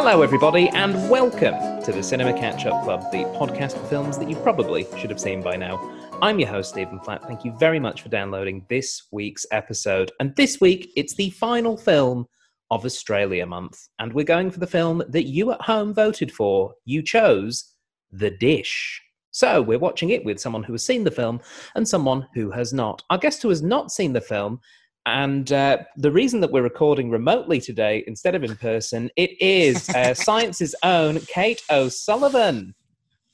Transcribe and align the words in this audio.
Hello, 0.00 0.22
everybody, 0.22 0.68
and 0.68 1.10
welcome 1.10 1.82
to 1.82 1.90
the 1.90 2.04
Cinema 2.04 2.32
Catch 2.32 2.66
Up 2.66 2.84
Club, 2.84 3.10
the 3.10 3.24
podcast 3.36 3.76
for 3.76 3.84
films 3.86 4.16
that 4.18 4.30
you 4.30 4.36
probably 4.36 4.86
should 4.96 5.10
have 5.10 5.18
seen 5.18 5.42
by 5.42 5.56
now. 5.56 5.76
I'm 6.22 6.38
your 6.38 6.48
host, 6.48 6.70
Stephen 6.70 7.00
Platt. 7.00 7.26
Thank 7.26 7.44
you 7.44 7.50
very 7.58 7.80
much 7.80 8.02
for 8.02 8.08
downloading 8.08 8.64
this 8.68 9.08
week's 9.10 9.44
episode. 9.50 10.12
And 10.20 10.36
this 10.36 10.60
week, 10.60 10.92
it's 10.94 11.14
the 11.14 11.30
final 11.30 11.76
film 11.76 12.28
of 12.70 12.84
Australia 12.84 13.44
Month. 13.44 13.88
And 13.98 14.12
we're 14.12 14.24
going 14.24 14.52
for 14.52 14.60
the 14.60 14.68
film 14.68 15.02
that 15.08 15.26
you 15.26 15.50
at 15.50 15.62
home 15.62 15.92
voted 15.92 16.30
for. 16.30 16.74
You 16.84 17.02
chose 17.02 17.74
The 18.12 18.30
Dish. 18.30 19.02
So 19.32 19.60
we're 19.60 19.80
watching 19.80 20.10
it 20.10 20.24
with 20.24 20.38
someone 20.38 20.62
who 20.62 20.74
has 20.74 20.86
seen 20.86 21.02
the 21.02 21.10
film 21.10 21.40
and 21.74 21.86
someone 21.86 22.24
who 22.34 22.52
has 22.52 22.72
not. 22.72 23.02
Our 23.10 23.18
guest 23.18 23.42
who 23.42 23.48
has 23.48 23.62
not 23.62 23.90
seen 23.90 24.12
the 24.12 24.20
film 24.20 24.60
and 25.08 25.52
uh, 25.52 25.78
the 25.96 26.12
reason 26.12 26.40
that 26.40 26.52
we're 26.52 26.62
recording 26.62 27.10
remotely 27.10 27.60
today 27.60 28.04
instead 28.06 28.34
of 28.34 28.44
in 28.44 28.56
person, 28.56 29.10
it 29.16 29.40
is 29.40 29.88
uh, 29.90 30.14
Science's 30.14 30.74
own 30.82 31.20
Kate 31.20 31.62
O'Sullivan. 31.70 32.74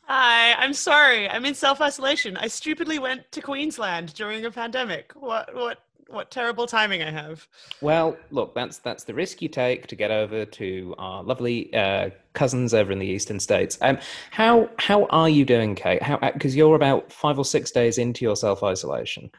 Hi, 0.06 0.52
I'm 0.54 0.74
sorry. 0.74 1.28
I'm 1.28 1.46
in 1.46 1.54
self 1.54 1.80
isolation. 1.80 2.36
I 2.36 2.48
stupidly 2.48 2.98
went 2.98 3.30
to 3.32 3.40
Queensland 3.40 4.12
during 4.14 4.44
a 4.44 4.50
pandemic. 4.50 5.12
What 5.14 5.54
what 5.54 5.78
what 6.08 6.30
terrible 6.30 6.66
timing 6.66 7.02
I 7.02 7.10
have. 7.10 7.46
Well, 7.80 8.16
look, 8.30 8.54
that's 8.54 8.78
that's 8.78 9.04
the 9.04 9.14
risk 9.14 9.42
you 9.42 9.48
take 9.48 9.86
to 9.88 9.96
get 9.96 10.10
over 10.10 10.44
to 10.44 10.94
our 10.98 11.22
lovely 11.22 11.72
uh, 11.74 12.10
cousins 12.34 12.74
over 12.74 12.92
in 12.92 12.98
the 12.98 13.06
eastern 13.06 13.40
states. 13.40 13.78
Um, 13.80 13.98
how 14.30 14.68
how 14.78 15.06
are 15.06 15.28
you 15.28 15.44
doing, 15.44 15.74
Kate? 15.74 16.02
How 16.02 16.18
because 16.18 16.54
you're 16.54 16.76
about 16.76 17.10
five 17.12 17.38
or 17.38 17.44
six 17.44 17.70
days 17.70 17.98
into 17.98 18.24
your 18.24 18.36
self 18.36 18.62
isolation. 18.62 19.30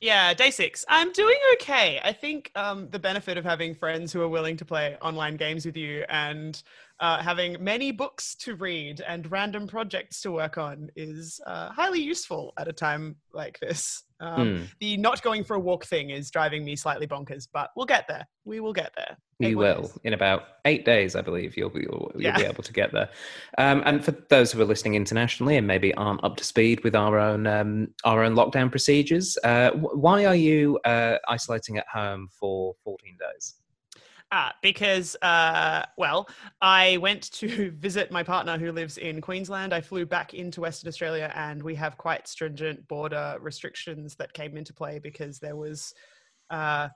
Yeah, 0.00 0.32
day 0.32 0.52
six. 0.52 0.84
I'm 0.88 1.10
doing 1.12 1.36
okay. 1.54 2.00
I 2.04 2.12
think 2.12 2.52
um, 2.54 2.88
the 2.90 3.00
benefit 3.00 3.36
of 3.36 3.44
having 3.44 3.74
friends 3.74 4.12
who 4.12 4.20
are 4.20 4.28
willing 4.28 4.56
to 4.58 4.64
play 4.64 4.96
online 5.02 5.36
games 5.36 5.66
with 5.66 5.76
you 5.76 6.04
and 6.08 6.62
uh, 7.00 7.22
having 7.22 7.56
many 7.62 7.92
books 7.92 8.34
to 8.34 8.56
read 8.56 9.00
and 9.06 9.30
random 9.30 9.66
projects 9.66 10.20
to 10.22 10.32
work 10.32 10.58
on 10.58 10.88
is 10.96 11.40
uh, 11.46 11.70
highly 11.70 12.00
useful 12.00 12.52
at 12.58 12.68
a 12.68 12.72
time 12.72 13.16
like 13.32 13.58
this. 13.60 14.02
Um, 14.20 14.48
mm. 14.48 14.68
The 14.80 14.96
not 14.96 15.22
going 15.22 15.44
for 15.44 15.54
a 15.54 15.60
walk 15.60 15.84
thing 15.84 16.10
is 16.10 16.30
driving 16.30 16.64
me 16.64 16.74
slightly 16.74 17.06
bonkers, 17.06 17.46
but 17.52 17.70
we'll 17.76 17.86
get 17.86 18.06
there. 18.08 18.26
We 18.44 18.58
will 18.58 18.72
get 18.72 18.92
there. 18.96 19.16
We 19.38 19.54
will. 19.54 19.92
In 20.02 20.14
about 20.14 20.42
eight 20.64 20.84
days, 20.84 21.14
I 21.14 21.22
believe, 21.22 21.56
you'll 21.56 21.70
be, 21.70 21.82
you'll, 21.82 22.10
you'll 22.14 22.24
yeah. 22.24 22.36
be 22.36 22.44
able 22.44 22.64
to 22.64 22.72
get 22.72 22.92
there. 22.92 23.08
Um, 23.56 23.82
and 23.86 24.04
for 24.04 24.10
those 24.10 24.50
who 24.50 24.60
are 24.60 24.64
listening 24.64 24.96
internationally 24.96 25.56
and 25.56 25.66
maybe 25.66 25.94
aren't 25.94 26.24
up 26.24 26.36
to 26.38 26.44
speed 26.44 26.82
with 26.82 26.96
our 26.96 27.16
own 27.18 27.46
um, 27.46 27.94
our 28.02 28.24
own 28.24 28.34
lockdown 28.34 28.70
procedures, 28.70 29.38
uh, 29.44 29.70
why 29.70 30.26
are 30.26 30.34
you 30.34 30.80
uh, 30.84 31.18
isolating 31.28 31.78
at 31.78 31.86
home 31.86 32.28
for 32.32 32.74
14 32.82 33.16
days? 33.32 33.54
Ah, 34.30 34.54
because, 34.60 35.16
uh, 35.22 35.86
well, 35.96 36.28
I 36.60 36.98
went 36.98 37.30
to 37.32 37.70
visit 37.78 38.10
my 38.10 38.22
partner 38.22 38.58
who 38.58 38.72
lives 38.72 38.98
in 38.98 39.22
Queensland. 39.22 39.72
I 39.72 39.80
flew 39.80 40.04
back 40.04 40.34
into 40.34 40.60
Western 40.60 40.88
Australia, 40.88 41.32
and 41.34 41.62
we 41.62 41.74
have 41.76 41.96
quite 41.96 42.28
stringent 42.28 42.86
border 42.88 43.38
restrictions 43.40 44.16
that 44.16 44.34
came 44.34 44.56
into 44.58 44.74
play 44.74 44.98
because 44.98 45.38
there 45.38 45.56
was 45.56 45.94
uh, 46.50 46.88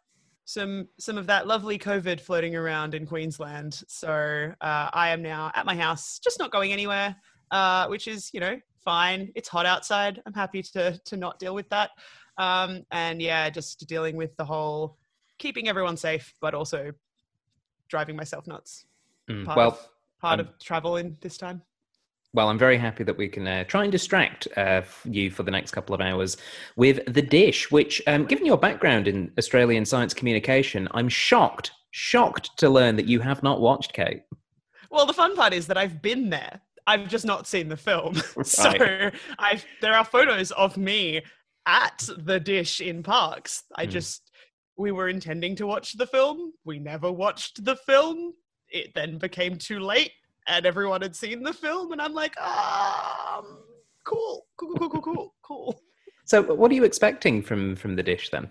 some 0.44 0.88
some 0.98 1.16
of 1.16 1.26
that 1.28 1.46
lovely 1.46 1.78
COVID 1.78 2.20
floating 2.20 2.54
around 2.54 2.94
in 2.94 3.06
Queensland. 3.06 3.82
So 3.88 4.52
uh, 4.60 4.90
I 4.92 5.08
am 5.08 5.22
now 5.22 5.50
at 5.54 5.64
my 5.64 5.74
house, 5.74 6.18
just 6.18 6.38
not 6.38 6.52
going 6.52 6.72
anywhere, 6.72 7.16
uh, 7.50 7.86
which 7.86 8.08
is 8.08 8.30
you 8.34 8.40
know 8.40 8.60
fine. 8.84 9.32
It's 9.34 9.48
hot 9.48 9.64
outside. 9.64 10.20
I'm 10.26 10.34
happy 10.34 10.62
to 10.74 11.00
to 11.02 11.16
not 11.16 11.38
deal 11.38 11.54
with 11.54 11.68
that. 11.70 11.90
Um, 12.36 12.82
and 12.90 13.22
yeah, 13.22 13.48
just 13.48 13.86
dealing 13.88 14.16
with 14.16 14.36
the 14.36 14.44
whole 14.44 14.98
keeping 15.38 15.68
everyone 15.68 15.96
safe, 15.96 16.34
but 16.40 16.54
also 16.54 16.92
driving 17.92 18.16
myself 18.16 18.46
nuts. 18.46 18.86
Mm, 19.30 19.44
part 19.44 19.56
well, 19.56 19.68
of, 19.68 19.88
part 20.20 20.40
um, 20.40 20.46
of 20.46 20.58
travel 20.58 20.96
in 20.96 21.16
this 21.20 21.36
time. 21.36 21.60
Well, 22.34 22.48
I'm 22.48 22.58
very 22.58 22.78
happy 22.78 23.04
that 23.04 23.18
we 23.18 23.28
can 23.28 23.46
uh, 23.46 23.64
try 23.64 23.82
and 23.82 23.92
distract 23.92 24.48
uh, 24.56 24.80
you 25.04 25.30
for 25.30 25.42
the 25.42 25.50
next 25.50 25.72
couple 25.72 25.94
of 25.94 26.00
hours 26.00 26.38
with 26.76 27.00
The 27.06 27.20
Dish, 27.20 27.70
which, 27.70 28.00
um, 28.06 28.24
given 28.24 28.46
your 28.46 28.56
background 28.56 29.06
in 29.06 29.30
Australian 29.36 29.84
science 29.84 30.14
communication, 30.14 30.88
I'm 30.92 31.10
shocked, 31.10 31.72
shocked 31.90 32.56
to 32.56 32.70
learn 32.70 32.96
that 32.96 33.06
you 33.06 33.20
have 33.20 33.42
not 33.42 33.60
watched, 33.60 33.92
Kate. 33.92 34.22
Well, 34.90 35.04
the 35.04 35.12
fun 35.12 35.36
part 35.36 35.52
is 35.52 35.66
that 35.66 35.76
I've 35.76 36.00
been 36.00 36.30
there. 36.30 36.62
I've 36.86 37.06
just 37.06 37.26
not 37.26 37.46
seen 37.46 37.68
the 37.68 37.76
film. 37.76 38.14
Right. 38.36 38.46
so 38.46 39.10
I've, 39.38 39.66
there 39.82 39.92
are 39.92 40.04
photos 40.04 40.50
of 40.52 40.78
me 40.78 41.20
at 41.66 42.08
The 42.16 42.40
Dish 42.40 42.80
in 42.80 43.02
Parkes. 43.02 43.64
I 43.76 43.86
mm. 43.86 43.90
just 43.90 44.31
we 44.76 44.92
were 44.92 45.08
intending 45.08 45.56
to 45.56 45.66
watch 45.66 45.94
the 45.94 46.06
film. 46.06 46.52
We 46.64 46.78
never 46.78 47.10
watched 47.12 47.64
the 47.64 47.76
film. 47.76 48.34
It 48.68 48.92
then 48.94 49.18
became 49.18 49.56
too 49.56 49.80
late 49.80 50.12
and 50.46 50.66
everyone 50.66 51.02
had 51.02 51.14
seen 51.14 51.42
the 51.42 51.52
film. 51.52 51.92
And 51.92 52.00
I'm 52.00 52.14
like, 52.14 52.38
um, 52.40 53.58
cool, 54.04 54.46
cool, 54.56 54.74
cool, 54.74 54.90
cool, 54.90 55.02
cool, 55.02 55.34
cool. 55.42 55.80
So, 56.24 56.42
what 56.42 56.70
are 56.70 56.74
you 56.74 56.84
expecting 56.84 57.42
from 57.42 57.76
from 57.76 57.96
the 57.96 58.02
dish 58.02 58.30
then? 58.30 58.50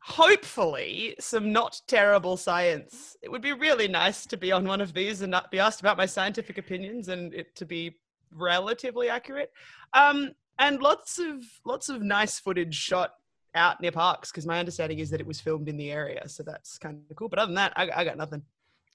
Hopefully, 0.00 1.14
some 1.18 1.50
not 1.50 1.80
terrible 1.88 2.36
science. 2.36 3.16
It 3.22 3.30
would 3.30 3.40
be 3.40 3.52
really 3.52 3.88
nice 3.88 4.26
to 4.26 4.36
be 4.36 4.52
on 4.52 4.66
one 4.66 4.82
of 4.82 4.92
these 4.92 5.22
and 5.22 5.30
not 5.30 5.50
be 5.50 5.58
asked 5.58 5.80
about 5.80 5.96
my 5.96 6.06
scientific 6.06 6.58
opinions 6.58 7.08
and 7.08 7.32
it 7.32 7.56
to 7.56 7.64
be 7.64 7.96
relatively 8.30 9.08
accurate. 9.08 9.50
Um, 9.94 10.32
and 10.58 10.80
lots 10.80 11.18
of 11.18 11.42
lots 11.64 11.88
of 11.88 12.02
nice 12.02 12.38
footage 12.38 12.74
shot 12.74 13.14
out 13.54 13.80
near 13.80 13.92
Parkes 13.92 14.30
because 14.30 14.46
my 14.46 14.58
understanding 14.58 14.98
is 14.98 15.10
that 15.10 15.20
it 15.20 15.26
was 15.26 15.40
filmed 15.40 15.68
in 15.68 15.76
the 15.76 15.90
area. 15.90 16.28
So 16.28 16.42
that's 16.42 16.78
kind 16.78 17.00
of 17.10 17.16
cool. 17.16 17.28
But 17.28 17.38
other 17.38 17.48
than 17.48 17.56
that, 17.56 17.72
I, 17.76 17.90
I 17.94 18.04
got 18.04 18.16
nothing. 18.16 18.42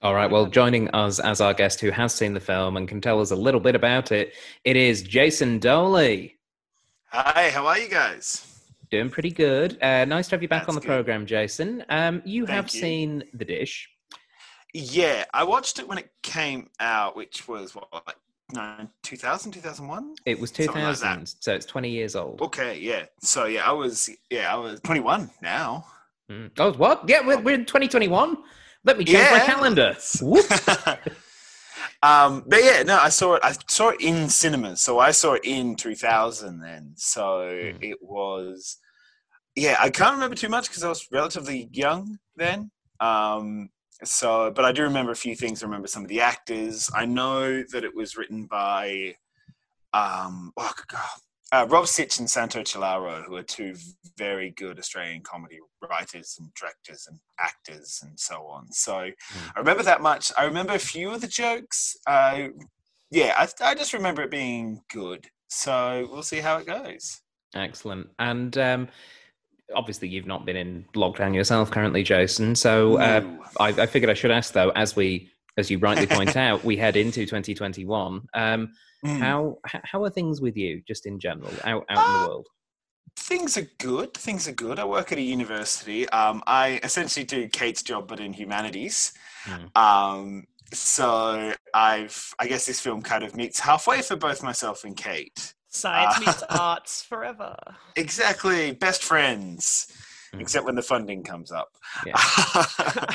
All 0.02 0.14
right. 0.14 0.30
Well, 0.30 0.46
joining 0.46 0.88
us 0.90 1.18
as 1.18 1.40
our 1.40 1.52
guest 1.52 1.80
who 1.80 1.90
has 1.90 2.14
seen 2.14 2.32
the 2.32 2.40
film 2.40 2.76
and 2.76 2.88
can 2.88 3.00
tell 3.00 3.20
us 3.20 3.30
a 3.32 3.36
little 3.36 3.60
bit 3.60 3.74
about 3.74 4.12
it, 4.12 4.32
it 4.64 4.76
is 4.76 5.02
Jason 5.02 5.60
Dohle. 5.60 6.32
Hi, 7.08 7.50
how 7.50 7.66
are 7.66 7.78
you 7.78 7.88
guys? 7.88 8.46
Doing 8.90 9.10
pretty 9.10 9.30
good. 9.30 9.76
Uh, 9.82 10.04
nice 10.04 10.28
to 10.28 10.34
have 10.36 10.42
you 10.42 10.48
back 10.48 10.62
That's 10.62 10.70
on 10.70 10.74
the 10.74 10.80
good. 10.80 10.86
program, 10.86 11.26
Jason. 11.26 11.84
Um, 11.90 12.22
you 12.24 12.46
Thank 12.46 12.56
have 12.56 12.74
you. 12.74 12.80
seen 12.80 13.24
The 13.34 13.44
Dish. 13.44 13.88
Yeah, 14.72 15.24
I 15.34 15.44
watched 15.44 15.78
it 15.78 15.88
when 15.88 15.98
it 15.98 16.10
came 16.22 16.70
out, 16.80 17.14
which 17.16 17.46
was 17.46 17.74
what, 17.74 17.88
like 17.92 18.16
no 18.54 18.88
2000 19.02 19.52
2001 19.52 20.14
it 20.26 20.38
was 20.38 20.50
2000 20.50 21.08
like 21.08 21.28
so 21.40 21.54
it's 21.54 21.66
20 21.66 21.90
years 21.90 22.16
old. 22.16 22.40
Okay 22.42 22.78
yeah. 22.78 23.04
So 23.20 23.46
yeah 23.46 23.68
i 23.68 23.72
was 23.72 24.10
yeah 24.30 24.52
i 24.52 24.56
was 24.56 24.80
21 24.80 25.30
now. 25.42 25.84
Mm. 26.30 26.50
oh 26.58 26.72
what? 26.74 27.08
Yeah 27.08 27.26
we're, 27.26 27.40
we're 27.40 27.54
in 27.54 27.64
2021 27.64 28.36
let 28.84 28.98
me 28.98 29.04
change 29.04 29.18
yeah. 29.18 29.38
my 29.38 29.44
calendar. 29.44 29.96
Um 32.02 32.44
but 32.46 32.64
yeah 32.64 32.82
no 32.82 32.98
i 32.98 33.10
saw 33.10 33.34
it 33.34 33.42
i 33.44 33.54
saw 33.68 33.90
it 33.90 34.00
in 34.00 34.28
cinemas. 34.30 34.80
So 34.80 34.98
i 34.98 35.10
saw 35.10 35.34
it 35.34 35.42
in 35.44 35.76
2000 35.76 36.58
then. 36.58 36.94
So 36.96 37.20
mm. 37.20 37.76
it 37.82 37.98
was 38.00 38.78
yeah 39.54 39.76
i 39.80 39.90
can't 39.90 40.14
remember 40.14 40.34
too 40.34 40.48
much 40.48 40.68
because 40.68 40.82
i 40.82 40.88
was 40.88 41.06
relatively 41.12 41.68
young 41.72 42.18
then. 42.36 42.70
Um 43.00 43.68
so 44.04 44.50
but 44.50 44.64
i 44.64 44.72
do 44.72 44.82
remember 44.82 45.12
a 45.12 45.16
few 45.16 45.34
things 45.34 45.62
i 45.62 45.66
remember 45.66 45.88
some 45.88 46.02
of 46.02 46.08
the 46.08 46.20
actors 46.20 46.90
i 46.94 47.04
know 47.04 47.62
that 47.72 47.84
it 47.84 47.94
was 47.94 48.16
written 48.16 48.46
by 48.46 49.14
um 49.92 50.52
oh 50.56 50.72
god 50.88 51.20
uh, 51.52 51.66
Rob 51.68 51.86
Sitch 51.86 52.18
and 52.18 52.30
Santo 52.30 52.60
Cilauro, 52.60 53.24
who 53.24 53.36
are 53.36 53.42
two 53.42 53.74
very 54.16 54.50
good 54.50 54.78
Australian 54.78 55.22
comedy 55.22 55.58
writers 55.88 56.36
and 56.38 56.52
directors 56.54 57.08
and 57.08 57.18
actors 57.40 58.00
and 58.02 58.18
so 58.18 58.46
on. 58.46 58.70
So 58.72 58.92
mm. 58.92 59.14
I 59.56 59.58
remember 59.58 59.82
that 59.82 60.00
much. 60.00 60.30
I 60.38 60.44
remember 60.44 60.74
a 60.74 60.78
few 60.78 61.10
of 61.10 61.20
the 61.20 61.26
jokes. 61.26 61.96
Uh, 62.06 62.48
yeah, 63.10 63.34
I, 63.36 63.70
I, 63.70 63.74
just 63.74 63.92
remember 63.92 64.22
it 64.22 64.30
being 64.30 64.82
good. 64.92 65.26
So 65.48 66.08
we'll 66.10 66.22
see 66.22 66.38
how 66.38 66.58
it 66.58 66.66
goes. 66.66 67.20
Excellent. 67.54 68.08
And 68.20 68.56
um, 68.56 68.88
obviously 69.74 70.08
you've 70.08 70.26
not 70.26 70.44
been 70.44 70.56
in 70.56 70.84
lockdown 70.94 71.34
yourself 71.34 71.70
currently, 71.70 72.02
Jason. 72.02 72.54
So 72.54 72.96
uh, 72.98 73.22
I, 73.58 73.68
I, 73.68 73.86
figured 73.86 74.10
I 74.10 74.14
should 74.14 74.30
ask 74.30 74.52
though, 74.52 74.70
as 74.70 74.96
we, 74.96 75.30
as 75.56 75.70
you 75.70 75.78
rightly 75.78 76.06
point 76.06 76.36
out, 76.36 76.64
we 76.64 76.76
head 76.76 76.96
into 76.96 77.26
2021. 77.26 78.28
Um, 78.34 78.72
mm. 79.04 79.18
How 79.18 79.58
how 79.64 80.04
are 80.04 80.10
things 80.10 80.40
with 80.40 80.56
you, 80.56 80.82
just 80.86 81.06
in 81.06 81.18
general, 81.18 81.50
out 81.64 81.84
out 81.88 81.98
uh, 81.98 82.00
in 82.00 82.12
the 82.12 82.18
uh, 82.18 82.28
world? 82.28 82.46
Things 83.16 83.56
are 83.56 83.68
good. 83.78 84.14
Things 84.14 84.48
are 84.48 84.52
good. 84.52 84.78
I 84.78 84.84
work 84.84 85.12
at 85.12 85.18
a 85.18 85.22
university. 85.22 86.08
Um, 86.10 86.42
I 86.46 86.80
essentially 86.82 87.24
do 87.24 87.48
Kate's 87.48 87.82
job, 87.82 88.08
but 88.08 88.20
in 88.20 88.32
humanities. 88.32 89.12
Mm. 89.44 89.76
Um, 89.76 90.46
so 90.72 91.52
I've, 91.74 92.34
I 92.38 92.46
guess 92.46 92.66
this 92.66 92.80
film 92.80 93.02
kind 93.02 93.24
of 93.24 93.36
meets 93.36 93.58
halfway 93.58 94.02
for 94.02 94.16
both 94.16 94.42
myself 94.42 94.84
and 94.84 94.96
Kate. 94.96 95.54
Science 95.70 96.16
uh, 96.16 96.20
meets 96.20 96.42
arts 96.50 97.02
forever. 97.02 97.56
Exactly. 97.96 98.72
Best 98.72 99.02
friends. 99.02 99.86
Mm. 100.34 100.40
Except 100.40 100.66
when 100.66 100.74
the 100.74 100.82
funding 100.82 101.22
comes 101.22 101.50
up. 101.52 101.68
Yeah. 102.06 103.12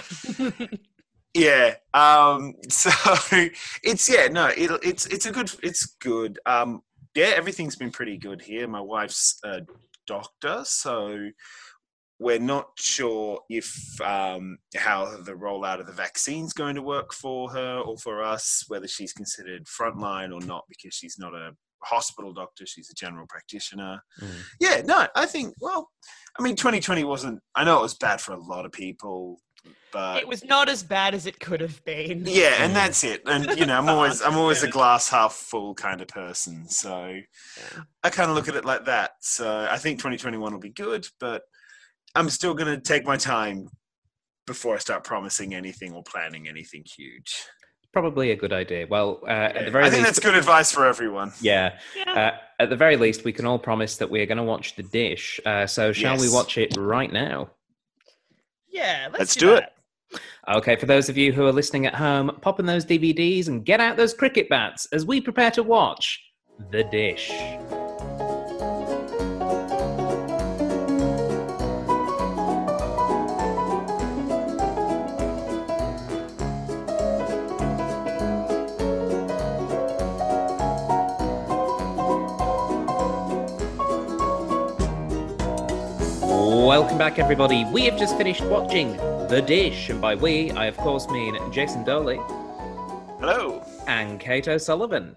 yeah. 1.34 1.76
Um, 1.94 2.56
so 2.70 2.90
it's 3.84 4.10
yeah, 4.10 4.28
no, 4.28 4.48
it, 4.48 4.72
it's 4.84 5.06
it's 5.08 5.26
a 5.26 5.32
good 5.32 5.52
it's 5.62 5.86
good. 5.86 6.40
Um, 6.46 6.82
yeah, 7.14 7.34
everything's 7.36 7.76
been 7.76 7.92
pretty 7.92 8.18
good 8.18 8.42
here. 8.42 8.68
My 8.68 8.82
wife's 8.82 9.40
a 9.44 9.62
doctor, 10.08 10.62
so 10.66 11.30
we're 12.20 12.40
not 12.40 12.68
sure 12.78 13.42
if 13.50 14.00
um, 14.02 14.58
how 14.76 15.18
the 15.18 15.34
rollout 15.34 15.82
of 15.82 15.88
the 15.88 15.92
vaccine's 15.94 16.54
going 16.54 16.76
to 16.76 16.82
work 16.82 17.14
for 17.14 17.50
her 17.52 17.80
or 17.80 17.98
for 17.98 18.24
us, 18.24 18.64
whether 18.68 18.88
she's 18.88 19.12
considered 19.12 19.66
frontline 19.66 20.34
or 20.34 20.46
not 20.46 20.64
because 20.70 20.94
she's 20.94 21.18
not 21.20 21.34
a 21.34 21.52
hospital 21.86 22.34
doctor, 22.34 22.66
she's 22.66 22.90
a 22.90 22.94
general 22.94 23.26
practitioner. 23.28 24.02
Mm. 24.22 24.30
Yeah, 24.60 24.82
no, 24.86 25.08
I 25.16 25.26
think, 25.26 25.54
well, 25.62 25.90
I 26.40 26.44
mean, 26.44 26.56
2020 26.56 27.04
wasn't, 27.04 27.40
I 27.56 27.64
know 27.64 27.80
it 27.80 27.84
was 27.84 27.94
bad 27.96 28.20
for 28.22 28.34
a 28.34 28.40
lot 28.40 28.66
of 28.66 28.72
people, 28.72 29.40
but. 29.92 30.18
it 30.18 30.28
was 30.28 30.44
not 30.44 30.68
as 30.70 30.84
bad 30.84 31.14
as 31.16 31.26
it 31.26 31.40
could 31.40 31.62
have 31.62 31.84
been. 31.86 32.24
yeah, 32.28 32.56
Mm. 32.56 32.60
and 32.66 32.76
that's 32.76 33.04
it. 33.04 33.22
And 33.26 33.58
you 33.58 33.66
know, 33.66 33.78
I'm 33.78 33.90
always 33.90 34.22
I'm 34.22 34.36
always 34.38 34.62
a 34.64 34.68
glass 34.78 35.10
half 35.10 35.34
full 35.34 35.74
kind 35.74 36.02
of 36.02 36.08
person. 36.08 36.68
So 36.70 37.08
Yeah. 37.58 37.82
I 38.04 38.10
kind 38.10 38.30
of 38.30 38.36
look 38.36 38.48
at 38.48 38.56
it 38.56 38.66
like 38.66 38.86
that. 38.86 39.12
So 39.22 39.68
I 39.70 39.78
think 39.78 40.00
2021 40.00 40.52
will 40.52 40.60
be 40.60 40.70
good, 40.70 41.08
but 41.20 41.44
I'm 42.14 42.30
still 42.30 42.54
going 42.54 42.74
to 42.76 42.82
take 42.82 43.06
my 43.06 43.18
time 43.18 43.68
before 44.46 44.76
I 44.76 44.80
start 44.80 45.04
promising 45.04 45.56
anything 45.56 45.94
or 45.94 46.04
planning 46.04 46.48
anything 46.48 46.84
huge. 46.98 47.46
Probably 47.96 48.32
a 48.32 48.36
good 48.36 48.52
idea. 48.52 48.86
Well, 48.90 49.22
uh, 49.24 49.30
at 49.30 49.64
the 49.64 49.72
very 49.72 49.86
I 49.86 49.90
think 49.90 50.04
least, 50.04 50.16
that's 50.16 50.20
good 50.20 50.36
advice 50.36 50.70
for 50.70 50.86
everyone. 50.86 51.32
yeah. 51.40 51.78
Yeah. 51.96 52.12
Uh, 52.12 52.38
at 52.60 52.70
the 52.70 52.76
very 52.76 52.98
least, 52.98 53.24
we 53.24 53.32
can 53.32 53.46
all 53.46 53.58
promise 53.58 53.96
that 53.96 54.10
we're 54.12 54.26
going 54.26 54.38
to 54.38 54.44
watch 54.44 54.76
the 54.76 54.84
dish. 54.84 55.40
Uh, 55.46 55.66
so, 55.66 55.94
shall 55.94 56.18
we 56.18 56.30
watch 56.30 56.58
it 56.58 56.76
right 56.78 57.10
now? 57.14 57.50
yeah, 58.70 59.08
let's, 59.14 59.20
Let's 59.20 59.36
do, 59.36 59.46
do 59.46 59.54
it. 59.54 60.20
Okay, 60.50 60.76
for 60.76 60.88
those 60.88 61.08
of 61.08 61.16
you 61.16 61.32
who 61.32 61.46
are 61.46 61.54
listening 61.54 61.86
at 61.86 61.96
home, 61.96 62.38
pop 62.42 62.60
in 62.60 62.66
those 62.66 62.86
DVDs 62.86 63.48
and 63.48 63.64
get 63.64 63.80
out 63.80 63.96
those 63.96 64.14
cricket 64.14 64.50
bats 64.50 64.88
as 64.92 65.06
we 65.06 65.22
prepare 65.22 65.52
to 65.52 65.64
watch 65.64 66.22
The 66.72 66.84
Dish. 66.84 67.32
Welcome 86.66 86.98
back, 86.98 87.20
everybody. 87.20 87.64
We 87.66 87.86
have 87.86 87.96
just 87.96 88.18
finished 88.18 88.42
watching 88.42 88.98
The 89.30 89.40
Dish, 89.46 89.90
and 89.90 90.02
by 90.02 90.16
we, 90.16 90.50
I 90.50 90.66
of 90.66 90.76
course 90.78 91.08
mean 91.10 91.38
Jason 91.52 91.86
Dohle 91.86 92.18
Hello. 93.20 93.64
and 93.86 94.20
Kate 94.20 94.48
O'Sullivan. 94.48 95.16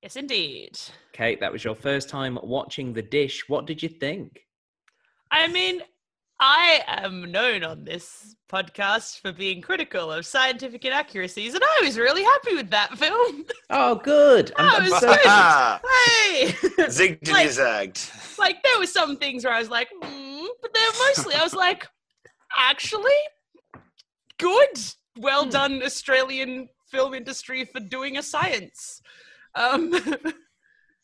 Yes, 0.00 0.16
indeed. 0.16 0.78
Kate, 1.12 1.38
that 1.40 1.52
was 1.52 1.62
your 1.62 1.74
first 1.74 2.08
time 2.08 2.38
watching 2.42 2.94
The 2.94 3.02
Dish. 3.02 3.46
What 3.46 3.66
did 3.66 3.82
you 3.82 3.90
think? 3.90 4.46
I 5.30 5.48
mean, 5.48 5.82
I 6.40 6.82
am 6.88 7.30
known 7.30 7.62
on 7.64 7.84
this 7.84 8.34
podcast 8.50 9.20
for 9.20 9.32
being 9.32 9.60
critical 9.62 10.10
of 10.12 10.26
scientific 10.26 10.84
inaccuracies, 10.84 11.54
and 11.54 11.62
I 11.62 11.84
was 11.84 11.96
really 11.96 12.22
happy 12.24 12.56
with 12.56 12.70
that 12.70 12.96
film. 12.98 13.44
Oh, 13.70 13.94
good. 13.96 14.52
I'm, 14.56 14.82
Oh, 14.82 14.90
was 14.90 15.00
so 15.00 15.14
good. 15.14 15.80
Hey! 16.06 16.86
zigged 16.88 17.18
and 17.22 17.28
Like- 17.32 17.44
you 17.46 17.50
zagged. 17.52 18.10
like, 18.38 18.62
there 18.62 18.78
were 18.78 18.86
some 18.86 19.16
things 19.16 19.44
where 19.44 19.54
I 19.54 19.58
was 19.60 19.70
like, 19.70 19.88
mm, 20.02 20.46
but 20.60 20.74
then 20.74 20.90
mostly 21.08 21.34
I 21.34 21.42
was 21.42 21.54
like, 21.54 21.86
actually, 22.56 23.10
good. 24.38 24.78
Well 25.18 25.44
Hmm. 25.44 25.50
done, 25.50 25.82
Australian 25.82 26.68
film 26.90 27.14
industry, 27.14 27.64
for 27.64 27.78
doing 27.80 28.18
a 28.18 28.22
science. 28.22 29.00
Um, 29.54 29.92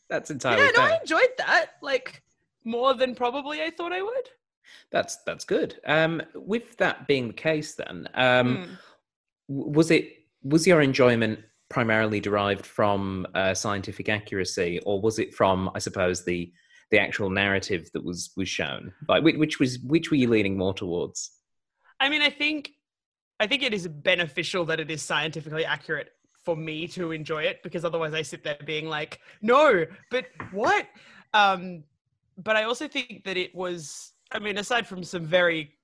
That's 0.09 0.31
entirely 0.33 0.65
yeah, 0.65 0.71
no, 0.73 0.83
fair. 0.83 0.93
I 0.93 0.99
enjoyed 1.01 1.31
that. 1.39 1.67
Like, 1.83 2.23
more 2.65 2.95
than 2.95 3.15
probably 3.15 3.63
I 3.63 3.71
thought 3.71 3.93
I 3.93 4.03
would. 4.03 4.29
That's 4.91 5.19
that's 5.25 5.45
good. 5.45 5.81
Um, 5.87 6.23
with 6.35 6.77
that 6.79 7.07
being 7.07 7.29
the 7.29 7.35
case, 7.35 7.75
then, 7.75 8.09
um, 8.15 8.57
Mm. 8.59 8.79
was 9.49 9.91
it 9.91 10.25
was 10.43 10.67
your 10.67 10.81
enjoyment 10.81 11.41
primarily 11.69 12.19
derived 12.19 12.67
from 12.67 13.27
uh, 13.35 13.55
scientific 13.55 14.09
accuracy, 14.09 14.81
or 14.85 15.01
was 15.01 15.19
it 15.19 15.33
from, 15.35 15.71
I 15.75 15.79
suppose, 15.79 16.25
the 16.25 16.53
the 16.91 16.99
actual 16.99 17.31
narrative 17.31 17.89
that 17.93 18.05
was 18.05 18.31
was 18.37 18.49
shown? 18.49 18.93
Like, 19.09 19.23
which, 19.23 19.37
which 19.37 19.61
was 19.61 19.79
which 19.81 20.11
were 20.11 20.17
you 20.17 20.29
leaning 20.29 20.57
more 20.57 20.75
towards? 20.75 21.31
I 22.01 22.09
mean, 22.09 22.23
I 22.23 22.31
think 22.31 22.73
I 23.39 23.47
think 23.47 23.63
it 23.63 23.73
is 23.73 23.87
beneficial 23.87 24.65
that 24.67 24.81
it 24.81 24.91
is 24.91 25.03
scientifically 25.03 25.65
accurate 25.65 26.11
for 26.45 26.57
me 26.57 26.89
to 26.89 27.13
enjoy 27.13 27.43
it 27.45 27.63
because 27.63 27.85
otherwise 27.85 28.15
I 28.15 28.23
sit 28.23 28.43
there 28.43 28.57
being 28.65 28.89
like, 28.89 29.21
no, 29.43 29.85
but 30.11 30.27
what? 30.53 30.87
Um, 31.35 31.85
but 32.39 32.57
I 32.57 32.65
also 32.65 32.89
think 32.89 33.25
that 33.25 33.37
it 33.37 33.55
was. 33.55 34.13
I 34.33 34.39
mean, 34.39 34.59
aside 34.59 34.87
from 34.87 35.03
some 35.03 35.25
very 35.25 35.77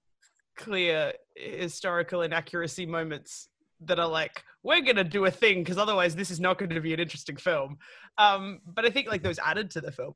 clear 0.56 1.12
historical 1.34 2.22
inaccuracy 2.22 2.86
moments 2.86 3.48
that 3.80 3.98
are 3.98 4.08
like, 4.08 4.42
we're 4.62 4.80
gonna 4.80 5.04
do 5.04 5.26
a 5.26 5.30
thing 5.30 5.62
because 5.62 5.78
otherwise 5.78 6.16
this 6.16 6.30
is 6.30 6.40
not 6.40 6.58
going 6.58 6.70
to 6.70 6.80
be 6.80 6.94
an 6.94 7.00
interesting 7.00 7.36
film. 7.36 7.78
Um, 8.18 8.60
but 8.66 8.84
I 8.84 8.90
think 8.90 9.08
like 9.08 9.22
those 9.22 9.38
added 9.38 9.70
to 9.72 9.80
the 9.80 9.92
film. 9.92 10.14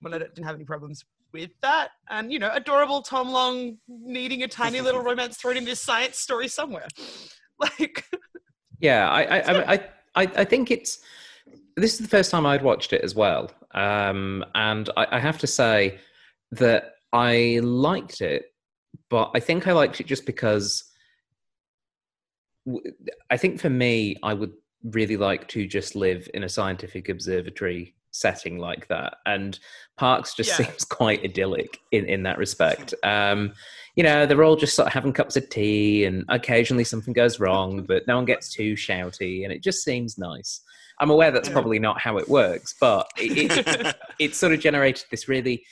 When 0.00 0.14
I 0.14 0.18
didn't 0.18 0.44
have 0.44 0.54
any 0.54 0.64
problems 0.64 1.04
with 1.32 1.50
that. 1.62 1.90
And, 2.08 2.32
you 2.32 2.38
know, 2.38 2.50
adorable 2.52 3.02
Tom 3.02 3.30
Long 3.30 3.78
needing 3.88 4.42
a 4.42 4.48
tiny 4.48 4.80
little 4.80 5.02
romance 5.10 5.36
thrown 5.36 5.56
in 5.56 5.64
this 5.64 5.80
science 5.80 6.18
story 6.18 6.48
somewhere. 6.48 6.88
Like, 7.60 8.04
Yeah, 8.78 9.10
I 9.10 9.22
I, 9.22 9.38
I, 9.38 9.72
I, 9.72 9.74
I 10.14 10.22
I 10.36 10.44
think 10.44 10.70
it's 10.70 11.00
this 11.74 11.94
is 11.94 11.98
the 11.98 12.06
first 12.06 12.30
time 12.30 12.46
I'd 12.46 12.62
watched 12.62 12.92
it 12.92 13.02
as 13.02 13.16
well, 13.16 13.50
um, 13.72 14.44
and 14.54 14.88
I, 14.96 15.08
I 15.16 15.18
have 15.18 15.38
to 15.38 15.48
say 15.48 15.98
that 16.52 16.97
I 17.12 17.60
liked 17.62 18.20
it, 18.20 18.46
but 19.10 19.30
I 19.34 19.40
think 19.40 19.66
I 19.66 19.72
liked 19.72 20.00
it 20.00 20.06
just 20.06 20.26
because 20.26 20.84
I 23.30 23.36
think 23.36 23.60
for 23.60 23.70
me, 23.70 24.16
I 24.22 24.34
would 24.34 24.52
really 24.82 25.16
like 25.16 25.48
to 25.48 25.66
just 25.66 25.94
live 25.96 26.28
in 26.34 26.44
a 26.44 26.48
scientific 26.48 27.08
observatory 27.08 27.94
setting 28.10 28.58
like 28.58 28.88
that, 28.88 29.16
and 29.26 29.58
Parkes 29.96 30.34
just 30.34 30.50
Yeah. 30.58 30.66
seems 30.66 30.84
quite 30.88 31.24
idyllic 31.24 31.78
in 31.92 32.04
in 32.06 32.22
that 32.24 32.38
respect. 32.38 32.94
Um, 33.02 33.52
you 33.96 34.02
know, 34.04 34.26
they're 34.26 34.44
all 34.44 34.56
just 34.56 34.76
sort 34.76 34.86
of 34.86 34.92
having 34.92 35.12
cups 35.12 35.36
of 35.36 35.48
tea, 35.48 36.04
and 36.04 36.24
occasionally 36.28 36.84
something 36.84 37.12
goes 37.14 37.40
wrong, 37.40 37.82
but 37.88 38.06
no 38.06 38.16
one 38.16 38.24
gets 38.26 38.52
too 38.52 38.74
shouty, 38.74 39.44
and 39.44 39.52
it 39.52 39.62
just 39.62 39.82
seems 39.82 40.18
nice. 40.18 40.60
I'm 41.00 41.10
aware 41.10 41.30
that's 41.30 41.48
Yeah. 41.48 41.54
probably 41.54 41.78
not 41.78 42.00
how 42.00 42.18
it 42.18 42.28
works, 42.28 42.74
but 42.80 43.08
it, 43.16 43.50
it, 43.56 43.96
it 44.18 44.34
sort 44.34 44.52
of 44.52 44.60
generated 44.60 45.06
this 45.10 45.28
really. 45.28 45.64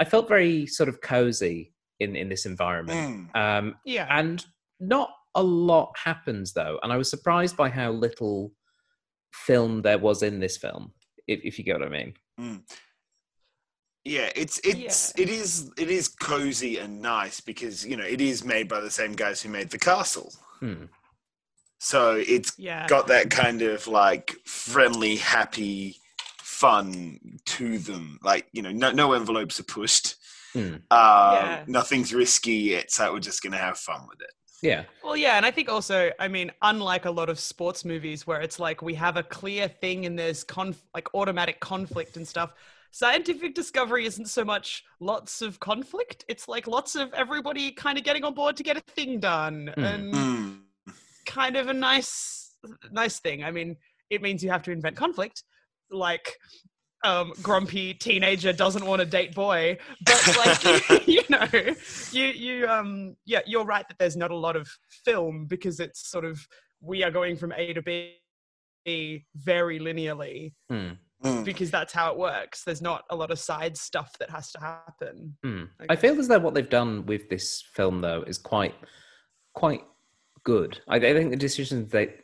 I 0.00 0.04
felt 0.04 0.28
very 0.28 0.66
sort 0.66 0.88
of 0.88 1.00
cozy 1.00 1.72
in 2.00 2.16
in 2.16 2.28
this 2.28 2.46
environment, 2.46 3.30
Mm. 3.34 3.36
um, 3.58 3.74
yeah. 3.84 4.06
and 4.10 4.44
not 4.80 5.10
a 5.34 5.42
lot 5.42 5.92
happens 6.02 6.52
though, 6.52 6.78
and 6.82 6.92
I 6.92 6.96
was 6.96 7.08
surprised 7.10 7.56
by 7.56 7.68
how 7.68 7.90
little 7.92 8.52
film 9.32 9.82
there 9.82 9.98
was 9.98 10.22
in 10.22 10.40
this 10.40 10.56
film. 10.56 10.92
If, 11.26 11.40
if 11.44 11.58
you 11.58 11.64
get 11.64 11.78
what 11.78 11.88
I 11.88 11.90
mean. 11.90 12.14
Mm. 12.40 12.62
Yeah, 14.04 14.30
it's 14.36 14.60
it's 14.64 15.18
it 15.18 15.30
is 15.30 15.70
it 15.78 15.90
is 15.90 16.08
cozy 16.08 16.78
and 16.78 17.00
nice 17.00 17.40
because 17.40 17.86
you 17.86 17.96
know 17.96 18.04
it 18.04 18.20
is 18.20 18.44
made 18.44 18.68
by 18.68 18.80
the 18.80 18.90
same 18.90 19.12
guys 19.14 19.40
who 19.40 19.48
made 19.48 19.70
the 19.70 19.78
castle, 19.78 20.30
Hmm. 20.60 20.84
so 21.78 22.16
it's 22.16 22.52
Yeah. 22.58 22.86
got 22.86 23.06
that 23.06 23.30
kind 23.30 23.62
of 23.62 23.86
like 23.86 24.36
friendly, 24.44 25.16
happy 25.16 25.96
fun 26.54 27.18
to 27.44 27.78
them. 27.78 28.18
Like 28.22 28.46
you 28.52 28.62
know, 28.62 28.70
no, 28.72 28.90
no 28.92 29.12
envelopes 29.12 29.58
are 29.60 29.64
pushed. 29.64 30.16
Uh, 30.56 30.60
Yeah. 30.90 31.64
Nothing's 31.66 32.14
risky. 32.14 32.74
It's 32.74 32.98
like 32.98 33.12
we're 33.12 33.18
just 33.20 33.42
gonna 33.42 33.58
have 33.58 33.76
fun 33.78 34.06
with 34.08 34.20
it. 34.20 34.30
Yeah. 34.62 34.84
Well, 35.02 35.16
yeah, 35.16 35.36
and 35.36 35.44
I 35.44 35.50
think 35.50 35.68
also, 35.68 36.10
I 36.18 36.28
mean, 36.28 36.50
unlike 36.62 37.04
a 37.04 37.10
lot 37.10 37.28
of 37.28 37.38
sports 37.38 37.84
movies 37.84 38.26
where 38.26 38.40
it's 38.40 38.58
like 38.58 38.80
we 38.80 38.94
have 38.94 39.16
a 39.18 39.22
clear 39.22 39.68
thing 39.68 40.06
and 40.06 40.18
there's 40.18 40.42
conf- 40.44 40.86
like 40.94 41.08
automatic 41.12 41.60
conflict 41.60 42.16
and 42.16 42.26
stuff, 42.26 42.54
scientific 42.90 43.54
discovery 43.54 44.06
isn't 44.06 44.26
so 44.28 44.42
much 44.44 44.84
lots 45.00 45.42
of 45.42 45.60
conflict. 45.60 46.24
It's 46.28 46.48
like 46.48 46.66
lots 46.66 46.94
of 46.94 47.12
everybody 47.12 47.72
kind 47.72 47.98
of 47.98 48.04
getting 48.04 48.24
on 48.24 48.32
board 48.32 48.56
to 48.56 48.62
get 48.62 48.76
a 48.78 48.80
thing 48.80 49.20
done 49.20 49.70
Mm. 49.76 49.84
and 49.94 50.14
Mm. 50.14 50.60
kind 51.26 51.56
of 51.56 51.68
a 51.68 51.74
nice, 51.74 52.52
nice 52.90 53.18
thing. 53.18 53.44
I 53.44 53.50
mean, 53.50 53.76
it 54.08 54.22
means 54.22 54.42
you 54.42 54.50
have 54.50 54.62
to 54.62 54.70
invent 54.70 54.96
conflict, 54.96 55.42
like. 55.90 56.36
Um, 57.04 57.34
grumpy 57.42 57.92
teenager 57.92 58.50
doesn't 58.50 58.86
want 58.86 59.00
to 59.00 59.04
date 59.04 59.34
boy, 59.34 59.76
but 60.06 60.36
like 60.38 60.88
you 61.06 61.20
know, 61.28 61.46
you 62.12 62.24
you 62.28 62.66
um 62.66 63.14
yeah, 63.26 63.40
you're 63.44 63.66
right 63.66 63.86
that 63.86 63.98
there's 63.98 64.16
not 64.16 64.30
a 64.30 64.34
lot 64.34 64.56
of 64.56 64.66
film 65.04 65.44
because 65.44 65.80
it's 65.80 66.08
sort 66.08 66.24
of 66.24 66.40
we 66.80 67.04
are 67.04 67.10
going 67.10 67.36
from 67.36 67.52
A 67.52 67.74
to 67.74 67.82
B 67.82 68.16
very 69.36 69.78
linearly. 69.78 70.54
Mm. 70.72 70.96
because 71.44 71.70
that's 71.70 71.92
how 71.92 72.12
it 72.12 72.18
works. 72.18 72.64
There's 72.64 72.82
not 72.82 73.04
a 73.10 73.16
lot 73.16 73.30
of 73.30 73.38
side 73.38 73.76
stuff 73.76 74.12
that 74.18 74.30
has 74.30 74.52
to 74.52 74.60
happen. 74.60 75.36
Hmm. 75.42 75.64
I 75.80 75.94
I 75.94 75.96
feel 75.96 76.18
as 76.18 76.28
though 76.28 76.38
what 76.38 76.54
they've 76.54 76.68
done 76.68 77.06
with 77.06 77.28
this 77.28 77.62
film, 77.72 78.00
though, 78.00 78.24
is 78.26 78.38
quite, 78.38 78.74
quite 79.54 79.84
good. 80.44 80.80
I, 80.86 80.96
I 80.96 81.14
think 81.14 81.30
the 81.30 81.36
decisions 81.36 81.90
they, 81.90 82.14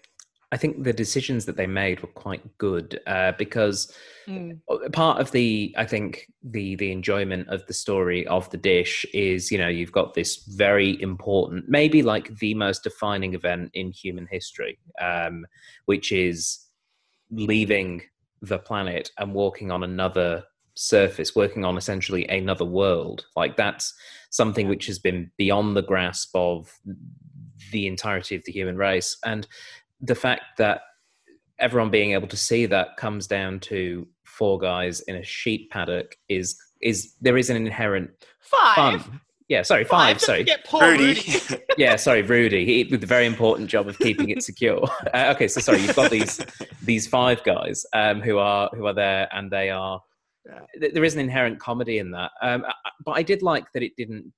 I 0.52 0.57
think 0.57 0.83
the 0.83 0.92
decisions 0.92 1.45
that 1.47 1.57
they 1.57 1.66
made 1.66 2.00
were 2.00 2.09
quite 2.09 2.59
good 2.59 3.00
uh, 3.07 3.33
because 3.38 3.92
Mm. 4.28 4.61
part 4.92 5.21
of 5.21 5.33
the 5.33 5.75
I 5.76 5.85
think 5.85 6.30
the 6.45 6.76
the 6.76 6.92
enjoyment 6.92 7.49
of 7.49 7.66
the 7.66 7.73
story 7.73 8.25
of 8.28 8.49
the 8.50 8.57
dish 8.57 9.04
is 9.12 9.50
you 9.50 9.59
know 9.59 9.66
you've 9.66 9.90
got 9.90 10.14
this 10.14 10.45
very 10.45 11.00
important 11.02 11.69
maybe 11.69 12.02
like 12.02 12.38
the 12.38 12.54
most 12.54 12.85
defining 12.85 13.35
event 13.35 13.71
in 13.75 13.90
human 13.90 14.28
history 14.30 14.78
um, 15.00 15.47
which 15.87 16.12
is 16.12 16.61
leaving 17.33 18.02
the 18.42 18.59
planet 18.59 19.11
and 19.19 19.35
walking 19.35 19.73
on 19.73 19.83
another 19.83 20.45
surface 20.75 21.35
working 21.37 21.64
on 21.64 21.76
essentially 21.76 22.26
another 22.28 22.64
world. 22.64 23.26
Like 23.37 23.57
that's 23.57 23.92
something 24.30 24.69
which 24.69 24.87
has 24.87 24.99
been 24.99 25.30
beyond 25.37 25.76
the 25.76 25.83
grasp 25.83 26.30
of 26.35 26.73
the 27.73 27.87
entirety 27.87 28.35
of 28.35 28.45
the 28.45 28.52
human 28.52 28.76
race. 28.76 29.16
And 29.25 29.47
the 30.00 30.14
fact 30.14 30.42
that 30.59 30.83
everyone 31.59 31.90
being 31.90 32.12
able 32.12 32.28
to 32.28 32.37
see 32.37 32.66
that 32.66 32.97
comes 32.97 33.26
down 33.26 33.61
to 33.61 34.07
four 34.25 34.59
guys 34.59 35.00
in 35.02 35.16
a 35.16 35.23
sheep 35.23 35.71
paddock 35.71 36.16
is 36.28 36.57
is 36.80 37.14
there 37.21 37.37
is 37.37 37.50
an 37.50 37.57
inherent 37.57 38.11
Five. 38.40 39.02
fun. 39.02 39.21
Yeah, 39.49 39.62
sorry, 39.62 39.85
Five. 39.85 40.14
five. 40.14 40.21
Sorry, 40.23 40.38
forget 40.40 40.64
Paul 40.64 40.80
Rudy. 40.83 41.07
Rudy. 41.09 41.62
yeah, 41.76 41.97
sorry, 41.97 42.23
Rudy. 42.23 42.64
He 42.64 42.85
did 42.85 43.00
the 43.00 43.07
very 43.07 43.26
important 43.26 43.69
job 43.69 43.88
of 43.88 43.99
keeping 43.99 44.30
it 44.30 44.42
secure. 44.42 44.88
Uh, 45.12 45.33
okay, 45.35 45.49
so 45.49 45.61
sorry, 45.61 45.80
you've 45.80 45.97
got 45.97 46.11
these 46.11 46.40
these 46.85 47.07
five 47.07 47.42
guys 47.45 47.85
um, 47.92 48.21
who 48.23 48.38
are 48.38 48.71
who 48.75 48.87
are 48.87 48.95
there, 48.95 49.28
and 49.33 49.50
they 49.50 49.69
are. 49.71 50.00
Yeah. 50.47 50.61
th- 50.80 50.95
There 50.95 51.04
is 51.04 51.14
an 51.14 51.21
inherent 51.21 51.59
comedy 51.59 51.99
in 51.99 52.12
that, 52.12 52.30
um, 52.40 52.64
I- 52.64 52.69
I- 52.71 52.90
but 53.04 53.12
I 53.12 53.23
did 53.23 53.42
like 53.42 53.64
that 53.75 53.83
it 53.83 53.92
didn't. 53.97 54.33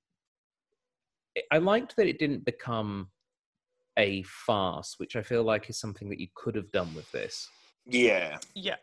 I 1.51 1.59
liked 1.59 1.95
that 1.95 2.07
it 2.07 2.19
didn't 2.19 2.43
become 2.43 3.07
a 3.97 4.23
farce, 4.23 4.95
which 4.97 5.15
I 5.15 5.21
feel 5.21 5.43
like 5.43 5.69
is 5.69 5.79
something 5.79 6.09
that 6.09 6.19
you 6.19 6.27
could 6.35 6.55
have 6.55 6.71
done 6.71 6.93
with 6.95 7.11
this. 7.11 7.47
yeah. 7.85 8.37
Yeah. 8.55 8.75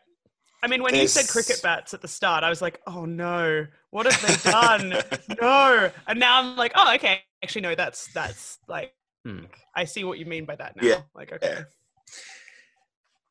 I 0.63 0.67
mean, 0.67 0.83
when 0.83 0.93
you 0.93 1.07
said 1.07 1.27
cricket 1.27 1.59
bats 1.63 1.91
at 1.95 2.03
the 2.03 2.07
start, 2.07 2.43
I 2.43 2.49
was 2.49 2.61
like, 2.61 2.81
oh 2.85 3.05
no, 3.05 3.65
what 3.89 4.05
have 4.05 4.43
they 4.43 4.51
done? 4.51 4.93
no. 5.41 5.89
And 6.05 6.19
now 6.19 6.39
I'm 6.39 6.55
like, 6.55 6.73
oh, 6.75 6.93
okay. 6.95 7.21
Actually, 7.43 7.61
no, 7.61 7.73
that's, 7.73 8.13
that's 8.13 8.59
like, 8.67 8.93
Hmm. 9.25 9.45
I 9.75 9.85
see 9.85 10.03
what 10.03 10.19
you 10.19 10.25
mean 10.25 10.45
by 10.45 10.55
that 10.55 10.75
now. 10.75 10.87
Yeah. 10.87 11.01
Like, 11.13 11.31
okay. 11.31 11.47
Yeah. 11.47 11.63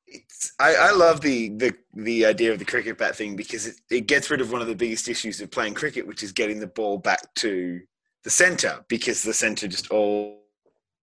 It's, 0.07 0.53
I, 0.59 0.75
I 0.75 0.91
love 0.93 1.21
the, 1.21 1.51
the 1.51 1.73
the 1.95 2.27
idea 2.27 2.53
of 2.53 2.59
the 2.59 2.65
cricket 2.65 2.99
bat 2.99 3.15
thing 3.15 3.37
because 3.37 3.67
it, 3.67 3.77
it 3.91 4.07
gets 4.07 4.31
rid 4.31 4.41
of 4.41 4.51
one 4.51 4.61
of 4.61 4.67
the 4.67 4.75
biggest 4.75 5.09
issues 5.09 5.41
of 5.41 5.51
playing 5.51 5.75
cricket, 5.75 6.07
which 6.07 6.23
is 6.23 6.33
getting 6.33 6.59
the 6.59 6.67
ball 6.67 6.99
back 6.99 7.33
to 7.37 7.81
the 8.25 8.31
center 8.31 8.85
because 8.89 9.23
the 9.23 9.33
center 9.33 9.69
just 9.69 9.91
all, 9.91 10.41
all 10.41 10.43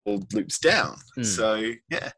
loops 0.05 0.59
down. 0.59 0.97
Hmm. 1.15 1.23
So 1.23 1.71
yeah, 1.89 2.11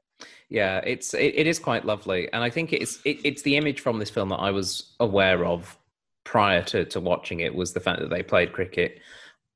Yeah, 0.49 0.79
it's 0.79 1.13
it, 1.13 1.33
it 1.35 1.47
is 1.47 1.59
quite 1.59 1.85
lovely, 1.85 2.31
and 2.33 2.43
I 2.43 2.49
think 2.49 2.73
it's 2.73 2.99
it, 3.05 3.19
it's 3.23 3.41
the 3.41 3.57
image 3.57 3.79
from 3.81 3.99
this 3.99 4.09
film 4.09 4.29
that 4.29 4.37
I 4.37 4.51
was 4.51 4.95
aware 4.99 5.45
of 5.45 5.77
prior 6.23 6.61
to, 6.61 6.83
to 6.85 6.99
watching 6.99 7.39
it 7.39 7.53
was 7.55 7.73
the 7.73 7.79
fact 7.79 7.99
that 8.01 8.09
they 8.09 8.21
played 8.21 8.51
cricket 8.53 8.99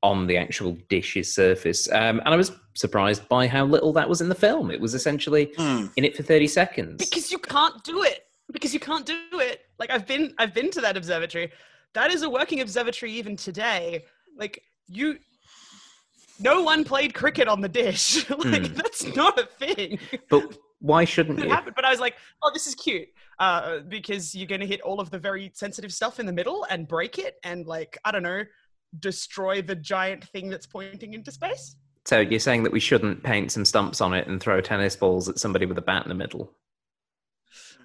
on 0.02 0.26
the 0.26 0.36
actual 0.36 0.76
dish's 0.88 1.32
surface, 1.32 1.90
um, 1.92 2.20
and 2.24 2.28
I 2.28 2.36
was 2.36 2.52
surprised 2.74 3.28
by 3.28 3.46
how 3.46 3.64
little 3.64 3.92
that 3.92 4.08
was 4.08 4.20
in 4.20 4.28
the 4.28 4.34
film. 4.34 4.70
It 4.70 4.80
was 4.80 4.94
essentially 4.94 5.52
Hmm. 5.56 5.86
in 5.96 6.04
it 6.04 6.16
for 6.16 6.22
thirty 6.22 6.48
seconds. 6.48 6.96
because 6.98 7.30
you 7.30 7.38
can't 7.38 7.82
do 7.84 8.02
it 8.02 8.26
because 8.50 8.74
you 8.74 8.80
can't 8.80 9.06
do 9.06 9.16
it 9.34 9.62
like 9.78 9.90
i've 9.90 10.06
been 10.06 10.34
i've 10.38 10.52
been 10.52 10.70
to 10.70 10.80
that 10.82 10.94
observatory 10.94 11.50
that 11.94 12.12
is 12.12 12.20
a 12.22 12.28
working 12.28 12.60
observatory 12.60 13.10
even 13.10 13.34
today 13.34 14.04
like 14.36 14.62
you 14.88 15.16
no 16.42 16.62
one 16.62 16.84
played 16.84 17.14
cricket 17.14 17.48
on 17.48 17.60
the 17.60 17.68
dish 17.68 18.28
like 18.44 18.66
Hmm. 18.66 18.74
that's 18.74 19.04
not 19.16 19.38
a 19.38 19.46
thing 19.46 19.98
But 20.30 20.56
why 20.80 21.04
shouldn't 21.04 21.38
it 21.38 21.44
you? 21.44 21.50
happened 21.50 21.74
but 21.76 21.84
i 21.84 21.90
was 21.90 22.00
like 22.00 22.16
oh 22.42 22.50
this 22.52 22.66
is 22.66 22.74
cute 22.74 23.08
uh 23.38 23.78
because 23.88 24.34
you're 24.34 24.46
gonna 24.48 24.66
hit 24.66 24.80
all 24.80 25.00
of 25.00 25.10
the 25.10 25.18
very 25.18 25.50
sensitive 25.54 25.92
stuff 25.92 26.18
in 26.20 26.26
the 26.26 26.32
middle 26.32 26.66
and 26.70 26.88
break 26.88 27.18
it 27.18 27.36
and 27.44 27.66
like 27.66 27.98
i 28.04 28.10
don't 28.10 28.22
know 28.24 28.42
destroy 28.98 29.62
the 29.62 29.74
giant 29.76 30.24
thing 30.24 30.48
that's 30.50 30.66
pointing 30.66 31.14
into 31.14 31.30
space 31.32 31.76
So 32.04 32.20
you're 32.20 32.40
saying 32.40 32.64
that 32.64 32.72
we 32.72 32.80
shouldn't 32.80 33.22
paint 33.22 33.52
some 33.52 33.64
stumps 33.64 34.00
on 34.00 34.12
it 34.12 34.26
and 34.26 34.40
throw 34.40 34.60
tennis 34.60 34.96
balls 34.96 35.28
at 35.28 35.38
somebody 35.38 35.66
with 35.66 35.78
a 35.78 35.82
bat 35.82 36.02
in 36.04 36.08
the 36.08 36.14
middle? 36.14 36.52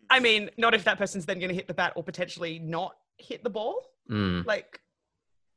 i 0.10 0.20
mean 0.20 0.50
not 0.58 0.74
if 0.74 0.84
that 0.86 0.98
person's 0.98 1.26
then 1.26 1.40
gonna 1.40 1.54
hit 1.54 1.68
the 1.68 1.74
bat 1.74 1.94
or 1.96 2.04
potentially 2.04 2.60
not 2.60 2.96
hit 3.18 3.44
the 3.44 3.50
ball 3.50 3.82
Mm. 4.10 4.46
like 4.46 4.80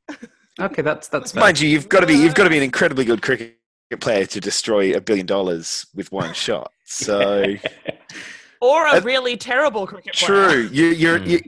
Okay, 0.59 0.81
that's 0.81 1.07
that's 1.07 1.31
fair. 1.31 1.41
mind 1.41 1.59
you, 1.59 1.69
you've 1.69 1.89
got 1.89 2.01
to 2.01 2.07
be 2.07 2.13
you've 2.15 2.33
got 2.35 2.43
to 2.43 2.49
be 2.49 2.57
an 2.57 2.63
incredibly 2.63 3.05
good 3.05 3.21
cricket 3.21 3.57
player 3.99 4.25
to 4.25 4.39
destroy 4.39 4.93
a 4.95 5.01
billion 5.01 5.25
dollars 5.25 5.85
with 5.95 6.11
one 6.11 6.33
shot. 6.33 6.71
So 6.85 7.45
or 8.61 8.85
a 8.87 8.97
Uh, 8.97 9.01
really 9.01 9.37
terrible 9.37 9.87
cricket 9.87 10.13
player. 10.13 10.27
true, 10.49 10.69
you, 10.73 10.87
you're. 10.87 11.19
Hmm. 11.19 11.29
You, 11.29 11.39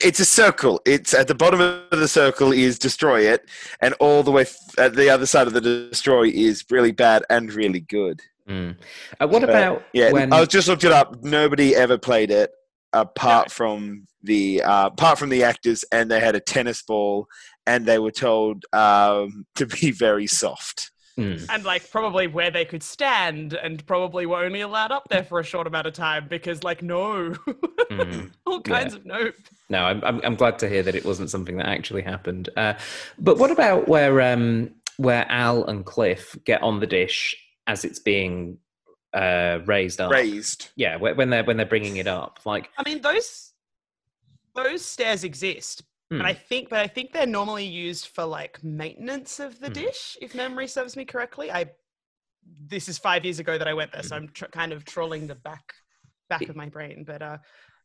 it's 0.00 0.20
a 0.20 0.24
circle. 0.24 0.80
It's 0.84 1.14
at 1.14 1.28
the 1.28 1.34
bottom 1.34 1.60
of 1.60 1.88
the 1.98 2.08
circle 2.08 2.52
is 2.52 2.78
destroy 2.78 3.20
it, 3.22 3.48
and 3.80 3.94
all 4.00 4.22
the 4.22 4.30
way 4.32 4.42
f- 4.42 4.78
at 4.78 4.94
the 4.94 5.08
other 5.08 5.26
side 5.26 5.46
of 5.46 5.52
the 5.54 5.60
destroy 5.60 6.24
is 6.28 6.64
really 6.70 6.92
bad 6.92 7.24
and 7.30 7.52
really 7.52 7.80
good. 7.80 8.20
Mm. 8.48 8.76
Uh, 9.20 9.28
what 9.28 9.40
But, 9.40 9.48
about 9.50 9.82
Yeah, 9.92 10.10
when? 10.12 10.32
I 10.32 10.40
was 10.40 10.48
just 10.48 10.68
looked 10.68 10.84
it 10.84 10.92
up. 10.92 11.22
Nobody 11.22 11.74
ever 11.74 11.96
played 11.98 12.30
it 12.30 12.50
apart 12.92 13.50
from 13.50 14.06
the 14.22 14.62
uh, 14.62 14.86
apart 14.88 15.18
from 15.18 15.30
the 15.30 15.42
actors, 15.44 15.84
and 15.92 16.10
they 16.10 16.20
had 16.20 16.34
a 16.34 16.40
tennis 16.40 16.82
ball, 16.82 17.26
and 17.66 17.86
they 17.86 17.98
were 17.98 18.10
told 18.10 18.64
um, 18.72 19.46
to 19.56 19.66
be 19.66 19.90
very 19.90 20.26
soft. 20.26 20.90
Mm. 21.18 21.44
And 21.50 21.64
like 21.64 21.90
probably 21.90 22.26
where 22.26 22.50
they 22.50 22.64
could 22.64 22.82
stand 22.82 23.52
and 23.52 23.84
probably 23.86 24.24
were 24.24 24.44
only 24.44 24.62
allowed 24.62 24.92
up 24.92 25.08
there 25.10 25.22
for 25.22 25.40
a 25.40 25.44
short 25.44 25.66
amount 25.66 25.86
of 25.86 25.92
time 25.92 26.26
because 26.28 26.64
like 26.64 26.82
no. 26.82 27.34
Mm. 27.90 28.30
All 28.46 28.62
kinds 28.62 28.94
of 28.94 29.04
nope. 29.04 29.34
No, 29.68 29.84
I'm, 29.84 30.02
I'm 30.04 30.20
I'm 30.24 30.34
glad 30.36 30.58
to 30.60 30.68
hear 30.68 30.82
that 30.82 30.94
it 30.94 31.04
wasn't 31.04 31.28
something 31.28 31.58
that 31.58 31.66
actually 31.66 32.00
happened. 32.00 32.48
Uh, 32.56 32.74
but 33.18 33.36
what 33.36 33.50
about 33.50 33.88
where 33.88 34.22
um 34.22 34.70
where 34.96 35.26
Al 35.28 35.64
and 35.66 35.84
Cliff 35.84 36.34
get 36.46 36.62
on 36.62 36.80
the 36.80 36.86
dish 36.86 37.36
as 37.66 37.84
it's 37.84 37.98
being 37.98 38.56
uh 39.12 39.58
raised 39.66 40.00
up? 40.00 40.10
Raised. 40.10 40.70
Yeah, 40.76 40.96
when 40.96 41.28
they're 41.28 41.44
when 41.44 41.58
they're 41.58 41.66
bringing 41.66 41.98
it 41.98 42.06
up, 42.06 42.40
like 42.46 42.70
I 42.78 42.88
mean 42.88 43.02
those 43.02 43.52
those 44.54 44.82
stairs 44.82 45.24
exist. 45.24 45.82
Hmm. 46.12 46.18
And 46.20 46.26
I 46.26 46.34
think 46.34 46.68
but 46.68 46.80
I 46.80 46.86
think 46.86 47.12
they're 47.12 47.26
normally 47.26 47.64
used 47.64 48.08
for 48.08 48.24
like 48.24 48.62
maintenance 48.62 49.40
of 49.40 49.58
the 49.60 49.68
Hmm. 49.68 49.72
dish 49.72 50.18
if 50.20 50.34
memory 50.34 50.68
serves 50.68 50.96
me 50.96 51.04
correctly. 51.04 51.50
I 51.50 51.70
this 52.66 52.88
is 52.88 52.98
5 52.98 53.24
years 53.24 53.38
ago 53.38 53.56
that 53.56 53.68
I 53.68 53.72
went 53.74 53.92
there 53.92 54.02
so 54.02 54.16
Hmm. 54.16 54.22
I'm 54.24 54.28
tr- 54.28 54.44
kind 54.46 54.72
of 54.72 54.84
trolling 54.84 55.26
the 55.26 55.34
back 55.36 55.72
back 56.28 56.48
of 56.48 56.56
my 56.56 56.68
brain 56.68 57.04
but 57.04 57.22
uh 57.22 57.38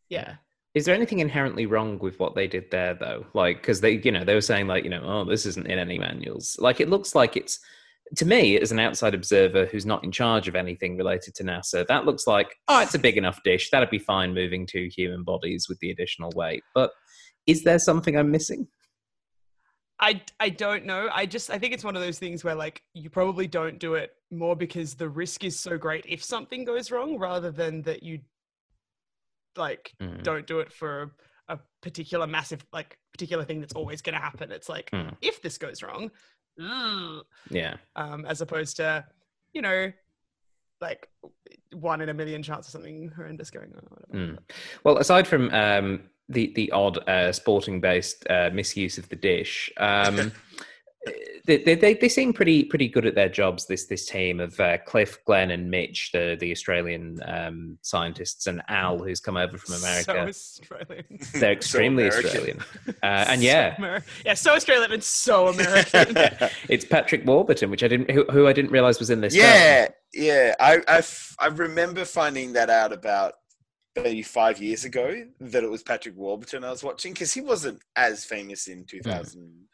yeah. 0.10 0.36
Is 0.74 0.86
there 0.86 0.96
anything 0.96 1.20
inherently 1.20 1.66
wrong 1.66 1.98
with 2.00 2.20
what 2.20 2.36
they 2.36 2.48
did 2.48 2.70
there, 2.70 2.94
though? 2.94 3.26
Like, 3.34 3.58
because 3.62 3.82
they, 3.82 3.94
you 3.94 4.12
know, 4.12 4.24
they 4.24 4.36
were 4.36 4.42
saying 4.42 4.68
like, 4.68 4.84
you 4.84 4.92
know, 4.92 5.02
oh, 5.04 5.24
this 5.26 5.46
isn't 5.48 5.66
in 5.66 5.80
any 5.80 5.98
manuals. 5.98 6.56
Like, 6.60 6.80
it 6.80 6.88
looks 6.90 7.16
like 7.16 7.36
it's 7.36 7.60
to 8.16 8.26
me 8.26 8.58
as 8.60 8.72
an 8.72 8.80
outside 8.80 9.14
observer 9.14 9.66
who's 9.66 9.86
not 9.86 10.04
in 10.04 10.12
charge 10.12 10.48
of 10.48 10.56
anything 10.56 10.98
related 10.98 11.36
to 11.36 11.44
NASA. 11.44 11.86
That 11.88 12.06
looks 12.06 12.26
like, 12.26 12.56
oh, 12.68 12.82
it's 12.82 12.96
a 12.96 13.00
big 13.00 13.18
enough 13.18 13.42
dish. 13.44 13.70
That'd 13.70 13.90
be 13.90 14.00
fine 14.00 14.34
moving 14.34 14.66
two 14.66 14.90
human 14.96 15.24
bodies 15.24 15.68
with 15.68 15.80
the 15.80 15.92
additional 15.92 16.32
weight. 16.36 16.64
But 16.74 16.92
is 17.46 17.64
there 17.64 17.80
something 17.80 18.16
I'm 18.18 18.32
missing? 18.32 18.68
I 20.00 20.22
I 20.40 20.50
don't 20.50 20.86
know. 20.86 21.10
I 21.12 21.26
just 21.26 21.50
I 21.50 21.58
think 21.58 21.74
it's 21.74 21.84
one 21.84 21.96
of 21.96 22.02
those 22.02 22.20
things 22.20 22.44
where 22.44 22.56
like 22.56 22.84
you 22.94 23.10
probably 23.10 23.48
don't 23.48 23.80
do 23.80 23.96
it 23.96 24.12
more 24.32 24.56
because 24.56 24.94
the 24.94 25.10
risk 25.10 25.44
is 25.44 25.60
so 25.60 25.78
great 25.78 26.06
if 26.08 26.24
something 26.24 26.64
goes 26.66 26.92
wrong 26.92 27.18
rather 27.18 27.50
than 27.52 27.82
that 27.84 28.04
you 28.04 28.20
like 29.56 29.94
Mm. 30.02 30.22
don't 30.22 30.46
do 30.46 30.60
it 30.60 30.72
for 30.72 31.12
a 31.50 31.58
particular 31.82 32.28
massive 32.28 32.64
like 32.72 32.98
particular 33.12 33.44
thing 33.44 33.60
that's 33.60 33.74
always 33.74 34.02
going 34.04 34.14
to 34.14 34.22
happen. 34.22 34.52
It's 34.52 34.70
like 34.70 34.92
Mm. 34.92 35.16
if 35.22 35.42
this 35.42 35.58
goes 35.58 35.82
wrong, 35.82 36.12
Yeah. 37.50 37.76
um, 37.96 38.26
as 38.26 38.42
opposed 38.42 38.78
to 38.78 39.06
you 39.54 39.62
know 39.62 39.92
like 40.82 41.10
one 41.74 42.02
in 42.02 42.10
a 42.10 42.14
million 42.14 42.44
chance 42.44 42.68
of 42.68 42.72
something 42.72 43.12
horrendous 43.16 43.50
going 43.50 43.74
on. 43.74 43.80
Or 43.80 43.98
whatever. 43.98 44.34
Mm. 44.34 44.38
Well, 44.84 44.98
aside 44.98 45.28
from 45.28 45.50
um, 45.54 46.02
the 46.30 46.54
the 46.56 46.72
odd 46.72 46.98
uh, 47.08 47.32
sporting 47.32 47.82
based 47.82 48.26
uh, 48.30 48.50
misuse 48.54 48.98
of 48.98 49.10
the 49.10 49.16
dish, 49.16 49.72
um, 49.78 50.32
they, 51.46 51.58
they 51.58 51.76
they 51.76 51.94
they 51.94 52.10
seem 52.10 52.34
pretty 52.34 52.64
pretty 52.64 52.88
good 52.88 53.06
at 53.06 53.16
their 53.16 53.30
jobs. 53.30 53.66
This 53.68 53.86
this 53.86 54.06
team 54.06 54.40
of 54.40 54.60
uh, 54.60 54.78
Cliff, 54.80 55.18
Glenn, 55.26 55.52
and 55.52 55.70
Mitch, 55.70 56.12
the 56.12 56.38
the 56.40 56.52
Australian 56.52 57.20
um, 57.26 57.78
scientists, 57.82 58.48
and 58.48 58.62
Al, 58.68 59.00
who's 59.00 59.20
come 59.20 59.38
over 59.38 59.58
from 59.58 59.76
America. 59.76 60.04
So 60.04 60.12
America. 60.12 60.30
Australian. 60.30 61.06
They're 61.34 61.52
extremely 61.52 62.08
American. 62.08 62.26
Australian, 62.26 62.60
uh, 63.04 63.26
and 63.30 63.42
So 63.42 63.48
yeah. 63.48 63.76
Ameri- 63.76 64.04
yeah, 64.26 64.34
so 64.34 64.54
Australian 64.54 64.92
and 64.92 65.04
so 65.04 65.48
American. 65.48 66.16
it's 66.70 66.86
Patrick 66.86 67.26
Warburton, 67.26 67.70
which 67.72 67.84
I 67.84 67.88
didn't, 67.88 68.12
who, 68.12 68.26
who 68.26 68.48
I 68.48 68.54
didn't 68.54 68.72
realize 68.72 69.00
was 69.00 69.10
in 69.10 69.22
this. 69.22 69.34
film. 69.34 69.46
Yeah, 69.46 69.88
yeah. 70.14 70.56
I, 70.60 70.82
I 70.88 70.98
f- 70.98 71.36
I 71.40 71.48
remember 71.48 72.06
finding 72.06 72.54
that 72.54 72.70
out 72.70 72.92
about 72.94 73.34
maybe 73.96 74.22
five 74.22 74.62
years 74.62 74.86
ago 74.86 75.24
that 75.40 75.64
it 75.64 75.70
was 75.70 75.84
Patrick 75.84 76.16
Warburton 76.16 76.64
I 76.64 76.70
was 76.70 76.84
watching 76.84 77.14
because 77.14 77.34
he 77.34 77.42
wasn't 77.42 77.82
as 77.96 78.26
famous 78.26 78.68
in 78.68 78.86
2000 78.86 79.68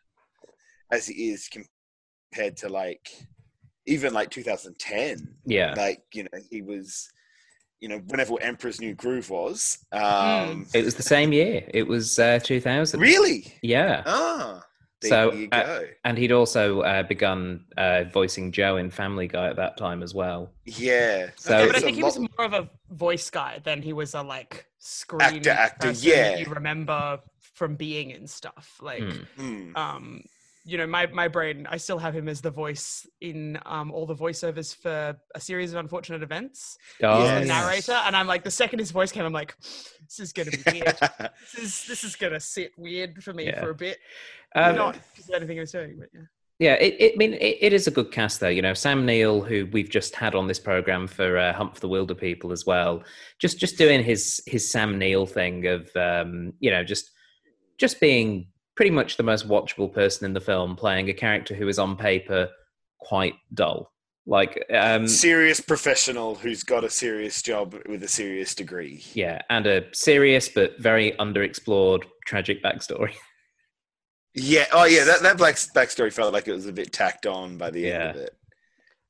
as 0.94 1.08
he 1.08 1.30
is 1.32 1.50
compared 1.50 2.56
to 2.58 2.70
like 2.70 3.10
even 3.86 4.14
like 4.14 4.30
2010. 4.30 5.36
yeah, 5.46 5.74
Like 5.76 6.04
you 6.14 6.24
know 6.24 6.40
he 6.50 6.62
was, 6.62 7.10
you 7.82 7.90
know, 7.90 8.00
whenever 8.08 8.42
Emperor's 8.42 8.80
New 8.80 8.94
Groove 8.96 9.30
was. 9.30 9.80
Um, 9.92 10.02
Mm. 10.02 10.76
It 10.76 10.86
was 10.86 10.96
the 10.96 11.04
same 11.04 11.34
year. 11.34 11.64
It 11.74 11.86
was 11.88 12.18
uh, 12.20 12.40
2000. 12.44 13.00
Really? 13.00 13.54
Yeah. 13.62 14.04
Ah, 14.06 14.64
there 15.02 15.10
So, 15.10 15.34
you 15.34 15.50
uh, 15.52 15.64
go. 15.66 15.88
And 16.06 16.18
he'd 16.18 16.32
also 16.32 16.82
uh, 16.82 17.04
begun 17.04 17.66
uh, 17.78 18.06
voicing 18.14 18.52
Joe 18.54 18.78
in 18.78 18.90
Family 18.90 19.28
Guy 19.28 19.48
at 19.50 19.58
that 19.58 19.76
time 19.78 20.02
as 20.04 20.14
well. 20.14 20.52
yeah. 20.66 21.30
So- 21.36 21.58
Yeah, 21.60 21.66
but 21.68 21.76
I 21.76 21.80
think 21.80 21.98
he 21.98 22.04
was 22.04 22.18
more 22.20 22.46
of 22.46 22.54
a 22.54 22.70
voice 22.92 23.30
guy 23.30 23.60
than 23.64 23.82
he 23.82 23.92
was 23.94 24.14
a 24.14 24.22
like 24.22 24.66
screen 24.80 25.22
Actor, 25.22 25.50
actor, 25.50 25.92
yeah. 25.92 26.30
that 26.30 26.40
you 26.40 26.46
remember 26.46 27.20
from 27.54 27.76
being 27.76 28.12
in 28.12 28.28
stuff. 28.28 28.78
Like. 28.82 29.04
Hmm. 29.38 29.76
um, 29.76 30.24
you 30.66 30.78
know, 30.78 30.88
my 30.88 31.08
my 31.08 31.28
brain, 31.28 31.68
I 31.70 31.78
still 31.78 31.98
have 32.00 32.16
him 32.16 32.28
as 32.30 32.40
the 32.42 32.50
voice 32.52 33.06
in 33.22 33.60
um 33.66 33.92
all 33.92 34.06
the 34.06 34.16
voiceovers 34.16 34.76
for 34.76 35.16
a 35.36 35.40
series 35.40 35.74
of 35.74 35.80
unfortunate 35.80 36.24
events. 36.24 36.78
Oh, 37.02 37.20
He's 37.20 37.26
Yes. 37.30 37.42
the 37.42 37.48
narrator, 37.48 38.02
and 38.06 38.16
I'm 38.16 38.28
like, 38.28 38.44
the 38.44 38.52
second 38.52 38.80
his 38.80 38.92
voice 38.92 39.12
came, 39.12 39.26
I'm 39.26 39.34
like, 39.34 39.56
this 39.60 40.20
is 40.20 40.32
gonna 40.34 40.52
be 40.52 40.64
weird. 40.72 40.98
this 41.42 41.56
is 41.64 41.86
this 41.88 42.04
is 42.04 42.16
gonna 42.16 42.40
sit 42.40 42.72
weird 42.78 43.22
for 43.24 43.34
me 43.34 43.46
Yeah. 43.48 43.60
for 43.62 43.72
a 43.72 43.76
bit. 43.76 43.98
Um, 44.56 44.76
Not 44.76 44.98
because 45.14 45.30
of 45.30 45.36
anything 45.36 45.58
I 45.60 45.62
was 45.62 45.72
doing, 45.72 45.98
but 46.00 46.10
yeah. 46.14 46.22
Yeah, 46.60 46.74
it, 46.76 46.96
it 47.00 47.14
I 47.16 47.18
mean 47.18 47.34
it, 47.34 47.58
it 47.60 47.74
is 47.74 47.88
a 47.88 47.92
good 47.92 48.12
cast 48.12 48.40
though. 48.40 48.48
You 48.48 48.62
know, 48.62 48.74
Sam 48.76 49.06
Neill, 49.06 49.42
who 49.42 49.66
we've 49.74 49.90
just 49.90 50.16
had 50.16 50.34
on 50.36 50.48
this 50.48 50.60
program 50.60 51.08
for 51.08 51.38
uh, 51.38 51.52
Hunt 51.52 51.74
for 51.74 51.82
the 51.82 51.90
Wilderpeople 51.90 52.54
as 52.54 52.66
well, 52.66 53.04
just 53.40 53.58
just 53.60 53.78
doing 53.78 54.02
his 54.04 54.40
his 54.46 54.70
Sam 54.72 54.98
Neill 54.98 55.26
thing 55.26 55.66
of 55.68 55.94
um, 55.98 56.54
you 56.60 56.70
know 56.72 56.84
just 56.84 57.10
just 57.80 58.00
being 58.00 58.48
pretty 58.76 58.92
much 58.92 59.18
the 59.18 59.24
most 59.24 59.48
watchable 59.48 59.92
person 59.94 60.26
in 60.26 60.34
the 60.34 60.42
film, 60.42 60.76
playing 60.76 61.10
a 61.10 61.14
character 61.14 61.54
who 61.56 61.68
is 61.68 61.80
on 61.80 61.96
paper 61.98 62.50
quite 63.00 63.36
dull. 63.54 63.92
Like, 64.26 64.64
um, 64.74 65.06
serious 65.08 65.60
professional 65.60 66.36
who's 66.36 66.64
got 66.64 66.86
a 66.86 66.90
serious 66.90 67.42
job 67.42 67.76
with 67.90 68.04
a 68.04 68.08
serious 68.08 68.56
degree. 68.56 69.04
yeah, 69.14 69.42
and 69.50 69.68
a 69.68 69.84
serious 69.94 70.48
but 70.48 70.80
very 70.80 71.12
underexplored 71.20 72.04
tragic 72.26 72.64
backstory. 72.64 73.14
Yeah. 74.36 74.66
Oh, 74.72 74.86
yeah. 74.86 75.04
That 75.04 75.22
that 75.22 75.38
black 75.38 75.56
backstory 75.76 76.12
felt 76.12 76.34
like 76.34 76.48
it 76.48 76.54
was 76.54 76.66
a 76.66 76.74
bit 76.74 76.92
tacked 76.92 77.28
on 77.28 77.58
by 77.58 77.70
the 77.70 77.92
end 77.92 78.10
of 78.10 78.16
it, 78.16 78.32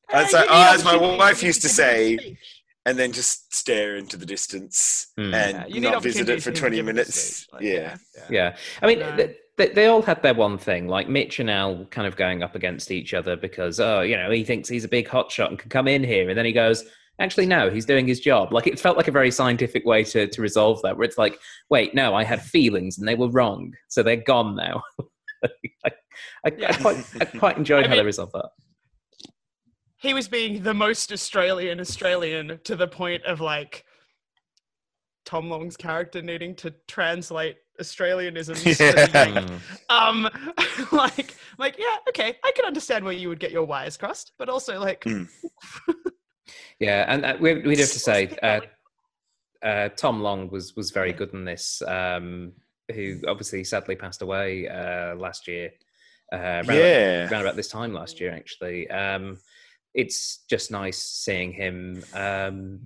I'd 0.09 0.25
Uh, 0.25 0.27
say- 0.27 0.39
you 0.41 0.47
oh, 0.49 0.73
as 0.73 0.83
my 0.83 0.95
wife 0.97 1.41
used 1.41 1.61
to 1.61 1.69
give 1.69 1.77
him 1.77 1.85
a 1.85 2.17
say, 2.19 2.37
and 2.85 2.99
then 2.99 3.13
just 3.13 3.55
stare 3.55 3.95
into 3.95 4.17
the 4.17 4.25
distance 4.25 5.07
Hmm. 5.15 5.33
and 5.33 5.57
Yeah, 5.57 5.65
you 5.67 5.79
need 5.79 5.91
not 5.91 6.03
visit 6.03 6.27
it 6.27 6.43
for 6.43 6.51
twenty 6.51 6.75
give 6.75 6.85
him 6.85 6.89
a 6.89 6.93
minutes. 6.93 7.15
speech. 7.15 7.47
Like, 7.53 7.63
yeah. 7.63 7.97
Yeah, 8.29 8.57
I 8.81 8.87
mean, 8.87 8.99
No. 8.99 9.15
th- 9.15 9.37
they, 9.57 9.69
they 9.69 9.85
all 9.85 10.01
had 10.01 10.21
their 10.23 10.33
one 10.33 10.57
thing, 10.57 10.87
like 10.87 11.07
Mitch 11.07 11.39
and 11.39 11.49
Al 11.49 11.85
kind 11.85 12.07
of 12.07 12.15
going 12.15 12.41
up 12.41 12.55
against 12.55 12.91
each 12.91 13.13
other 13.13 13.35
because, 13.35 13.79
oh, 13.79 14.01
you 14.01 14.17
know, 14.17 14.31
he 14.31 14.43
thinks 14.43 14.67
he's 14.67 14.83
a 14.83 14.89
big 14.89 15.07
hotshot 15.07 15.49
and 15.49 15.59
can 15.59 15.69
come 15.69 15.87
in 15.87 16.03
here, 16.03 16.29
and 16.29 16.37
then 16.37 16.45
he 16.45 16.51
goes, 16.51 16.83
actually, 17.19 17.45
no, 17.45 17.69
he's 17.69 17.85
doing 17.85 18.07
his 18.07 18.19
job. 18.19 18.51
Like 18.51 18.65
it 18.67 18.79
felt 18.79 18.97
like 18.97 19.07
a 19.07 19.11
very 19.11 19.29
scientific 19.31 19.85
way 19.85 20.03
to 20.05 20.27
to 20.27 20.41
resolve 20.41 20.81
that, 20.81 20.97
where 20.97 21.05
it's 21.05 21.17
like, 21.17 21.39
wait, 21.69 21.93
no, 21.93 22.15
I 22.15 22.23
had 22.23 22.41
feelings 22.41 22.97
and 22.97 23.07
they 23.07 23.15
were 23.15 23.29
wrong, 23.29 23.73
so 23.87 24.01
they're 24.01 24.15
gone 24.17 24.55
now. 24.55 24.81
I, 25.43 25.91
I, 26.45 26.51
I 26.67 26.73
quite, 26.73 27.05
I 27.19 27.25
quite 27.25 27.57
enjoyed 27.57 27.85
I 27.85 27.89
how 27.89 27.95
they 27.95 28.03
resolved 28.03 28.33
that. 28.33 28.49
he 29.97 30.13
was 30.13 30.27
being 30.27 30.63
the 30.63 30.73
most 30.73 31.11
Australian 31.11 31.79
Australian 31.79 32.59
to 32.63 32.75
the 32.75 32.87
point 32.87 33.23
of 33.25 33.41
like 33.41 33.83
Tom 35.25 35.49
Long's 35.49 35.77
character 35.77 36.21
needing 36.21 36.55
to 36.55 36.73
translate 36.87 37.57
Australianisms. 37.79 38.63
Yeah. 38.79 39.07
like, 39.13 39.45
Mm. 39.45 39.59
um, 39.89 40.29
like, 40.91 41.35
like, 41.57 41.75
yeah, 41.77 41.97
okay, 42.09 42.37
I 42.43 42.51
can 42.55 42.65
understand 42.65 43.03
where 43.05 43.13
you 43.13 43.29
would 43.29 43.39
get 43.39 43.51
your 43.51 43.65
wires 43.65 43.97
crossed, 43.97 44.33
but 44.37 44.49
also 44.49 44.79
like, 44.79 45.03
Mm. 45.03 45.27
Yeah, 46.79 47.05
and 47.07 47.25
uh, 47.25 47.37
we, 47.39 47.53
we'd 47.61 47.79
have 47.79 47.91
to 47.91 47.99
say, 47.99 48.35
uh, 48.43 48.61
uh, 49.65 49.89
Tom 49.89 50.21
Long 50.21 50.49
was 50.49 50.75
was 50.75 50.91
very 50.91 51.13
good 51.13 51.33
in 51.33 51.45
this. 51.45 51.81
Um, 51.87 52.53
who 52.93 53.19
obviously 53.27 53.63
sadly 53.63 53.95
passed 53.95 54.21
away 54.21 54.67
uh, 54.67 55.15
last 55.15 55.47
year. 55.47 55.71
Uh, 56.31 56.35
around, 56.37 56.63
about, 56.69 57.31
around 57.31 57.41
about 57.41 57.55
this 57.55 57.69
time 57.69 57.93
last 57.93 58.19
year, 58.19 58.31
actually. 58.33 58.89
Um, 58.89 59.37
it's 59.93 60.39
just 60.49 60.71
nice 60.71 60.97
seeing 60.97 61.53
him 61.53 62.03
um, 62.13 62.79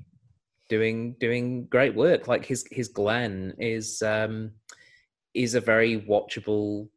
doing 0.69 1.15
doing 1.19 1.65
great 1.65 1.95
work. 1.95 2.27
Like 2.27 2.45
his 2.45 2.65
his 2.71 2.87
Glenn 2.87 3.53
is 3.59 4.01
um, 4.01 4.51
is 5.33 5.55
a 5.55 5.61
very 5.61 6.01
watchable 6.01 6.89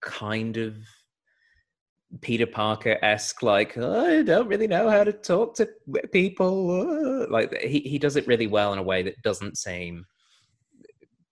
kind 0.00 0.56
of 0.56 0.76
Peter 2.20 2.46
Parker 2.46 2.98
esque, 3.02 3.42
like 3.42 3.76
I 3.76 4.22
don't 4.22 4.48
really 4.48 4.68
know 4.68 4.88
how 4.88 5.04
to 5.04 5.12
talk 5.12 5.54
to 5.56 5.68
people. 6.12 6.70
uh," 6.70 7.30
Like 7.30 7.56
he 7.60 7.80
he 7.80 7.98
does 7.98 8.16
it 8.16 8.26
really 8.26 8.46
well 8.46 8.72
in 8.72 8.78
a 8.78 8.82
way 8.82 9.02
that 9.02 9.22
doesn't 9.22 9.58
seem 9.58 10.06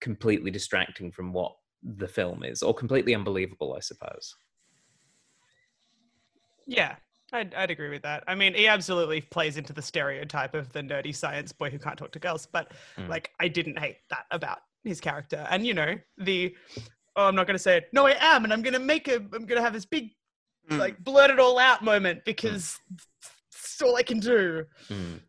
completely 0.01 0.51
distracting 0.51 1.11
from 1.13 1.33
what 1.33 1.57
the 1.83 2.09
film 2.09 2.45
is, 2.45 2.63
or 2.63 2.75
completely 2.75 3.15
unbelievable, 3.15 3.75
I 3.77 3.81
suppose. 3.81 4.35
yeah. 6.67 6.97
I'd, 7.35 7.55
I'd 7.55 7.71
agree 7.71 7.91
with 7.91 8.03
that. 8.03 8.25
I 8.27 8.35
mean, 8.35 8.55
he 8.55 8.67
absolutely 8.69 9.21
plays 9.21 9.57
into 9.57 9.73
the 9.73 9.83
stereotype 9.83 10.55
of 10.55 10.73
the 10.73 10.81
nerdy 10.81 11.15
science 11.15 11.53
boy 11.53 11.69
who 11.71 11.79
can't 11.79 11.99
talk 11.99 12.13
to 12.13 12.19
girls. 12.19 12.47
But 12.47 12.73
Mm. 12.97 13.09
like, 13.09 13.33
I 13.41 13.49
didn't 13.49 13.79
hate 13.79 13.99
that 14.11 14.27
about 14.31 14.61
his 14.85 15.01
character. 15.01 15.47
And 15.51 15.67
you 15.67 15.75
know, 15.75 15.97
the 16.19 16.55
oh, 17.17 17.27
I'm 17.27 17.35
not 17.35 17.47
going 17.47 17.55
to 17.57 17.63
say 17.63 17.77
it. 17.79 17.89
No, 17.93 18.07
I 18.07 18.17
am, 18.21 18.45
and 18.45 18.53
I'm 18.53 18.63
going 18.63 18.75
to 18.75 18.79
make 18.81 19.09
a. 19.09 19.17
I'm 19.17 19.47
going 19.47 19.57
to 19.57 19.63
have 19.63 19.73
this 19.73 19.85
big 19.85 20.11
Mm. 20.71 20.79
like 20.79 20.99
blurt 21.05 21.31
it 21.31 21.39
all 21.39 21.59
out 21.59 21.85
moment 21.85 22.25
because 22.25 22.81
it's 23.53 23.83
all 23.83 23.97
I 23.97 24.03
can 24.03 24.19
do. 24.19 24.65
Mm. 24.89 25.21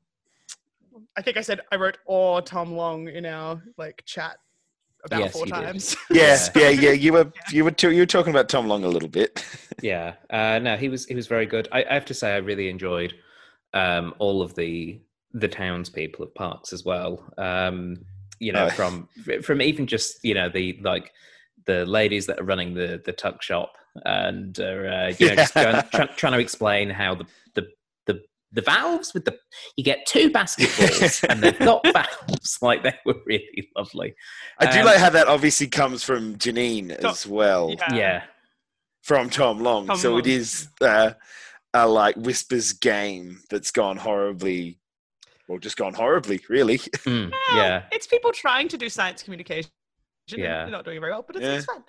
I 1.18 1.22
think 1.22 1.36
I 1.36 1.42
said 1.42 1.60
I 1.74 1.76
wrote 1.76 1.98
or 2.06 2.42
Tom 2.42 2.72
Long 2.72 3.10
in 3.10 3.26
our 3.26 3.62
like 3.78 4.02
chat 4.06 4.38
about 5.06 5.20
Yes, 5.20 5.34
four 5.34 5.46
you 5.46 5.54
did. 5.54 5.64
times. 5.66 5.96
Yes, 6.12 6.50
yeah, 6.56 6.70
yeah. 6.70 6.92
You 6.92 7.14
were 7.14 7.32
you 7.52 7.64
were 7.64 7.72
too, 7.72 7.92
you 7.92 8.02
were 8.02 8.06
talking 8.06 8.32
about 8.32 8.50
Tom 8.50 8.68
Long 8.68 8.84
a 8.84 8.88
little 8.90 9.10
bit. 9.10 9.44
Yeah, 9.82 10.14
uh, 10.30 10.58
no, 10.60 10.78
he 10.78 10.88
was 10.90 11.06
he 11.06 11.16
was 11.16 11.28
very 11.28 11.46
good. 11.46 11.68
I, 11.72 11.84
I 11.90 11.94
have 11.94 12.06
to 12.06 12.14
say, 12.14 12.34
I 12.34 12.38
really 12.38 12.70
enjoyed 12.70 13.14
um, 13.74 14.14
all 14.20 14.42
of 14.42 14.56
the 14.56 15.00
the 15.34 15.50
townspeople 15.50 16.24
of 16.24 16.34
Parkes 16.34 16.72
as 16.74 16.86
well. 16.86 17.24
Um, 17.38 17.98
you 18.40 18.52
know, 18.54 18.66
Oh. 18.66 18.70
from 18.70 19.10
from 19.44 19.62
even 19.62 19.86
just 19.86 20.24
you 20.24 20.34
know 20.34 20.50
the 20.50 20.80
like 20.82 21.12
the 21.66 21.86
ladies 21.86 22.26
that 22.28 22.40
are 22.40 22.44
running 22.46 22.74
the 22.74 23.02
the 23.06 23.12
tuck 23.12 23.42
shop 23.44 23.74
and 24.06 24.58
are, 24.60 24.88
uh, 24.88 25.14
you 25.20 25.28
know 25.28 25.36
just 25.36 25.54
going, 25.54 25.84
try, 25.92 26.06
trying 26.16 26.34
to 26.34 26.40
explain 26.40 26.90
how 26.90 27.14
the 27.16 27.26
the 27.54 27.68
the 28.56 28.62
the 28.62 28.66
valves 28.66 29.14
with 29.14 29.26
the 29.26 29.38
you 29.78 29.84
get 29.84 30.06
two 30.08 30.30
basketballs 30.32 31.24
and 31.30 31.42
they've 31.44 31.60
got 31.60 31.86
valves 31.94 32.58
like 32.62 32.82
they 32.84 32.94
were 33.06 33.16
really 33.26 33.70
lovely. 33.78 34.16
I 34.60 34.72
do 34.72 34.80
Um, 34.80 34.86
like 34.86 34.98
how 34.98 35.10
that 35.12 35.28
obviously 35.28 35.68
comes 35.68 36.04
from 36.04 36.36
Janine 36.38 37.00
So- 37.02 37.10
as 37.10 37.28
well, 37.28 37.76
Yeah. 37.78 37.94
yeah, 37.96 38.24
from 39.04 39.30
Tom 39.30 39.60
Long. 39.60 39.88
Tom 39.88 39.98
so 39.98 40.12
Long. 40.12 40.20
it 40.20 40.28
is 40.28 40.70
uh, 40.82 41.12
a 41.74 41.88
like 41.88 42.16
whispers 42.16 42.74
game 42.74 43.42
that's 43.50 43.72
gone 43.72 43.98
horribly, 43.98 44.80
well, 45.48 45.60
just 45.60 45.78
gone 45.78 45.94
horribly, 45.94 46.40
really. 46.50 46.78
Mm, 46.80 47.32
Well, 47.32 47.58
yeah, 47.58 47.84
it's 47.92 48.08
people 48.08 48.32
trying 48.32 48.68
to 48.70 48.78
do 48.78 48.90
science 48.90 49.22
communication. 49.22 49.70
And 50.32 50.42
Yeah. 50.42 50.64
they're 50.64 50.72
not 50.72 50.86
doing 50.86 51.00
very 51.00 51.12
well, 51.12 51.24
but 51.26 51.36
it's, 51.36 51.44
Yeah. 51.46 51.54
it's 51.56 51.66
fun. 51.66 51.84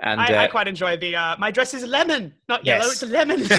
and 0.00 0.20
I, 0.20 0.26
I 0.26 0.44
uh, 0.46 0.50
quite 0.50 0.68
enjoy 0.68 0.96
the. 0.96 1.14
Uh, 1.16 1.36
my 1.38 1.50
dress 1.50 1.74
is 1.74 1.84
lemon, 1.84 2.34
not 2.48 2.64
yellow. 2.64 2.86
Yes. 2.86 3.02
It's 3.02 3.10
lemon. 3.12 3.42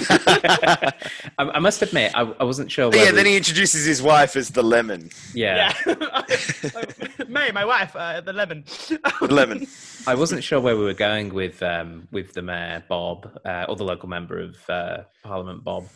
I, 1.38 1.44
I 1.54 1.58
must 1.60 1.80
admit, 1.82 2.12
I, 2.14 2.22
I 2.22 2.44
wasn't 2.44 2.70
sure. 2.70 2.90
yeah, 2.94 3.02
whether- 3.04 3.12
then 3.16 3.26
he 3.26 3.36
introduces 3.36 3.84
his 3.84 4.02
wife 4.02 4.36
as 4.36 4.50
the 4.50 4.62
lemon. 4.62 5.10
yeah, 5.34 5.72
yeah. 5.86 5.94
May, 7.28 7.50
my 7.52 7.64
wife, 7.64 7.94
uh, 7.94 8.20
the 8.20 8.32
lemon. 8.32 8.64
The 8.88 9.28
lemon. 9.30 9.66
I 10.06 10.14
wasn't 10.14 10.42
sure 10.44 10.60
where 10.60 10.76
we 10.76 10.84
were 10.84 10.94
going 10.94 11.32
with 11.32 11.62
um, 11.62 12.08
with 12.10 12.32
the 12.34 12.42
mayor 12.42 12.82
Bob, 12.88 13.30
uh, 13.44 13.66
or 13.68 13.76
the 13.76 13.84
local 13.84 14.08
member 14.08 14.38
of 14.40 14.56
uh, 14.70 14.98
Parliament 15.22 15.62
Bob, 15.64 15.86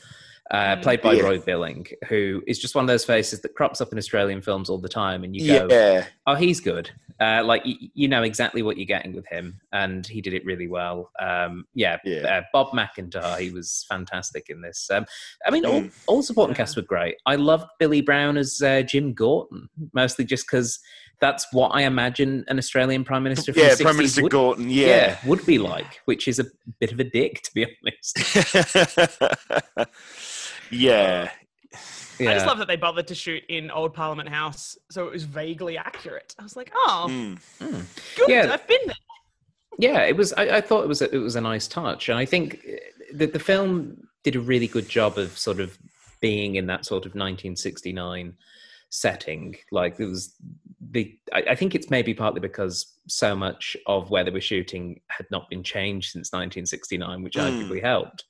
uh, 0.51 0.77
played 0.77 1.01
by 1.01 1.13
Yeah. 1.15 1.23
Roy 1.23 1.39
Billing, 1.39 1.87
who 2.09 2.43
is 2.47 2.59
just 2.59 2.75
one 2.75 2.85
of 2.85 2.89
those 2.89 3.05
faces 3.05 3.41
that 3.43 3.55
crops 3.55 3.81
up 3.81 3.93
in 3.93 3.99
Australian 3.99 4.43
films 4.43 4.69
all 4.69 4.79
the 4.79 4.89
time, 4.89 5.23
and 5.25 5.35
you 5.37 5.47
go, 5.47 5.69
Yeah. 5.71 6.07
"Oh, 6.27 6.35
he's 6.35 6.61
good." 6.61 6.91
Uh, 7.21 7.43
like 7.45 7.65
you, 7.67 7.77
you 7.95 8.09
know 8.09 8.23
exactly 8.23 8.63
what 8.63 8.79
you're 8.79 8.87
getting 8.87 9.13
with 9.15 9.27
him, 9.27 9.61
and 9.73 10.07
he 10.07 10.21
did 10.23 10.33
it 10.33 10.45
really 10.47 10.67
well. 10.69 11.11
Um, 11.21 11.67
yeah, 11.75 11.99
Yeah. 12.05 12.39
Uh, 12.39 12.43
Bob 12.53 12.69
McIntyre, 12.73 13.39
he 13.39 13.51
was 13.51 13.85
fantastic 13.91 14.49
in 14.49 14.63
this. 14.63 14.89
Um, 14.91 15.05
I 15.47 15.51
mean, 15.51 15.67
all, 15.67 15.83
Mm. 15.83 15.93
all 16.07 16.23
supporting 16.23 16.57
cast 16.57 16.77
were 16.77 16.83
great. 16.83 17.17
I 17.27 17.37
loved 17.37 17.67
Bille 17.79 18.01
Brown 18.01 18.37
as 18.39 18.63
uh, 18.63 18.81
Jim 18.83 19.13
Gorton, 19.13 19.69
mostly 19.93 20.25
just 20.25 20.47
because 20.47 20.81
that's 21.21 21.47
what 21.53 21.69
I 21.75 21.83
imagine 21.83 22.45
an 22.49 22.57
Australian 22.57 23.05
prime 23.05 23.23
minister. 23.23 23.53
From 23.53 23.63
Yeah, 23.63 23.75
the 23.75 23.85
Prime 23.85 23.99
Minister 23.99 24.23
would, 24.23 24.33
Gorton. 24.33 24.71
yeah. 24.71 24.87
Yeah. 24.87 25.19
would 25.27 25.45
be 25.45 25.59
like, 25.59 26.01
which 26.07 26.27
is 26.27 26.39
a 26.39 26.47
bit 26.81 26.91
of 26.93 26.99
a 27.01 27.05
dick, 27.05 27.43
to 27.43 27.51
be 27.53 27.67
honest. 27.67 28.17
yeah. 30.71 31.31
Yeah, 32.19 32.31
I 32.31 32.35
just 32.35 32.47
love 32.47 32.59
that 32.59 32.69
they 32.69 32.77
bothered 32.77 33.07
to 33.09 33.15
shoot 33.15 33.43
in 33.49 33.71
Old 33.71 33.95
Parliament 33.95 34.29
House, 34.29 34.77
so 34.91 35.07
it 35.07 35.13
was 35.13 35.23
vaguely 35.25 35.79
accurate. 35.79 36.35
I 36.39 36.43
was 36.43 36.55
like, 36.57 36.71
oh, 36.75 37.07
Mm. 37.09 37.39
Good. 38.17 38.29
Yeah. 38.29 38.51
I've 38.53 38.67
been 38.67 38.81
there. 38.87 38.95
yeah, 39.79 40.03
it 40.03 40.17
was. 40.17 40.33
I, 40.35 40.57
I 40.57 40.61
thought 40.61 40.83
it 40.85 40.89
was 40.89 41.01
a, 41.01 41.15
it 41.15 41.19
was 41.19 41.37
a 41.37 41.41
nice 41.41 41.67
touch, 41.67 42.09
and 42.11 42.19
I 42.19 42.27
think 42.27 42.61
that 43.15 43.33
the 43.33 43.39
film 43.39 44.07
did 44.23 44.37
a 44.37 44.41
really 44.41 44.67
good 44.67 44.87
job 44.89 45.17
of 45.17 45.39
sort 45.39 45.61
of 45.61 45.79
being 46.21 46.57
in 46.57 46.67
that 46.67 46.85
sort 46.85 47.07
of 47.07 47.13
1969 47.15 48.35
setting. 48.91 49.57
Like 49.73 49.99
it 49.99 50.05
was 50.07 50.35
the. 50.91 51.15
I, 51.33 51.43
I 51.51 51.55
think 51.55 51.75
it's 51.75 51.89
maybe 51.89 52.13
partly 52.13 52.41
because 52.41 52.93
so 53.09 53.35
much 53.35 53.77
of 53.87 54.11
where 54.11 54.25
they 54.25 54.31
were 54.31 54.41
shooting 54.43 55.01
had 55.09 55.27
not 55.31 55.49
been 55.49 55.63
changed 55.63 56.11
since 56.13 56.33
1969, 56.33 57.23
which 57.23 57.35
Mm. 57.35 57.43
arguably 57.69 57.81
helped. 57.83 58.25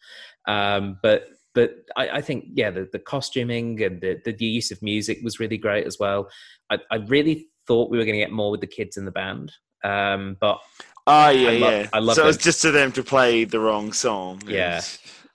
Um, 0.46 0.98
but 1.02 1.24
but 1.54 1.70
I, 1.96 2.08
I 2.08 2.20
think 2.20 2.44
yeah, 2.54 2.70
the, 2.70 2.88
the 2.92 2.98
costuming 2.98 3.82
and 3.82 4.00
the, 4.00 4.20
the 4.24 4.44
use 4.44 4.70
of 4.70 4.82
music 4.82 5.18
was 5.22 5.40
really 5.40 5.58
great 5.58 5.86
as 5.86 5.98
well. 5.98 6.28
I, 6.70 6.78
I 6.90 6.96
really 6.96 7.48
thought 7.66 7.90
we 7.90 7.98
were 7.98 8.04
going 8.04 8.14
to 8.18 8.20
get 8.24 8.32
more 8.32 8.50
with 8.50 8.60
the 8.60 8.66
kids 8.66 8.96
in 8.96 9.04
the 9.04 9.10
band, 9.10 9.52
um, 9.84 10.36
but 10.40 10.58
Oh 11.06 11.28
yeah, 11.30 11.48
I 11.48 11.52
lo- 11.52 11.70
yeah. 11.70 11.88
I 11.92 11.98
love 11.98 12.14
so 12.16 12.28
it's 12.28 12.36
it. 12.38 12.42
just 12.42 12.62
to 12.62 12.70
them 12.70 12.92
to 12.92 13.02
play 13.02 13.44
the 13.44 13.58
wrong 13.58 13.92
song. 13.92 14.42
Yeah. 14.46 14.80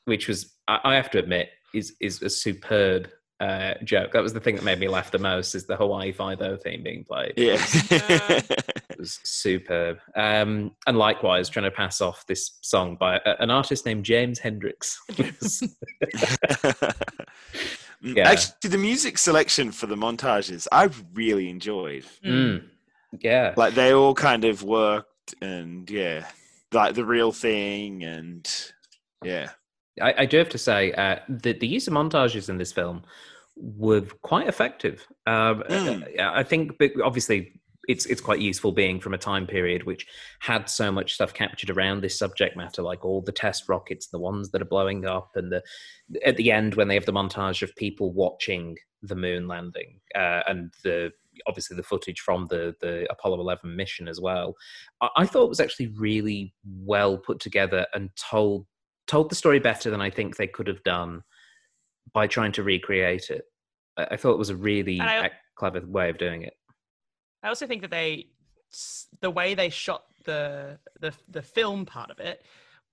which 0.06 0.28
was 0.28 0.54
I, 0.68 0.80
I 0.84 0.96
have 0.96 1.10
to 1.12 1.20
admit 1.20 1.50
is 1.74 1.94
is 2.00 2.22
a 2.22 2.30
superb 2.30 3.10
uh, 3.40 3.74
joke. 3.84 4.12
That 4.14 4.24
was 4.24 4.34
the 4.34 4.40
thing 4.40 4.56
that 4.56 4.64
made 4.64 4.80
me 4.80 4.88
laugh 4.88 5.12
the 5.12 5.20
most 5.20 5.56
is 5.56 5.66
the 5.66 5.76
Hawaii 5.76 6.12
Five 6.12 6.42
O 6.42 6.56
theme 6.58 6.84
being 6.84 7.04
played. 7.04 7.34
Yeah. 7.38 7.62
It 8.96 9.00
was 9.00 9.20
superb. 9.24 9.98
Um, 10.16 10.72
and 10.88 10.98
likewise, 10.98 11.50
trying 11.50 11.66
to 11.66 11.72
pass 11.72 12.00
off 12.00 12.26
this 12.28 12.58
song 12.62 12.96
by 12.98 13.18
a, 13.26 13.36
an 13.42 13.50
artist 13.52 13.86
named 13.86 14.06
James 14.06 14.40
Hendricks. 14.40 14.98
Mm, 15.12 16.94
Yeah. 18.16 18.30
Actually, 18.30 18.70
the 18.70 18.78
music 18.78 19.18
selection 19.18 19.72
for 19.72 19.88
the 19.88 19.96
montages, 19.96 20.68
I 20.72 20.90
really 21.14 21.50
enjoyed. 21.50 22.06
Mm. 22.24 22.66
Yeah, 23.20 23.54
Like 23.58 23.74
they 23.74 23.94
all 23.94 24.14
kind 24.14 24.46
of 24.46 24.62
worked, 24.62 25.34
and 25.42 25.90
yeah, 25.90 26.28
like 26.72 26.94
the 26.94 27.06
real 27.06 27.32
thing, 27.32 28.04
and 28.04 28.48
yeah, 29.24 29.50
I, 30.02 30.14
I 30.20 30.26
do 30.26 30.38
have 30.38 30.50
to 30.50 30.58
say 30.58 30.92
uh, 30.94 31.20
the 31.30 31.54
the 31.54 31.68
use 31.68 31.88
of 31.88 31.94
montages 31.94 32.50
in 32.50 32.58
this 32.58 32.72
film 32.72 33.04
were 33.56 34.02
quite 34.22 34.48
effective. 34.48 35.08
Um, 35.26 35.64
Mm. 35.70 36.20
I 36.20 36.44
think, 36.44 36.78
but 36.78 36.92
obviously, 37.04 37.54
it's 37.88 38.06
it's 38.06 38.22
quite 38.22 38.40
useful 38.40 38.72
being 38.72 39.00
from 39.00 39.14
a 39.14 39.18
time 39.18 39.48
period 39.48 39.84
which 39.84 40.08
had 40.40 40.70
so 40.70 40.92
much 40.92 41.14
stuff 41.14 41.34
captured 41.34 41.70
around 41.70 42.02
this 42.02 42.18
subject 42.18 42.58
matter, 42.58 42.82
like 42.82 43.06
all 43.06 43.22
the 43.22 43.32
test 43.32 43.70
rockets, 43.70 44.08
the 44.08 44.20
ones 44.20 44.52
that 44.52 44.62
are 44.62 44.66
blowing 44.66 45.06
up, 45.06 45.32
and 45.36 45.52
the 45.52 45.64
at 46.26 46.38
the 46.38 46.52
end 46.52 46.76
when 46.76 46.88
they 46.88 46.96
have 46.96 47.06
the 47.06 47.14
montage 47.14 47.62
of 47.62 47.76
people 47.76 48.12
watching 48.14 48.76
the 49.02 49.16
moon 49.16 49.48
landing 49.48 50.00
uh, 50.16 50.42
and 50.48 50.74
the 50.84 51.12
obviously 51.48 51.76
the 51.78 51.84
footage 51.84 52.20
from 52.22 52.48
the 52.50 52.76
the 52.82 53.06
Apollo 53.12 53.40
11 53.40 53.76
mission 53.76 54.08
as 54.08 54.20
well. 54.20 54.56
I, 55.02 55.10
I 55.18 55.26
thought 55.26 55.46
it 55.46 55.50
was 55.50 55.60
actually 55.60 55.88
really 55.88 56.54
well 56.66 57.18
put 57.18 57.40
together 57.40 57.86
and 57.94 58.10
told 58.16 58.66
told 59.08 59.30
the 59.30 59.36
story 59.36 59.60
better 59.60 59.90
than 59.90 60.02
I 60.02 60.10
think 60.10 60.36
they 60.36 60.48
could 60.48 60.68
have 60.68 60.84
done 60.84 61.24
by 62.14 62.28
trying 62.28 62.52
to 62.54 62.64
recreate 62.64 63.30
it. 63.30 63.44
I, 63.98 64.08
I 64.12 64.18
thought 64.18 64.34
it 64.34 64.40
was 64.40 64.50
a 64.50 64.56
really 64.56 65.00
I- 65.02 65.32
clever 65.56 65.82
way 65.86 66.10
of 66.10 66.18
doing 66.18 66.44
it. 66.44 66.54
I 67.44 67.50
also 67.50 67.68
think 67.68 67.82
that 67.82 67.92
they, 67.92 68.28
the 69.22 69.30
way 69.30 69.54
they 69.54 69.70
shot 69.70 70.04
the 70.26 70.80
the 71.00 71.14
the 71.30 71.42
film 71.44 71.86
part 71.86 72.10
of 72.10 72.20
it 72.20 72.44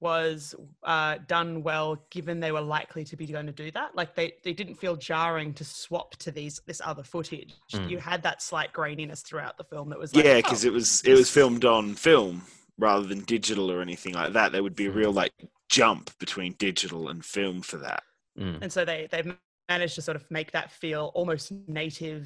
was 0.01 0.55
uh, 0.83 1.17
done 1.29 1.63
well, 1.63 1.97
given 2.11 2.41
they 2.41 2.51
were 2.53 2.61
likely 2.61 3.05
to 3.05 3.17
be 3.17 3.25
going 3.27 3.47
to 3.47 3.53
do 3.53 3.71
that. 3.71 3.95
Like 3.97 4.15
they 4.15 4.35
they 4.45 4.53
didn't 4.53 4.75
feel 4.75 4.97
jarring 4.97 5.55
to 5.55 5.65
swap 5.65 6.17
to 6.17 6.31
these 6.31 6.61
this 6.67 6.81
other 6.85 7.03
footage. 7.03 7.55
Mm. 7.73 7.89
You 7.89 7.99
had 7.99 8.23
that 8.25 8.43
slight 8.43 8.73
graininess 8.73 9.23
throughout 9.23 9.57
the 9.57 9.65
film 9.65 9.89
that 9.91 9.99
was 9.99 10.15
like, 10.15 10.25
yeah, 10.25 10.33
oh, 10.33 10.37
because 10.43 10.65
it 10.65 10.73
was 10.73 11.01
it 11.07 11.15
was 11.15 11.31
filmed 11.31 11.65
on 11.65 11.95
film 11.95 12.43
rather 12.79 13.07
than 13.07 13.21
digital 13.21 13.71
or 13.71 13.81
anything 13.81 14.13
like 14.15 14.33
that. 14.35 14.53
There 14.53 14.63
would 14.63 14.77
be 14.77 14.87
a 14.87 14.91
Mm. 14.91 14.97
real 14.97 15.13
like 15.13 15.33
jump 15.79 16.11
between 16.19 16.53
digital 16.59 17.09
and 17.09 17.25
film 17.25 17.63
for 17.63 17.79
that. 17.79 18.03
Mm. 18.39 18.59
and 18.63 18.73
so 18.73 18.81
they 18.85 19.09
they've 19.13 19.31
managed 19.69 19.95
to 19.97 20.03
sort 20.03 20.17
of 20.17 20.25
make 20.31 20.53
that 20.53 20.71
feel 20.71 21.11
almost 21.15 21.53
native 21.69 22.25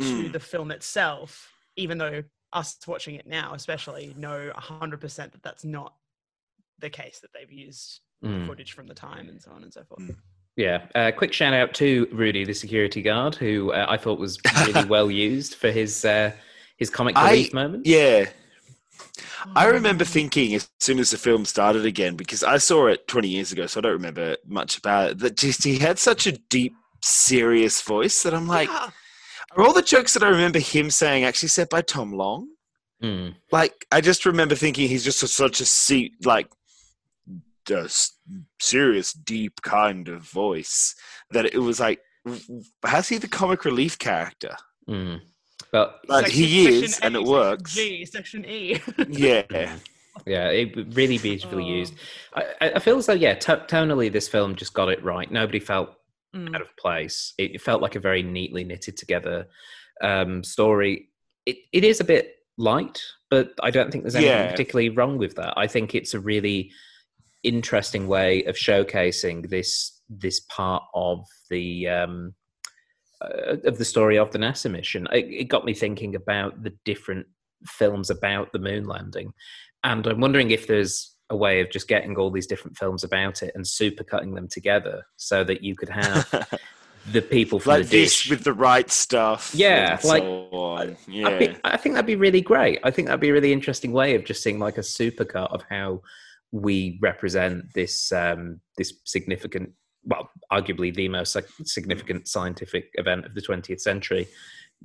to 0.00 0.04
Mm. 0.28 0.32
the 0.32 0.40
film 0.40 0.70
itself 0.70 1.28
even 1.76 1.98
though 1.98 2.22
us 2.52 2.76
watching 2.86 3.14
it 3.20 3.26
now 3.26 3.54
especially 3.54 4.14
know 4.16 4.50
100% 4.56 5.16
that 5.32 5.42
that's 5.42 5.64
not 5.64 5.94
the 6.84 6.90
case 6.90 7.20
that 7.20 7.30
they've 7.34 7.52
used 7.66 8.00
Mm. 8.24 8.46
footage 8.46 8.72
from 8.72 8.86
the 8.86 8.94
time 8.94 9.28
and 9.28 9.40
so 9.42 9.50
on 9.52 9.62
and 9.62 9.72
so 9.72 9.82
forth 9.84 10.00
Mm. 10.02 10.16
Yeah. 10.56 10.86
Uh, 10.94 11.10
quick 11.20 11.32
shout 11.34 11.52
out 11.52 11.74
to 11.74 12.08
Rudy, 12.12 12.44
the 12.44 12.54
security 12.54 13.02
guard, 13.02 13.34
who 13.34 13.72
uh, 13.72 13.84
I 13.94 13.98
thought 13.98 14.18
was 14.18 14.38
really 14.66 14.84
well 14.96 15.10
used 15.10 15.54
for 15.54 15.70
his 15.70 16.02
uh, 16.04 16.32
his 16.78 16.88
comic 16.90 17.14
I- 17.16 17.30
relief 17.30 17.52
moment. 17.52 17.84
Yeah, 17.86 18.24
I 19.54 19.66
remember 19.66 20.04
Mm. 20.04 20.08
thinking 20.08 20.54
as 20.54 20.68
soon 20.80 20.98
as 20.98 21.10
the 21.10 21.18
film 21.18 21.44
started 21.44 21.84
again 21.86 22.16
because 22.16 22.42
I 22.42 22.58
saw 22.58 22.86
it 22.86 23.06
20 23.08 23.28
years 23.28 23.52
ago, 23.52 23.66
so 23.66 23.78
I 23.78 23.82
don't 23.82 23.92
remember 23.92 24.36
much 24.46 24.78
about 24.78 25.10
it. 25.12 25.18
That 25.18 25.36
just 25.36 25.64
he 25.64 25.78
had 25.78 25.98
such 25.98 26.26
a 26.26 26.32
deep, 26.32 26.74
serious 27.02 27.80
voice 27.82 28.22
that 28.22 28.34
I'm 28.34 28.46
like, 28.48 28.68
Yeah. 28.68 28.90
are 29.56 29.64
all 29.64 29.72
the 29.72 29.82
jokes 29.82 30.14
that 30.14 30.22
I 30.24 30.28
remember 30.28 30.58
him 30.58 30.90
saying 30.90 31.24
actually 31.24 31.48
said 31.50 31.68
by 31.68 31.82
Tom 31.82 32.12
Long? 32.12 32.48
Mm. 33.02 33.36
Like 33.52 33.86
I 33.92 34.00
just 34.00 34.24
remember 34.26 34.54
thinking 34.54 34.88
he's 34.88 35.04
just 35.04 35.22
a, 35.22 35.28
such 35.28 35.60
a 35.60 35.64
se- 35.64 36.12
like 36.24 36.48
a 37.70 37.80
s- 37.84 38.12
serious, 38.60 39.12
deep 39.12 39.60
kind 39.62 40.08
of 40.08 40.22
voice 40.22 40.94
that 41.30 41.44
it 41.46 41.58
was 41.58 41.78
like, 41.80 42.00
w- 42.24 42.42
w- 42.46 42.64
how's 42.84 43.08
he 43.08 43.18
the 43.18 43.28
comic 43.28 43.64
relief 43.64 43.98
character? 43.98 44.56
Mm. 44.88 45.20
But 45.76 46.00
But 46.08 46.24
Section- 46.24 46.42
he 46.44 46.64
section 46.64 46.84
is, 46.84 47.00
and 47.00 47.16
A, 47.16 47.20
it 47.20 47.24
works. 47.26 47.74
G, 47.74 48.04
section 48.06 48.44
E. 48.46 48.80
Yeah. 49.08 49.42
yeah, 50.26 50.48
it 50.48 50.74
really 50.94 51.18
beautifully 51.18 51.64
Oh. 51.64 51.76
used. 51.80 51.94
I, 52.34 52.42
I 52.62 52.66
I 52.76 52.78
feel 52.78 52.96
as 52.96 53.06
though 53.06 53.12
yeah, 53.26 53.34
to- 53.34 53.64
tonally 53.68 54.10
this 54.10 54.28
film 54.28 54.54
just 54.56 54.72
got 54.72 54.88
it 54.88 55.02
right. 55.04 55.30
Nobody 55.30 55.60
felt 55.60 55.90
Mm. 56.34 56.54
out 56.54 56.60
of 56.60 56.76
place. 56.76 57.32
It, 57.38 57.54
it 57.56 57.60
felt 57.62 57.80
like 57.82 57.94
a 57.94 58.00
very 58.00 58.22
neatly 58.22 58.64
knitted 58.64 58.96
together 58.96 59.46
um, 60.02 60.42
story. 60.44 61.08
It 61.50 61.56
it 61.72 61.84
is 61.84 62.00
a 62.00 62.04
bit 62.04 62.34
light, 62.58 63.00
but 63.30 63.52
I 63.62 63.70
don't 63.70 63.90
think 63.90 64.04
there's 64.04 64.16
anything 64.16 64.32
Yeah. 64.36 64.50
particularly 64.50 64.88
wrong 64.90 65.18
with 65.18 65.34
that. 65.36 65.54
I 65.56 65.66
think 65.66 65.94
it's 65.94 66.14
a 66.14 66.20
really 66.20 66.72
interesting 67.42 68.08
way 68.08 68.44
of 68.44 68.56
showcasing 68.56 69.48
this 69.50 70.00
this 70.08 70.40
part 70.40 70.82
of 70.94 71.26
the 71.50 71.88
um, 71.88 72.34
uh, 73.20 73.56
of 73.64 73.78
the 73.78 73.84
story 73.84 74.18
of 74.18 74.30
the 74.30 74.38
NASA 74.38 74.70
mission. 74.70 75.06
It, 75.12 75.26
it 75.30 75.44
got 75.44 75.64
me 75.64 75.74
thinking 75.74 76.14
about 76.14 76.62
the 76.62 76.72
different 76.84 77.26
films 77.66 78.10
about 78.10 78.52
the 78.52 78.58
moon 78.58 78.86
landing, 78.86 79.32
and 79.84 80.06
I'm 80.06 80.20
wondering 80.20 80.50
if 80.50 80.66
there's 80.66 81.14
a 81.30 81.36
way 81.36 81.60
of 81.60 81.70
just 81.70 81.88
getting 81.88 82.16
all 82.16 82.30
these 82.30 82.46
different 82.46 82.76
films 82.76 83.02
about 83.02 83.42
it 83.42 83.52
and 83.54 83.64
supercutting 83.64 84.34
them 84.34 84.48
together 84.48 85.02
so 85.16 85.42
that 85.42 85.62
you 85.62 85.74
could 85.74 85.88
have 85.88 86.48
the 87.12 87.22
people 87.22 87.58
from 87.58 87.72
like 87.72 87.86
the 87.88 88.02
this 88.02 88.28
with 88.28 88.44
the 88.44 88.52
right 88.52 88.90
stuff. 88.90 89.52
Yeah, 89.54 89.98
like- 90.04 90.22
so. 90.22 90.96
Yeah. 91.08 91.38
think, 91.38 91.60
I 91.64 91.76
think 91.76 91.94
that'd 91.94 92.06
be 92.06 92.16
really 92.16 92.40
great. 92.40 92.80
I 92.84 92.90
think 92.90 93.06
that'd 93.06 93.20
be 93.20 93.30
a 93.30 93.32
really 93.32 93.52
interesting 93.52 93.92
way 93.92 94.14
of 94.14 94.24
just 94.24 94.42
seeing 94.42 94.58
like 94.58 94.78
a 94.78 94.82
supercut 94.82 95.52
of 95.52 95.62
how 95.68 96.02
we 96.52 96.98
represent 97.02 97.72
this 97.74 98.12
um, 98.12 98.60
this 98.76 98.94
significant, 99.04 99.72
well, 100.06 100.30
arguably 100.52 100.94
the 100.94 101.08
most 101.08 101.36
significant 101.64 102.28
scientific 102.28 102.90
event 102.94 103.26
of 103.26 103.34
the 103.34 103.42
20th 103.42 103.80
century. 103.80 104.26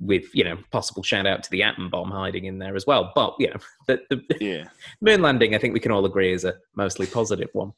With 0.00 0.34
you 0.34 0.42
know 0.42 0.56
possible 0.70 1.02
shout 1.02 1.26
out 1.26 1.42
to 1.42 1.50
the 1.50 1.62
atom 1.62 1.90
bomb 1.90 2.10
hiding 2.10 2.46
in 2.46 2.58
there 2.58 2.74
as 2.76 2.86
well, 2.86 3.12
but 3.14 3.34
you 3.38 3.48
know 3.50 3.56
the, 3.86 4.00
the 4.08 4.22
yeah. 4.40 4.64
moon 5.02 5.20
landing, 5.20 5.54
I 5.54 5.58
think 5.58 5.74
we 5.74 5.80
can 5.80 5.92
all 5.92 6.06
agree 6.06 6.32
is 6.32 6.44
a 6.44 6.54
mostly 6.74 7.06
positive 7.06 7.50
one. 7.52 7.72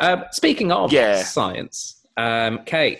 Um, 0.00 0.24
speaking 0.32 0.72
of 0.72 0.92
Yeah. 0.92 1.22
science, 1.22 2.04
um, 2.16 2.64
Kate, 2.66 2.98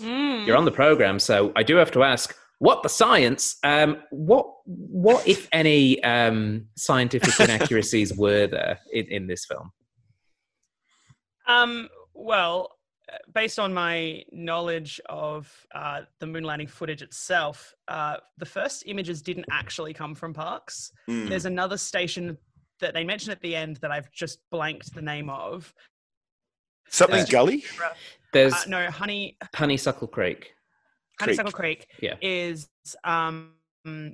Mm. 0.00 0.44
you're 0.46 0.56
on 0.56 0.64
the 0.64 0.72
program, 0.72 1.18
so 1.20 1.52
I 1.54 1.62
do 1.62 1.76
have 1.76 1.92
to 1.92 2.02
ask, 2.02 2.34
what 2.58 2.82
the 2.82 2.88
science? 2.88 3.56
Um, 3.62 3.98
what 4.10 4.46
what 4.64 5.26
if 5.28 5.48
any 5.52 6.02
um, 6.02 6.66
scientific 6.76 7.38
inaccuracies 7.40 8.12
were 8.16 8.46
there 8.46 8.80
in, 8.92 9.06
in 9.06 9.26
this 9.28 9.44
film? 9.46 9.72
Um, 11.46 11.88
well, 12.14 12.70
based 13.34 13.58
on 13.58 13.72
my 13.74 14.22
knowledge 14.32 15.00
of 15.08 15.50
uh, 15.74 16.02
the 16.20 16.26
moon 16.26 16.44
landing 16.44 16.66
footage 16.68 17.02
itself, 17.02 17.74
uh, 17.88 18.16
the 18.38 18.46
first 18.46 18.84
images 18.86 19.22
didn't 19.22 19.46
actually 19.50 19.92
come 19.94 20.14
from 20.14 20.32
Parkes. 20.34 20.92
Mm. 21.08 21.28
There's 21.28 21.44
another 21.46 21.76
station 21.76 22.36
that 22.80 22.94
they 22.94 23.04
mention 23.04 23.30
at 23.30 23.40
the 23.42 23.54
end 23.56 23.76
that 23.76 23.90
I've 23.90 24.10
just 24.12 24.38
blanked 24.50 24.94
the 24.94 25.02
name 25.02 25.28
of. 25.30 25.72
Something 26.88 27.16
there's- 27.16 27.30
gully? 27.30 27.64
There's 28.32 28.52
Uh, 28.54 28.64
no, 28.68 28.90
Honey 28.90 29.36
Honeysuckle 29.54 30.08
Creek. 30.08 30.54
Honeysuckle 31.20 31.52
Creek 31.52 31.86
Yeah. 32.00 32.16
is 32.22 32.68
um, 33.04 33.54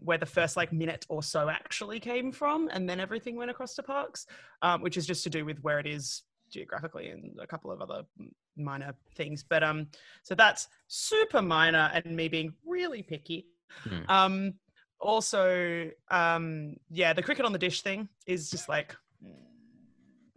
where 0.03 0.19
the 0.19 0.27
first 0.27 0.57
like 0.57 0.73
minute 0.73 1.07
or 1.09 1.23
so 1.23 1.49
actually 1.49 2.01
came 2.01 2.33
from, 2.33 2.69
and 2.73 2.89
then 2.89 2.99
everything 3.01 3.37
went 3.37 3.51
across 3.51 3.75
to 3.77 3.83
Parkes, 3.83 4.27
um, 4.63 4.81
which 4.81 4.97
is 4.97 5.07
just 5.07 5.23
to 5.25 5.31
do 5.31 5.45
with 5.45 5.59
where 5.61 5.79
it 5.79 5.87
is 5.87 6.23
geographically 6.51 7.09
and 7.09 7.39
a 7.41 7.47
couple 7.47 7.71
of 7.73 7.81
other 7.81 8.03
m- 8.19 8.33
minor 8.57 8.95
things. 9.15 9.43
But 9.43 9.63
um, 9.63 9.89
so 10.23 10.35
that's 10.35 10.69
super 10.89 11.43
minor, 11.43 11.91
and 11.95 12.17
me 12.17 12.29
being 12.29 12.55
really 12.65 13.03
picky. 13.03 13.47
Hmm. 13.85 14.11
Um, 14.11 14.55
also, 15.01 15.91
um, 16.11 16.77
yeah, 16.91 17.13
the 17.13 17.23
cricket 17.23 17.45
on 17.45 17.53
the 17.53 17.59
dish 17.59 17.83
thing 17.83 18.09
is 18.27 18.51
just 18.51 18.69
like. 18.69 18.97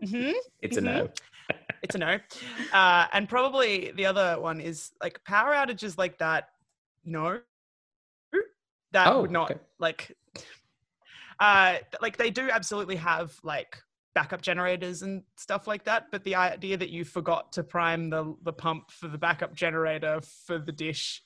mhm 0.04 0.34
It's 0.62 0.78
a 0.78 0.82
Mhm. 0.82 0.84
no. 0.84 1.10
it's 1.84 1.96
a 1.96 1.98
no. 1.98 2.20
Uh, 2.74 3.08
and 3.14 3.28
probably 3.30 3.92
the 3.92 4.06
other 4.06 4.40
one 4.40 4.60
is 4.60 4.92
like 5.02 5.24
power 5.24 5.54
outages 5.54 5.98
like 5.98 6.18
that. 6.20 6.50
No, 7.06 7.40
that 8.92 9.08
Oh, 9.08 9.22
would 9.22 9.32
not 9.32 9.52
okay. 9.52 9.60
like 9.80 10.16
uh 11.40 11.78
like 12.02 12.18
they 12.18 12.30
do 12.30 12.50
absolutely 12.52 12.96
have 12.98 13.34
like 13.44 13.82
backup 14.15 14.41
generators 14.41 15.02
and 15.02 15.24
stuff 15.38 15.67
like 15.67 15.84
that 15.84 16.06
but 16.12 16.24
the 16.24 16.36
idea 16.36 16.76
that 16.76 16.89
you 16.89 17.06
forgot 17.06 17.52
to 17.52 17.63
prime 17.63 18.10
the 18.10 18.36
the 18.43 18.54
pump 18.54 18.91
for 18.91 19.08
the 19.08 19.17
backup 19.17 19.54
generator 19.54 20.19
for 20.45 20.58
the 20.58 20.72
dish 20.72 21.24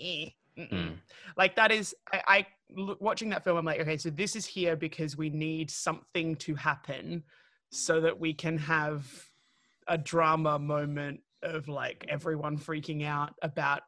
eh. 0.00 0.26
Mm. 0.58 0.96
like 1.36 1.56
that 1.56 1.70
is 1.70 1.94
I 2.12 2.46
watching 2.76 3.30
that 3.30 3.44
film 3.44 3.56
i'm 3.56 3.64
like 3.64 3.80
okay 3.80 3.96
so 3.96 4.10
this 4.10 4.36
is 4.36 4.44
here 4.44 4.76
because 4.76 5.16
we 5.16 5.30
need 5.30 5.70
something 5.70 6.36
to 6.36 6.54
happen 6.54 7.22
so 7.70 8.00
that 8.00 8.18
we 8.18 8.34
can 8.34 8.58
have 8.58 9.06
a 9.86 9.96
drama 9.96 10.58
moment 10.58 11.20
of 11.42 11.68
like 11.68 12.04
everyone 12.08 12.58
freaking 12.58 13.06
out 13.06 13.34
about 13.42 13.82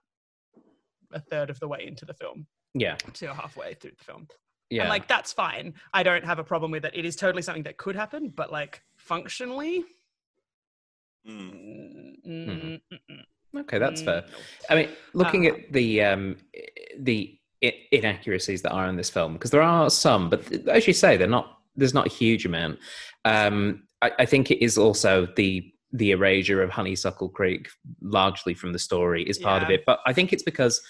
a 1.12 1.20
third 1.20 1.50
of 1.50 1.60
the 1.60 1.68
way 1.68 1.84
into 1.86 2.04
the 2.04 2.14
film 2.14 2.46
Yeah, 2.74 2.96
to 3.14 3.34
halfway 3.34 3.74
through 3.74 3.92
the 3.98 4.04
film. 4.04 4.28
Yeah. 4.72 4.82
And 4.82 4.88
like 4.96 5.06
that's 5.14 5.32
fine. 5.44 5.74
I 5.98 6.02
don't 6.08 6.24
have 6.30 6.38
a 6.44 6.44
problem 6.52 6.70
with 6.74 6.84
it. 6.88 6.92
It 7.00 7.04
is 7.04 7.14
totally 7.24 7.42
something 7.42 7.64
that 7.68 7.76
could 7.84 7.96
happen, 8.02 8.22
but 8.40 8.50
like 8.50 8.74
functionally, 8.96 9.84
Mm. 11.28 11.52
mm, 12.26 12.46
Mhm. 12.46 12.60
mm, 12.62 12.80
mm, 12.92 12.98
mm, 13.54 13.60
okay, 13.60 13.78
that's 13.78 14.02
mm, 14.02 14.06
fair. 14.06 14.24
I 14.70 14.74
mean, 14.74 14.88
looking 15.14 15.46
Uh, 15.46 15.50
at 15.54 15.72
the 15.72 16.02
um, 16.02 16.36
the 16.98 17.38
inaccuracies 17.92 18.60
that 18.62 18.72
are 18.72 18.88
in 18.88 18.96
this 18.96 19.08
film, 19.10 19.34
because 19.34 19.52
there 19.52 19.62
are 19.62 19.88
some, 19.88 20.28
but 20.30 20.44
th- 20.48 20.66
as 20.66 20.86
you 20.88 20.92
say, 20.92 21.16
they're 21.16 21.28
not. 21.38 21.58
There's 21.76 21.94
not 21.94 22.06
a 22.06 22.10
huge 22.10 22.44
amount. 22.44 22.80
Um, 23.24 23.84
I, 24.02 24.10
I 24.18 24.26
think 24.26 24.50
it 24.50 24.60
is 24.64 24.76
also 24.76 25.26
the 25.36 25.72
the 25.92 26.10
erasure 26.10 26.60
of 26.62 26.70
Honeysuckle 26.70 27.28
Creek, 27.28 27.68
largely 28.00 28.54
from 28.54 28.72
the 28.72 28.78
story, 28.78 29.22
is 29.22 29.38
part 29.38 29.62
of 29.62 29.70
it. 29.70 29.84
But 29.86 30.00
I 30.06 30.12
think 30.12 30.32
it's 30.32 30.42
because 30.42 30.82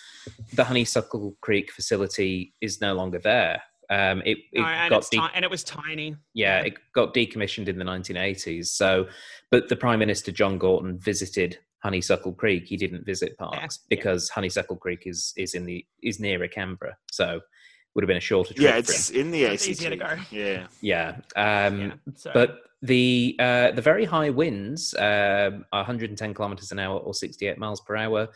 the 0.54 0.64
Honeysuckle 0.64 1.36
Creek 1.40 1.70
facility 1.72 2.54
is 2.60 2.80
no 2.80 2.94
longer 2.94 3.18
there. 3.18 3.62
Um, 3.92 4.22
it 4.24 4.38
it 4.52 4.60
No, 4.60 4.64
and, 4.66 4.90
got 4.90 5.10
de- 5.10 5.18
ti- 5.18 5.32
and 5.34 5.44
it 5.44 5.50
was 5.50 5.62
tiny. 5.64 6.16
yeah, 6.34 6.60
it 6.60 6.74
got 6.94 7.12
decommissioned 7.14 7.68
in 7.68 7.78
the 7.78 7.84
1980s. 7.84 8.66
So, 8.66 9.06
but 9.50 9.68
the 9.68 9.76
Prime 9.76 9.98
Minister 9.98 10.32
John 10.32 10.56
Gorton 10.58 10.98
visited 10.98 11.58
Honeysuckle 11.82 12.32
Creek. 12.32 12.64
He 12.66 12.76
didn't 12.76 13.04
visit 13.04 13.36
Parkes 13.38 13.80
yeah. 13.82 13.86
because 13.96 14.28
Honeysuckle 14.30 14.76
Creek 14.76 15.02
is 15.06 15.32
is 15.36 15.54
in 15.54 15.66
the 15.66 15.84
is 16.02 16.18
near 16.20 16.46
Canberra. 16.48 16.96
So, 17.10 17.40
would 17.94 18.02
have 18.04 18.08
been 18.08 18.16
a 18.16 18.20
shorter 18.20 18.54
trip. 18.54 18.64
Yeah, 18.64 18.72
for 18.72 18.78
it's 18.78 19.10
him. 19.10 19.20
in 19.20 19.30
the 19.32 19.44
It's 19.44 19.64
ACT. 19.64 19.70
easier 19.70 19.90
to 19.90 19.96
go. 19.96 20.16
Yeah. 20.30 20.66
yeah. 20.80 21.16
Um, 21.36 21.80
yeah. 21.80 21.94
So, 22.14 22.30
But 22.32 22.60
the 22.80 23.36
uh, 23.38 23.72
the 23.72 23.82
very 23.82 24.04
high 24.06 24.30
winds, 24.30 24.94
um 24.98 25.64
110 25.70 26.34
kilometers 26.34 26.72
an 26.72 26.78
hour 26.78 26.98
or 26.98 27.12
68 27.14 27.58
miles 27.58 27.80
per 27.82 27.94
hour, 27.96 28.28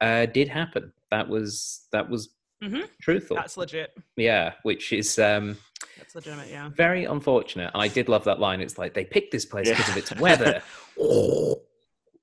uh, 0.00 0.26
did 0.26 0.48
happen. 0.48 0.92
That 1.10 1.28
was 1.28 1.86
that 1.92 2.10
was 2.10 2.33
Mhm. 2.62 2.88
truthful. 3.02 3.36
that's 3.36 3.56
legit. 3.56 3.96
yeah, 4.16 4.52
which 4.62 4.92
is. 4.92 5.18
Um, 5.18 5.58
That's 5.98 6.14
legitimate. 6.14 6.48
Yeah. 6.48 6.70
very 6.76 7.04
unfortunate. 7.04 7.70
And 7.74 7.82
I 7.82 7.88
did 7.88 8.08
love 8.08 8.24
that 8.24 8.40
line. 8.40 8.60
It's 8.60 8.78
like 8.78 8.94
they 8.94 9.04
picked 9.04 9.32
this 9.32 9.44
place 9.44 9.68
because 9.68 9.88
of 9.88 9.96
its 9.96 10.14
weather. 10.16 10.62
oh, 11.00 11.60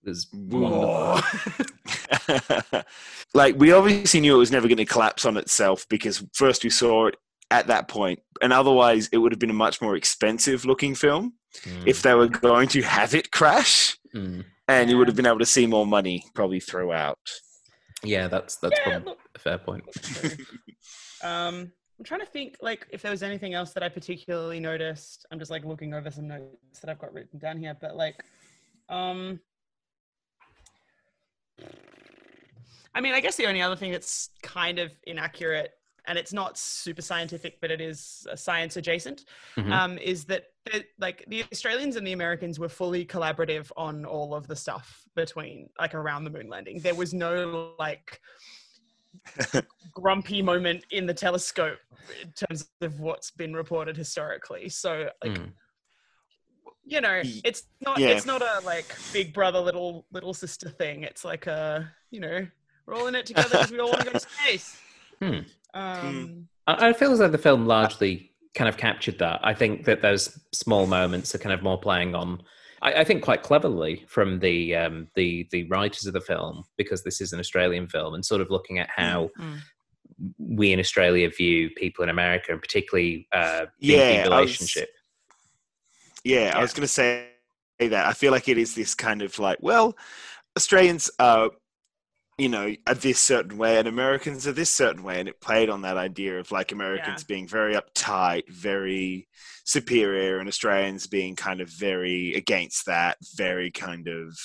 it 0.04 0.10
was 0.10 0.28
wonderful. 0.34 1.22
like 3.34 3.56
we 3.58 3.72
obviously 3.72 4.20
knew 4.20 4.36
it 4.36 4.40
was 4.40 4.52
never 4.52 4.68
going 4.68 4.78
to 4.78 4.86
collapse 4.86 5.26
on 5.26 5.38
itself 5.38 5.86
because 5.90 6.26
first 6.34 6.64
we 6.64 6.70
saw 6.70 7.08
it 7.08 7.16
at 7.52 7.68
that 7.68 7.88
point, 7.88 8.20
and 8.42 8.52
otherwise 8.54 9.10
it 9.12 9.18
would 9.18 9.32
have 9.32 9.40
been 9.40 9.50
a 9.50 9.54
much 9.54 9.82
more 9.82 9.96
expensive 9.96 10.66
looking 10.66 10.96
film 10.96 11.34
Mm, 11.64 11.86
if 11.86 12.02
they 12.02 12.14
were 12.14 12.30
going 12.30 12.70
to 12.70 12.82
have 12.82 13.14
it 13.14 13.32
crash, 13.32 13.98
mm. 14.16 14.44
and 14.70 14.90
you 14.90 14.98
would 14.98 15.08
have 15.08 15.18
been 15.18 15.26
able 15.26 15.40
to 15.40 15.46
see 15.46 15.68
more 15.68 15.86
money 15.86 16.24
probably 16.34 16.62
throughout. 16.62 17.20
Yeah, 18.04 18.30
that's 18.30 18.56
that's 18.56 18.80
Yeah, 18.80 19.00
probably 19.00 19.10
look, 19.10 19.20
a 19.31 19.31
fair 19.42 19.58
point. 19.58 19.84
um, 21.24 21.72
I'm 22.00 22.06
trying 22.06 22.22
to 22.22 22.26
think 22.26 22.58
like 22.62 22.88
if 22.92 23.02
there 23.02 23.12
was 23.12 23.24
anything 23.24 23.54
else 23.54 23.74
that 23.74 23.84
I 23.84 23.90
particularly 23.90 24.60
noticed. 24.60 25.26
I'm 25.32 25.40
just 25.40 25.52
like 25.52 25.66
looking 25.66 25.94
over 25.94 26.10
some 26.10 26.28
notes 26.28 26.80
that 26.82 26.90
I've 26.90 27.00
got 27.00 27.14
written 27.14 27.38
down 27.40 27.58
here, 27.58 27.76
but 27.80 27.96
like, 27.96 28.24
um, 28.90 29.40
I 32.94 33.02
mean, 33.02 33.14
I 33.14 33.20
guess 33.22 33.36
the 33.38 33.46
only 33.46 33.62
other 33.62 33.76
thing 33.76 33.92
that's 33.92 34.30
kind 34.42 34.80
of 34.80 34.92
inaccurate, 35.04 35.72
and 36.06 36.18
it's 36.18 36.34
not 36.34 36.58
super 36.58 37.02
scientific, 37.02 37.62
but 37.62 37.72
it 37.72 37.80
is 37.80 38.28
science 38.36 38.76
adjacent, 38.78 39.26
Mhm. 39.56 39.72
um, 39.72 39.98
is 40.00 40.26
that 40.26 40.48
the, 40.66 40.84
like 41.00 41.24
the 41.28 41.44
Australians 41.52 41.96
and 41.96 42.06
the 42.06 42.12
Americans 42.14 42.60
were 42.60 42.70
fully 42.70 43.06
collaborative 43.06 43.72
on 43.78 44.06
all 44.06 44.34
of 44.34 44.48
the 44.48 44.56
stuff 44.56 45.04
between 45.16 45.70
like 45.80 45.94
around 45.94 46.24
the 46.24 46.30
moon 46.32 46.50
landing. 46.50 46.80
There 46.80 46.96
was 46.96 47.14
no 47.14 47.76
like 47.80 48.20
grumpy 49.94 50.42
moment 50.42 50.86
in 50.92 51.06
the 51.06 51.14
telescope 51.14 51.78
in 52.22 52.32
terms 52.32 52.68
of 52.82 53.00
what's 53.00 53.32
been 53.32 53.54
reported 53.54 53.96
historically. 53.98 54.70
So 54.70 55.10
like 55.24 55.38
Mm. 55.38 55.52
you 56.84 57.02
know, 57.02 57.22
it's 57.44 57.64
not 57.82 58.00
yeah. 58.00 58.10
it's 58.10 58.26
not 58.26 58.42
a 58.42 58.62
like 58.66 58.96
big 59.14 59.34
brother 59.34 59.60
little 59.60 60.06
little 60.12 60.34
sister 60.34 60.70
thing. 60.70 61.04
It's 61.04 61.24
like 61.24 61.48
a 61.48 61.92
you 62.10 62.20
know 62.20 62.48
we're 62.86 62.96
all 62.96 63.08
in 63.08 63.16
it 63.16 63.26
together 63.26 63.50
because 63.50 63.72
we 63.72 63.80
all 63.80 63.90
want 63.90 64.02
to 64.02 64.12
go 64.12 64.12
to 64.14 64.20
space. 64.44 64.78
Hmm. 65.20 65.40
Um, 65.74 66.48
I, 66.68 66.90
I 66.90 66.94
feel 66.94 67.12
as 67.12 67.20
though 67.20 67.28
the 67.28 67.38
film 67.38 67.66
largely 67.66 68.32
kind 68.56 68.68
of 68.68 68.78
captured 68.78 69.20
that. 69.20 69.40
I 69.44 69.54
think 69.54 69.86
that 69.86 70.02
those 70.02 70.40
small 70.54 70.88
moments 70.88 71.34
are 71.34 71.38
kind 71.38 71.54
of 71.54 71.64
more 71.64 71.80
playing 71.80 72.16
on. 72.16 72.42
I, 72.82 72.94
I 73.02 73.04
think 73.04 73.24
quite 73.24 73.44
cleverly 73.44 74.04
from 74.08 74.40
the 74.40 74.76
um, 74.76 75.08
the 75.16 75.48
the 75.52 75.64
writers 75.66 76.06
of 76.06 76.14
the 76.14 76.22
film 76.22 76.64
because 76.78 77.04
this 77.04 77.22
is 77.22 77.34
an 77.34 77.40
Australian 77.40 77.88
film 77.88 78.14
and 78.14 78.26
sort 78.26 78.42
of 78.42 78.50
looking 78.50 78.80
at 78.80 78.90
how 78.90 79.30
Mm. 79.40 79.60
we 80.38 80.72
in 80.72 80.80
Australia 80.80 81.30
view 81.30 81.70
people 81.72 82.04
in 82.04 82.10
America 82.10 82.52
and 82.52 82.62
particularly 82.62 83.28
uh, 83.32 83.66
the, 83.80 83.88
Yeah, 83.88 84.24
I 84.26 84.30
was- 84.30 84.30
relationship. 84.30 84.90
Yeah, 86.24 86.52
I 86.56 86.62
was 86.62 86.74
going 86.74 86.84
to 86.84 86.88
say 86.88 87.28
that. 87.80 88.06
I 88.06 88.14
feel 88.14 88.32
like 88.32 88.48
it 88.48 88.58
is 88.60 88.76
this 88.76 88.94
kind 88.94 89.24
of 89.24 89.40
like, 89.40 89.58
well, 89.62 89.96
Australians 90.56 91.10
are, 91.18 91.50
you 92.42 92.50
know, 92.50 92.74
are 92.88 92.96
this 92.96 93.20
certain 93.20 93.56
way, 93.58 93.78
and 93.78 93.88
Americans 93.88 94.48
are 94.48 94.52
this 94.52 94.72
certain 94.72 95.04
way, 95.04 95.20
and 95.20 95.30
it 95.30 95.40
played 95.42 95.70
on 95.70 95.82
that 95.84 95.98
idea 95.98 96.40
of 96.40 96.52
like 96.52 96.72
Americans 96.72 97.24
being 97.24 97.48
very 97.48 97.76
uptight, 97.76 98.50
very 98.50 99.28
superior, 99.64 100.40
and 100.40 100.48
Australians 100.48 101.06
being 101.08 101.36
kind 101.36 101.62
of 101.62 101.70
very 101.70 102.34
against 102.34 102.86
that, 102.88 103.18
very 103.36 103.70
kind 103.70 104.08
of 104.08 104.36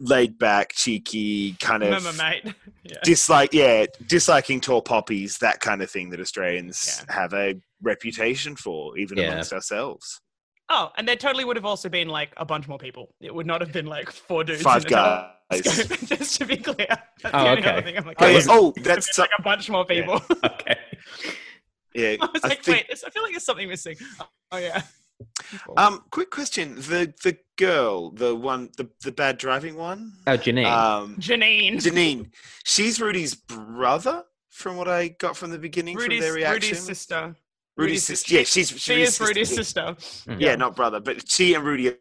laid 0.00 0.38
back, 0.38 0.72
cheeky, 0.72 1.54
kind 1.60 1.82
of 1.82 1.90
Remember, 1.90 2.12
mate. 2.22 2.54
yeah. 2.82 2.96
dislike 3.04 3.52
yeah 3.52 3.86
disliking 4.08 4.60
tall 4.60 4.82
poppies 4.82 5.38
that 5.38 5.60
kind 5.60 5.80
of 5.82 5.88
thing 5.90 6.10
that 6.10 6.18
australians 6.18 7.04
Yeah. 7.08 7.14
have 7.14 7.32
a 7.34 7.54
reputation 7.82 8.56
for 8.56 8.98
even 8.98 9.18
Yeah. 9.18 9.28
amongst 9.30 9.52
ourselves 9.52 10.20
Oh, 10.74 10.90
and 10.96 11.06
there 11.06 11.16
totally 11.16 11.44
would 11.44 11.56
have 11.56 11.66
also 11.66 11.88
been 11.90 12.08
like 12.08 12.32
a 12.38 12.46
bunch 12.46 12.66
more 12.66 12.78
people. 12.78 13.14
It 13.20 13.34
would 13.34 13.46
not 13.46 13.60
have 13.60 13.72
been 13.72 13.84
like 13.84 14.10
four 14.10 14.42
dudes. 14.42 14.62
five 14.62 14.86
guys 14.86 14.90
telescope, 15.02 15.30
Just 16.06 16.38
to 16.38 16.44
be 16.46 16.56
clear. 16.56 16.86
That's 16.88 16.98
the 17.22 17.36
Oh, 17.36 17.46
only 17.48 17.60
okay. 17.62 17.70
other 17.70 17.82
thing 17.82 17.98
I'm 17.98 18.06
like, 18.06 18.16
oh, 18.20 18.26
yeah. 18.26 18.40
oh 18.48 18.66
would 18.68 18.76
have 18.78 18.84
that's 18.84 19.06
been, 19.08 19.14
so, 19.14 19.22
like 19.22 19.30
a 19.38 19.42
bunch 19.42 19.70
more 19.70 19.86
yeah. 19.88 20.00
people. 20.00 20.22
Okay. 20.44 20.76
yeah 21.94 22.16
I 22.20 22.28
was 22.32 22.40
I 22.44 22.48
like, 22.48 22.62
think- 22.62 22.86
wait, 22.88 23.02
I 23.06 23.10
feel 23.10 23.22
like 23.22 23.32
there's 23.32 23.44
something 23.44 23.68
missing. 23.68 23.96
Oh 24.50 24.58
yeah. 24.58 24.82
um 25.76 26.02
quick 26.10 26.30
question 26.30 26.74
the 26.76 27.12
the 27.22 27.36
girl 27.56 28.10
the 28.10 28.34
one 28.34 28.70
the, 28.76 28.88
the 29.04 29.12
bad 29.12 29.38
driving 29.38 29.76
one 29.76 30.12
Oh, 30.26 30.36
Janine. 30.36 30.66
um 30.66 31.16
Janine. 31.20 31.74
janine 31.76 32.30
she's 32.64 33.00
rudy's 33.00 33.34
brother 33.36 34.24
from 34.48 34.76
what 34.76 34.88
i 34.88 35.08
got 35.08 35.36
from 35.36 35.50
the 35.52 35.58
beginning 35.58 35.96
Rudy's, 35.96 36.18
from 36.18 36.24
their 36.24 36.32
reaction 36.34 36.70
Rudy's 36.72 36.82
sister. 36.84 37.36
rudy's 37.76 37.76
Rudy's 37.76 38.04
sister 38.04 38.26
sis- 38.28 38.32
yeah 38.32 38.42
she's 38.44 38.80
She 38.80 38.92
Rudy's 38.94 39.08
is 39.10 39.20
Rudy's 39.20 39.48
sister. 39.54 39.94
sister. 39.98 40.30
Mm. 40.32 40.40
yeah 40.40 40.56
not 40.56 40.74
brother 40.74 40.98
but 40.98 41.30
she 41.30 41.54
and 41.54 41.62
rudy 41.64 41.90
are 41.90 41.96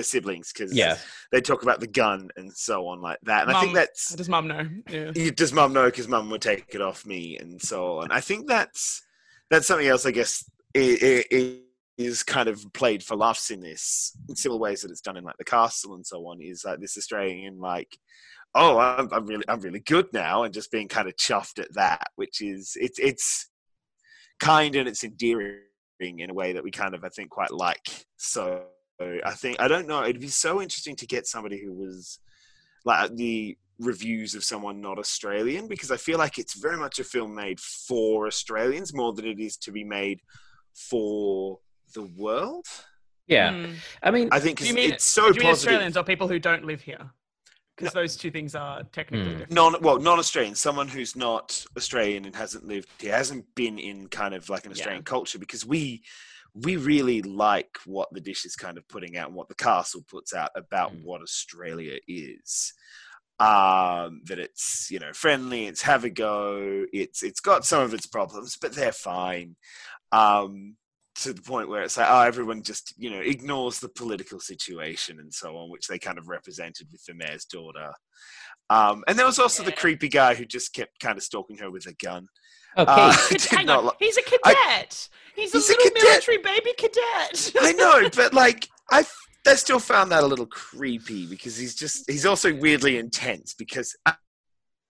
siblings 0.00 0.52
because 0.52 0.74
yeah. 0.74 0.96
they 1.32 1.40
talk 1.40 1.62
about 1.62 1.80
the 1.80 1.86
gun 1.86 2.30
and 2.36 2.52
so 2.52 2.86
on 2.86 3.00
like 3.00 3.18
that 3.22 3.46
and 3.46 3.56
i 3.56 3.60
think 3.60 3.74
that's 3.74 4.14
Does 4.14 4.28
mum 4.28 4.48
know? 4.48 4.66
Yeah. 4.88 5.10
does 5.34 5.52
mum 5.52 5.72
know 5.72 5.86
because 5.86 6.08
mum 6.08 6.30
would 6.30 6.40
take 6.40 6.74
it 6.74 6.80
off 6.80 7.04
me 7.04 7.36
and 7.38 7.60
so 7.60 7.98
on 7.98 8.10
i 8.10 8.20
think 8.20 8.48
that's 8.48 9.02
that's 9.50 9.66
something 9.66 9.86
else 9.86 10.06
i 10.06 10.10
guess 10.10 10.48
i 10.76 11.22
i 11.32 11.58
is 11.98 12.22
kind 12.22 12.48
of 12.48 12.64
played 12.72 13.02
for 13.02 13.14
laughs 13.14 13.50
in 13.50 13.60
this 13.60 14.16
in 14.28 14.34
similar 14.34 14.58
ways 14.58 14.80
that 14.80 14.90
it's 14.90 15.02
done 15.02 15.18
in 15.18 15.24
like 15.24 15.36
the 15.38 15.44
castle 15.44 15.94
and 15.94 16.06
so 16.06 16.18
on 16.26 16.40
is 16.40 16.64
like 16.64 16.80
this 16.80 16.96
australian 16.96 17.58
like 17.58 17.98
oh 18.54 18.78
i'm, 18.78 19.08
I'm 19.12 19.26
really 19.26 19.44
i'm 19.48 19.60
really 19.60 19.80
good 19.80 20.10
now 20.12 20.44
and 20.44 20.54
just 20.54 20.72
being 20.72 20.88
kind 20.88 21.08
of 21.08 21.16
chuffed 21.16 21.58
at 21.60 21.74
that 21.74 22.08
which 22.16 22.40
is 22.40 22.72
it's 22.80 22.98
it's 22.98 23.50
kind 24.38 24.76
and 24.76 24.88
it's 24.88 25.04
endearing 25.04 25.58
in 26.00 26.30
a 26.30 26.34
way 26.34 26.54
that 26.54 26.64
we 26.64 26.70
kind 26.70 26.94
of 26.94 27.04
i 27.04 27.10
think 27.10 27.28
quite 27.28 27.52
like 27.52 28.06
so 28.16 28.62
i 29.24 29.32
think 29.32 29.58
i 29.60 29.66
don't 29.68 29.86
know 29.88 30.02
it'd 30.04 30.20
be 30.20 30.28
so 30.28 30.60
interesting 30.60 30.94
to 30.96 31.06
get 31.06 31.26
somebody 31.26 31.58
who 31.62 31.72
was 31.72 32.18
like 32.84 33.14
the 33.16 33.56
reviews 33.78 34.34
of 34.34 34.44
someone 34.44 34.80
not 34.82 34.98
Australian 34.98 35.66
because 35.66 35.90
I 35.90 35.96
feel 35.96 36.18
like 36.18 36.38
it's 36.38 36.52
very 36.54 36.76
much 36.76 36.98
a 36.98 37.04
film 37.04 37.34
made 37.34 37.58
for 37.58 38.26
Australians 38.26 38.92
more 38.92 39.14
than 39.14 39.24
it 39.26 39.40
is 39.40 39.56
to 39.58 39.72
be 39.72 39.84
made 39.84 40.20
for 40.74 41.58
the 41.94 42.02
world. 42.02 42.66
Yeah. 43.26 43.52
Hmm. 43.66 43.72
I 44.02 44.10
mean, 44.10 44.28
I 44.32 44.40
think 44.40 44.58
Do 44.58 44.64
'cause 44.64 44.68
you 44.68 44.74
mean- 44.74 44.92
it's 44.92 45.04
so 45.04 45.22
Do 45.22 45.28
you 45.28 45.32
mean 45.40 45.42
positive. 45.50 45.68
Australians 45.72 45.96
or 45.96 46.04
people 46.04 46.28
who 46.28 46.38
don't 46.38 46.64
live 46.64 46.82
here? 46.82 47.10
because 47.76 47.94
those 47.94 48.14
two 48.14 48.30
things 48.30 48.54
are 48.54 48.82
technically 48.92 49.24
Hmm. 49.32 49.38
different. 49.38 49.52
non 49.52 49.80
well 49.80 49.98
non-australian 49.98 50.54
someone 50.54 50.86
who's 50.86 51.16
not 51.16 51.64
australian 51.78 52.26
and 52.26 52.36
hasn't 52.36 52.62
lived 52.66 52.86
here 53.00 53.14
hasn't 53.14 53.46
been 53.54 53.78
in 53.78 54.06
kind 54.08 54.34
of 54.34 54.50
like 54.50 54.66
an 54.66 54.70
Yeah. 54.72 54.76
australian 54.76 55.02
culture 55.04 55.38
because 55.38 55.64
we 55.64 56.02
we 56.54 56.76
really 56.76 57.22
like 57.22 57.78
what 57.86 58.08
the 58.12 58.20
dish 58.20 58.44
is 58.44 58.56
kind 58.56 58.76
of 58.78 58.88
putting 58.88 59.16
out 59.16 59.28
and 59.28 59.36
what 59.36 59.48
the 59.48 59.54
castle 59.54 60.04
puts 60.08 60.34
out 60.34 60.50
about 60.56 60.92
Mm. 60.92 61.04
what 61.04 61.22
australia 61.22 61.98
is. 62.08 62.72
Um 63.38 64.20
that 64.26 64.38
it's 64.38 64.88
you 64.90 64.98
know 64.98 65.12
friendly 65.14 65.66
it's 65.66 65.82
have 65.82 66.04
a 66.04 66.10
go 66.10 66.84
it's 66.92 67.22
it's 67.22 67.40
got 67.40 67.64
some 67.64 67.82
of 67.82 67.94
its 67.94 68.06
problems 68.06 68.56
but 68.60 68.74
they're 68.74 68.92
fine. 68.92 69.56
Um 70.12 70.76
to 71.16 71.32
the 71.32 71.42
point 71.42 71.68
where 71.68 71.82
it's 71.82 71.96
like 71.96 72.06
oh 72.10 72.20
everyone 72.20 72.62
just 72.62 72.94
you 72.98 73.10
know 73.10 73.20
ignores 73.20 73.80
the 73.80 73.88
political 73.88 74.40
situation 74.40 75.18
and 75.20 75.32
so 75.32 75.56
on 75.56 75.70
which 75.70 75.86
they 75.86 75.98
kind 75.98 76.18
of 76.18 76.28
represented 76.28 76.88
with 76.92 77.02
the 77.06 77.14
mayor's 77.14 77.46
daughter. 77.46 77.92
Um 78.68 79.04
and 79.08 79.18
there 79.18 79.26
was 79.26 79.38
also 79.38 79.62
the 79.62 79.72
creepy 79.72 80.08
guy 80.08 80.34
who 80.34 80.44
just 80.44 80.74
kept 80.74 81.00
kind 81.00 81.16
of 81.16 81.24
stalking 81.24 81.58
her 81.58 81.70
with 81.70 81.86
a 81.86 81.94
gun 81.94 82.26
Okay. 82.78 82.84
Uh, 82.92 83.12
hang 83.50 83.66
not 83.66 83.78
on, 83.80 83.84
li- 83.86 83.90
he's 83.98 84.16
a 84.16 84.22
cadet. 84.22 85.08
he's 85.34 85.54
a 85.54 85.58
He's 85.58 85.68
a 85.70 85.72
little 85.72 85.90
cadet. 85.90 86.02
military 86.04 86.38
baby 86.38 86.72
cadet. 86.78 87.52
I 87.60 87.72
know, 87.72 88.08
but 88.16 88.32
like 88.34 88.68
I 88.90 89.04
I 89.46 89.54
still 89.54 89.78
found 89.80 90.12
that 90.12 90.22
a 90.22 90.26
little 90.26 90.46
creepy 90.46 91.26
because 91.26 91.56
he's 91.56 91.74
just 91.74 92.08
he's 92.10 92.26
also 92.26 92.54
weirdly 92.54 92.98
intense 92.98 93.54
because 93.54 93.96
I, 94.06 94.14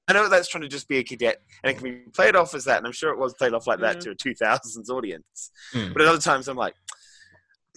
I 0.08 0.12
know 0.12 0.28
that's 0.28 0.48
trying 0.48 0.62
to 0.62 0.68
just 0.68 0.88
be 0.88 0.98
a 0.98 1.04
cadet 1.04 1.40
and 1.62 1.70
it 1.70 1.74
can 1.74 1.84
be 1.84 2.00
played 2.12 2.36
off 2.36 2.54
as 2.54 2.64
that, 2.64 2.78
and 2.78 2.86
I'm 2.86 2.92
sure 2.92 3.12
it 3.12 3.18
was 3.18 3.32
played 3.34 3.54
off 3.54 3.66
like 3.66 3.80
that 3.80 3.96
Mhm. 3.98 4.00
to 4.00 4.10
a 4.10 4.14
2000s 4.14 4.90
audience. 4.90 5.50
Mm. 5.72 5.92
But 5.92 6.02
at 6.02 6.08
other 6.08 6.18
times, 6.20 6.48
I'm 6.48 6.56
like, 6.56 6.74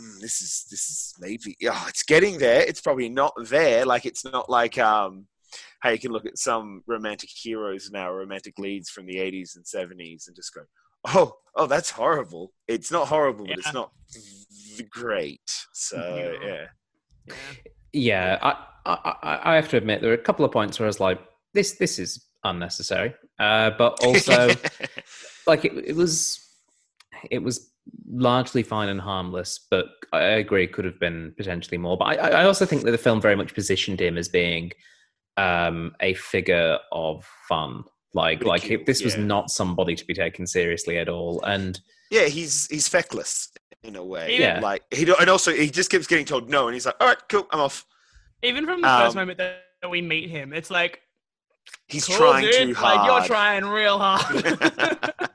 "Mm, 0.01 0.19
this 0.19 0.41
is 0.41 0.65
this 0.71 0.89
is 0.89 1.13
maybe 1.19 1.55
oh, 1.69 1.85
it's 1.87 2.03
getting 2.03 2.39
there. 2.39 2.61
It's 2.61 2.81
probably 2.81 3.07
not 3.09 3.33
there. 3.45 3.85
Like 3.85 4.05
it's 4.05 4.25
not 4.25 4.49
like 4.49 4.77
um. 4.77 5.27
How 5.81 5.89
you 5.91 5.99
can 5.99 6.11
look 6.11 6.25
at 6.25 6.37
some 6.37 6.81
romantic 6.87 7.29
heroes 7.29 7.89
now, 7.91 8.11
romantic 8.11 8.57
leads 8.59 8.89
from 8.89 9.05
the 9.05 9.17
80s 9.17 9.55
and 9.55 9.65
70s, 9.65 10.27
and 10.27 10.35
just 10.35 10.53
go, 10.53 10.61
"Oh, 11.05 11.33
oh, 11.55 11.65
that's 11.67 11.91
horrible." 11.91 12.51
It's 12.67 12.91
not 12.91 13.07
horrible, 13.07 13.45
but 13.45 13.57
it's 13.59 13.73
not 13.73 13.91
v- 14.77 14.83
great. 14.89 15.41
So 15.73 15.97
Yeah. 15.97 16.47
yeah, 16.47 16.67
Yeah. 17.27 17.35
Yeah, 17.93 18.39
I, 18.41 18.65
I 18.85 19.15
I- 19.23 19.51
I 19.51 19.55
have 19.55 19.69
to 19.69 19.77
admit 19.77 20.01
there 20.01 20.11
are 20.11 20.15
a 20.15 20.17
couple 20.17 20.45
of 20.45 20.51
points 20.51 20.79
where 20.79 20.85
I 20.87 20.87
was 20.87 20.99
like, 20.99 21.19
this 21.53 21.73
this 21.73 21.99
is 21.99 22.25
unnecessary, 22.43 23.13
uh, 23.39 23.71
but 23.77 24.03
also 24.03 24.55
like 25.47 25.63
it, 25.65 25.73
it 25.85 25.95
was 25.95 26.39
it 27.29 27.39
was 27.39 27.71
largely 28.09 28.63
fine 28.63 28.89
and 28.89 28.99
harmless, 28.99 29.67
but 29.69 29.85
I 30.11 30.21
agree 30.23 30.63
it 30.63 30.73
could 30.73 30.85
have 30.85 30.99
been 30.99 31.33
potentially 31.37 31.77
more. 31.77 31.97
But 31.97 32.19
I, 32.19 32.41
I 32.41 32.45
also 32.45 32.65
think 32.65 32.83
that 32.83 32.91
the 32.91 32.97
film 32.97 33.21
very 33.21 33.35
much 33.35 33.53
positioned 33.53 34.01
him 34.01 34.17
as 34.17 34.27
being 34.27 34.71
um, 35.37 35.95
a 35.99 36.13
figure 36.13 36.79
of 36.91 37.25
fun. 37.47 37.83
Like 38.13 38.43
like 38.43 38.61
Ridicule, 38.63 38.79
if 38.81 38.85
this 38.85 39.03
was 39.03 39.17
not 39.17 39.49
somebody 39.49 39.95
to 39.95 40.05
be 40.05 40.13
taken 40.13 40.45
seriously 40.45 40.97
at 40.99 41.09
all, 41.09 41.41
and 41.43 41.79
yeah, 42.11 42.25
he's 42.25 42.67
he's 42.67 42.87
feckless 42.87 43.49
in 43.81 43.95
a 43.95 44.03
way. 44.03 44.37
Yeah. 44.39 44.59
like 44.59 44.83
he 44.93 45.03
don't- 45.05 45.19
and 45.19 45.29
also 45.29 45.51
he 45.51 45.69
just 45.69 45.89
keeps 45.89 46.05
getting 46.05 46.25
told 46.25 46.47
no, 46.49 46.67
and 46.67 46.75
he's 46.75 46.85
like, 46.85 46.95
"All 47.01 47.07
right, 47.07 47.17
cool, 47.27 47.47
I'm 47.51 47.59
off." 47.59 47.85
Even 48.43 48.65
from 48.65 48.81
the 48.81 48.87
first 48.87 49.15
Um, 49.15 49.21
moment 49.21 49.39
that 49.39 49.63
that 49.81 49.89
we 49.89 50.01
meet 50.01 50.29
him, 50.29 50.53
it's 50.53 50.69
like 50.69 51.01
He's 51.87 52.05
cool, 52.05 52.17
trying 52.17 52.43
dude. 52.45 52.53
too 52.69 52.73
hard. 52.75 52.97
Like 52.97 53.07
you're 53.07 53.27
trying 53.27 53.65
real 53.65 53.97
hard. 53.97 54.43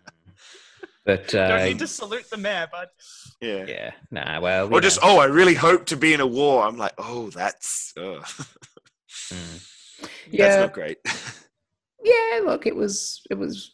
but 1.04 1.34
uh, 1.34 1.48
Don't 1.58 1.64
need 1.64 1.78
to 1.80 1.86
salute 1.88 2.30
the 2.30 2.36
mayor, 2.36 2.68
but 2.70 2.90
yeah. 3.40 3.64
yeah, 3.66 3.90
nah, 4.10 4.40
well, 4.40 4.68
Or 4.68 4.74
you 4.74 4.80
just, 4.82 5.02
know. 5.02 5.16
oh, 5.16 5.18
I 5.18 5.24
really 5.24 5.54
hope 5.54 5.86
to 5.86 5.96
be 5.96 6.12
in 6.14 6.20
a 6.20 6.26
war. 6.26 6.64
I'm 6.64 6.76
like, 6.76 6.92
oh, 6.98 7.30
that's, 7.30 7.92
ugh. 7.96 8.24
Mm. 10.00 10.08
that's 10.24 10.32
yeah, 10.32 10.60
not 10.60 10.72
great. 10.72 10.98
yeah 12.04 12.40
look 12.44 12.66
it 12.66 12.74
was 12.74 13.22
it 13.30 13.34
was 13.34 13.72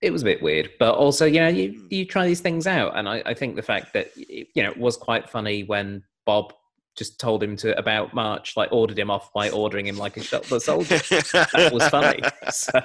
it 0.00 0.10
was 0.10 0.22
a 0.22 0.24
bit 0.24 0.42
weird 0.42 0.70
but 0.78 0.94
also 0.94 1.26
you 1.26 1.40
know 1.40 1.48
you 1.48 1.86
you 1.90 2.04
try 2.04 2.26
these 2.26 2.40
things 2.40 2.66
out 2.66 2.96
and 2.96 3.08
i, 3.08 3.22
I 3.26 3.34
think 3.34 3.56
the 3.56 3.62
fact 3.62 3.92
that 3.92 4.16
you 4.16 4.62
know 4.62 4.70
it 4.70 4.78
was 4.78 4.96
quite 4.96 5.28
funny 5.28 5.64
when 5.64 6.02
bob 6.24 6.52
just 6.96 7.20
told 7.20 7.42
him 7.42 7.56
to 7.56 7.78
about 7.78 8.14
march 8.14 8.56
like 8.56 8.72
ordered 8.72 8.98
him 8.98 9.10
off 9.10 9.32
by 9.32 9.50
ordering 9.50 9.86
him 9.86 9.98
like 9.98 10.16
a 10.16 10.22
shuttle 10.22 10.58
soldier 10.58 10.98
that 10.98 11.70
was 11.72 11.86
funny 11.88 12.20
so 12.50 12.80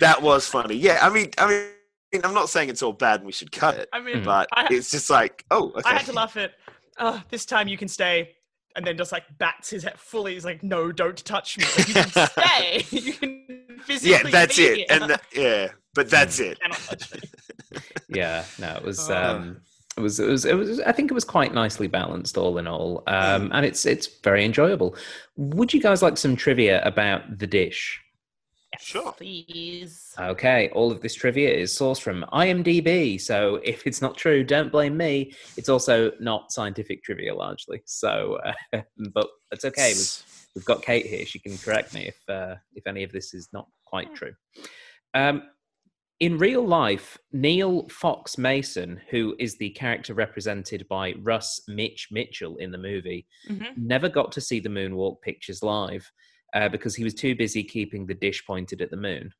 that 0.00 0.22
was 0.22 0.46
funny. 0.46 0.74
Yeah, 0.74 0.98
I 1.02 1.10
mean, 1.10 1.30
I 1.38 1.46
mean, 2.12 2.22
I'm 2.24 2.34
not 2.34 2.48
saying 2.48 2.68
it's 2.68 2.82
all 2.82 2.92
bad 2.92 3.20
and 3.20 3.26
we 3.26 3.32
should 3.32 3.52
cut 3.52 3.76
it, 3.76 3.88
I 3.92 4.00
mean, 4.00 4.22
but 4.22 4.48
I, 4.52 4.68
it's 4.70 4.90
just 4.90 5.10
like, 5.10 5.44
oh, 5.50 5.72
okay. 5.76 5.82
I 5.84 5.94
had 5.94 6.06
to 6.06 6.12
laugh 6.12 6.36
at. 6.36 6.52
Oh, 6.98 7.22
this 7.28 7.44
time 7.44 7.68
you 7.68 7.76
can 7.76 7.88
stay, 7.88 8.36
and 8.76 8.86
then 8.86 8.96
just 8.96 9.10
like 9.12 9.24
bats 9.38 9.70
his 9.70 9.82
head 9.82 9.98
fully. 9.98 10.34
He's 10.34 10.44
like, 10.44 10.62
"No, 10.62 10.92
don't 10.92 11.22
touch 11.24 11.58
me. 11.58 11.64
Like, 11.76 11.88
you 11.88 11.94
can 11.94 12.08
stay. 12.28 12.84
you 12.96 13.12
can 13.14 13.78
physically." 13.84 14.10
yeah, 14.10 14.30
that's 14.30 14.56
be 14.56 14.62
it. 14.64 14.76
here. 14.76 14.86
And 14.90 15.04
th- 15.08 15.20
yeah, 15.34 15.68
but 15.94 16.08
that's 16.10 16.38
it. 16.38 16.60
cannot 16.60 16.78
touch 16.78 17.14
me. 17.14 17.20
yeah 18.08 18.44
no 18.60 18.76
it 18.76 18.84
was 18.84 19.10
Oh. 19.10 19.14
um 19.16 19.60
it 19.96 20.00
was, 20.00 20.20
it 20.20 20.26
was 20.28 20.44
it 20.44 20.54
was 20.54 20.78
i 20.80 20.92
think 20.92 21.10
it 21.10 21.14
was 21.14 21.24
quite 21.24 21.52
nicely 21.52 21.88
balanced 21.88 22.38
all 22.38 22.56
in 22.58 22.66
all 22.68 23.02
um 23.08 23.50
and 23.52 23.66
it's 23.66 23.84
it's 23.84 24.06
very 24.22 24.44
enjoyable 24.44 24.94
would 25.36 25.74
you 25.74 25.80
guys 25.82 26.02
like 26.02 26.16
some 26.16 26.36
trivia 26.36 26.80
about 26.84 27.38
the 27.38 27.46
dish 27.46 28.00
Sure. 28.80 29.12
please. 29.12 30.14
Okay, 30.18 30.68
all 30.70 30.90
of 30.92 31.00
this 31.00 31.14
trivia 31.14 31.50
is 31.50 31.72
sourced 31.76 32.00
from 32.00 32.24
IMDb. 32.32 33.20
So 33.20 33.56
if 33.64 33.86
it's 33.86 34.02
not 34.02 34.16
true, 34.16 34.44
don't 34.44 34.72
blame 34.72 34.96
me. 34.96 35.32
It's 35.56 35.68
also 35.68 36.12
not 36.20 36.52
scientific 36.52 37.02
trivia 37.02 37.34
largely. 37.34 37.82
So, 37.86 38.38
uh, 38.72 38.80
but 39.14 39.28
it's 39.52 39.64
okay. 39.64 39.92
We've, 39.94 40.50
we've 40.54 40.64
got 40.64 40.82
Kate 40.82 41.06
here. 41.06 41.26
She 41.26 41.38
can 41.38 41.56
correct 41.58 41.94
me 41.94 42.08
if 42.08 42.18
uh, 42.28 42.56
if 42.74 42.86
any 42.86 43.02
of 43.02 43.12
this 43.12 43.34
is 43.34 43.48
not 43.52 43.66
quite 43.84 44.14
true. 44.14 44.32
Um, 45.14 45.42
in 46.18 46.38
real 46.38 46.66
life, 46.66 47.18
Neil 47.32 47.86
Fox 47.88 48.38
Mason, 48.38 48.98
who 49.10 49.36
is 49.38 49.58
the 49.58 49.68
character 49.70 50.14
represented 50.14 50.86
by 50.88 51.12
Russ 51.22 51.60
Mitch 51.68 52.08
Mitchell 52.10 52.56
in 52.56 52.70
the 52.70 52.78
movie, 52.78 53.26
Mhm. 53.50 53.76
never 53.76 54.08
got 54.08 54.32
to 54.32 54.40
see 54.40 54.58
the 54.58 54.70
moonwalk 54.70 55.20
pictures 55.20 55.62
live 55.62 56.10
uh, 56.56 56.68
because 56.70 56.96
he 56.96 57.04
was 57.04 57.14
too 57.14 57.36
busy 57.36 57.62
keeping 57.62 58.06
the 58.06 58.14
dish 58.14 58.44
pointed 58.46 58.80
at 58.80 58.90
the 58.90 58.96
moon. 58.96 59.30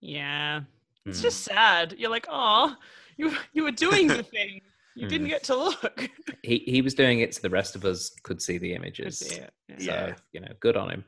Yeah, 0.00 0.60
it's 1.06 1.18
Hmm. 1.18 1.22
just 1.22 1.40
sad. 1.44 1.94
You're 1.96 2.10
like, 2.10 2.26
oh, 2.28 2.76
you 3.16 3.32
you 3.54 3.62
were 3.64 3.70
doing 3.72 4.08
the 4.08 4.22
thing. 4.34 4.60
You 4.94 5.04
Hmm. 5.04 5.08
didn't 5.08 5.28
get 5.28 5.44
to 5.44 5.56
look. 5.56 6.10
he 6.42 6.58
he 6.66 6.82
was 6.82 6.94
doing 6.94 7.20
it 7.20 7.34
so 7.34 7.40
the 7.42 7.50
rest 7.50 7.74
of 7.74 7.84
us 7.84 8.10
could 8.22 8.40
see 8.42 8.58
the 8.58 8.74
images. 8.74 9.18
see. 9.18 9.36
Yeah. 9.38 9.48
So 9.78 9.92
Yeah. 9.92 10.14
you 10.32 10.40
know, 10.40 10.52
good 10.60 10.76
on 10.76 10.90
him. 10.90 11.04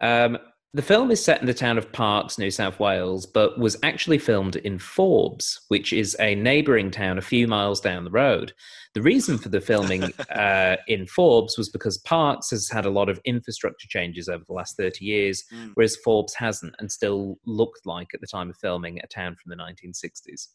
Um, 0.00 0.38
the 0.72 0.82
film 0.82 1.10
is 1.10 1.24
set 1.24 1.40
in 1.40 1.46
the 1.48 1.54
town 1.54 1.78
of 1.78 1.90
Parkes, 1.90 2.38
New 2.38 2.50
South 2.50 2.78
Wales, 2.78 3.26
but 3.26 3.58
was 3.58 3.76
actually 3.82 4.18
filmed 4.18 4.54
in 4.56 4.78
Forbes, 4.78 5.60
which 5.66 5.92
is 5.92 6.16
a 6.20 6.36
neighbouring 6.36 6.92
town 6.92 7.18
a 7.18 7.22
few 7.22 7.48
miles 7.48 7.80
down 7.80 8.04
the 8.04 8.10
road. 8.10 8.52
The 8.94 9.02
reason 9.02 9.36
for 9.36 9.48
the 9.48 9.60
filming 9.60 10.12
uh, 10.34 10.76
in 10.86 11.06
Forbes 11.08 11.58
was 11.58 11.68
because 11.70 11.98
Parkes 11.98 12.50
has 12.50 12.68
had 12.68 12.86
a 12.86 12.90
lot 12.90 13.08
of 13.08 13.20
infrastructure 13.24 13.88
changes 13.88 14.28
over 14.28 14.44
the 14.46 14.52
last 14.52 14.76
30 14.76 15.04
years, 15.04 15.42
Mm. 15.52 15.72
whereas 15.74 15.96
Forbes 16.04 16.34
hasn't 16.34 16.74
and 16.78 16.90
still 16.90 17.38
looked 17.44 17.84
like, 17.84 18.08
at 18.14 18.20
the 18.20 18.26
time 18.28 18.48
of 18.50 18.56
filming, 18.58 19.00
a 19.02 19.06
town 19.08 19.34
from 19.34 19.50
the 19.50 19.56
1960s. 19.56 20.50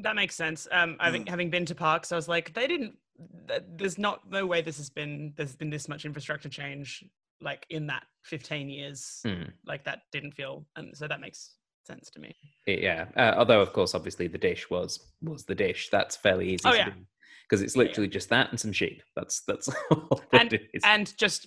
That 0.00 0.14
makes 0.14 0.34
sense. 0.34 0.68
Um, 0.70 0.96
I 1.00 1.08
Mm. 1.08 1.12
think 1.12 1.28
having 1.30 1.48
been 1.50 1.64
to 1.66 1.74
Parkes, 1.74 2.12
I 2.12 2.16
was 2.16 2.28
like, 2.28 2.52
they 2.52 2.66
didn't. 2.66 2.98
There's 3.76 3.98
not 3.98 4.30
no 4.30 4.46
way 4.46 4.60
this 4.60 4.76
has 4.76 4.90
been. 4.90 5.32
There's 5.36 5.56
been 5.56 5.70
this 5.70 5.88
much 5.88 6.04
infrastructure 6.04 6.48
change 6.50 7.02
like 7.40 7.66
in 7.70 7.86
that 7.86 8.04
15 8.24 8.68
years. 8.68 9.20
Hmm. 9.24 9.44
Like 9.66 9.84
that 9.84 10.00
didn't 10.12 10.32
feel, 10.32 10.66
and 10.76 10.96
so 10.96 11.06
that 11.08 11.20
makes 11.20 11.54
sense 11.86 12.10
to 12.10 12.20
me. 12.20 12.34
Yeah, 12.66 13.06
uh, 13.16 13.34
although 13.38 13.60
of 13.62 13.72
course, 13.72 13.94
obviously, 13.94 14.28
the 14.28 14.38
dish 14.38 14.68
was 14.70 15.12
was 15.22 15.44
the 15.44 15.54
dish. 15.54 15.88
That's 15.90 16.16
fairly 16.16 16.48
easy 16.50 16.62
Oh, 16.66 16.72
to 16.72 16.76
yeah. 16.76 16.84
do 16.90 16.92
because 17.48 17.62
it's 17.62 17.74
Yeah, 17.76 17.82
yeah. 17.82 17.88
literally 17.88 18.08
just 18.08 18.28
that 18.30 18.50
and 18.50 18.60
some 18.60 18.72
sheep. 18.72 19.02
That's 19.16 19.42
that's 19.46 19.68
all 19.90 20.22
And-. 20.32 20.58
And 20.84 21.16
just 21.18 21.46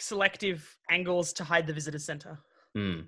selective 0.00 0.76
angles 0.90 1.32
to 1.34 1.44
hide 1.44 1.66
the 1.66 1.72
visitor 1.72 1.98
center. 1.98 2.38
Hmm. 2.74 3.00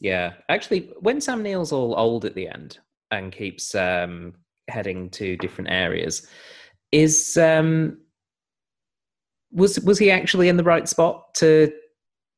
Yeah, 0.00 0.34
actually, 0.48 0.90
when 1.00 1.20
Sam 1.20 1.42
Neill's 1.42 1.72
all 1.72 1.94
old 1.98 2.24
at 2.24 2.34
the 2.34 2.48
end 2.48 2.78
and 3.10 3.32
keeps 3.32 3.74
um, 3.74 4.34
heading 4.68 5.10
to 5.10 5.36
different 5.36 5.70
areas, 5.70 6.26
is 6.92 7.36
um, 7.36 7.98
was 9.56 9.80
was 9.80 9.98
he 9.98 10.10
actually 10.10 10.48
in 10.48 10.56
the 10.56 10.62
right 10.64 10.88
spot 10.88 11.34
to 11.36 11.72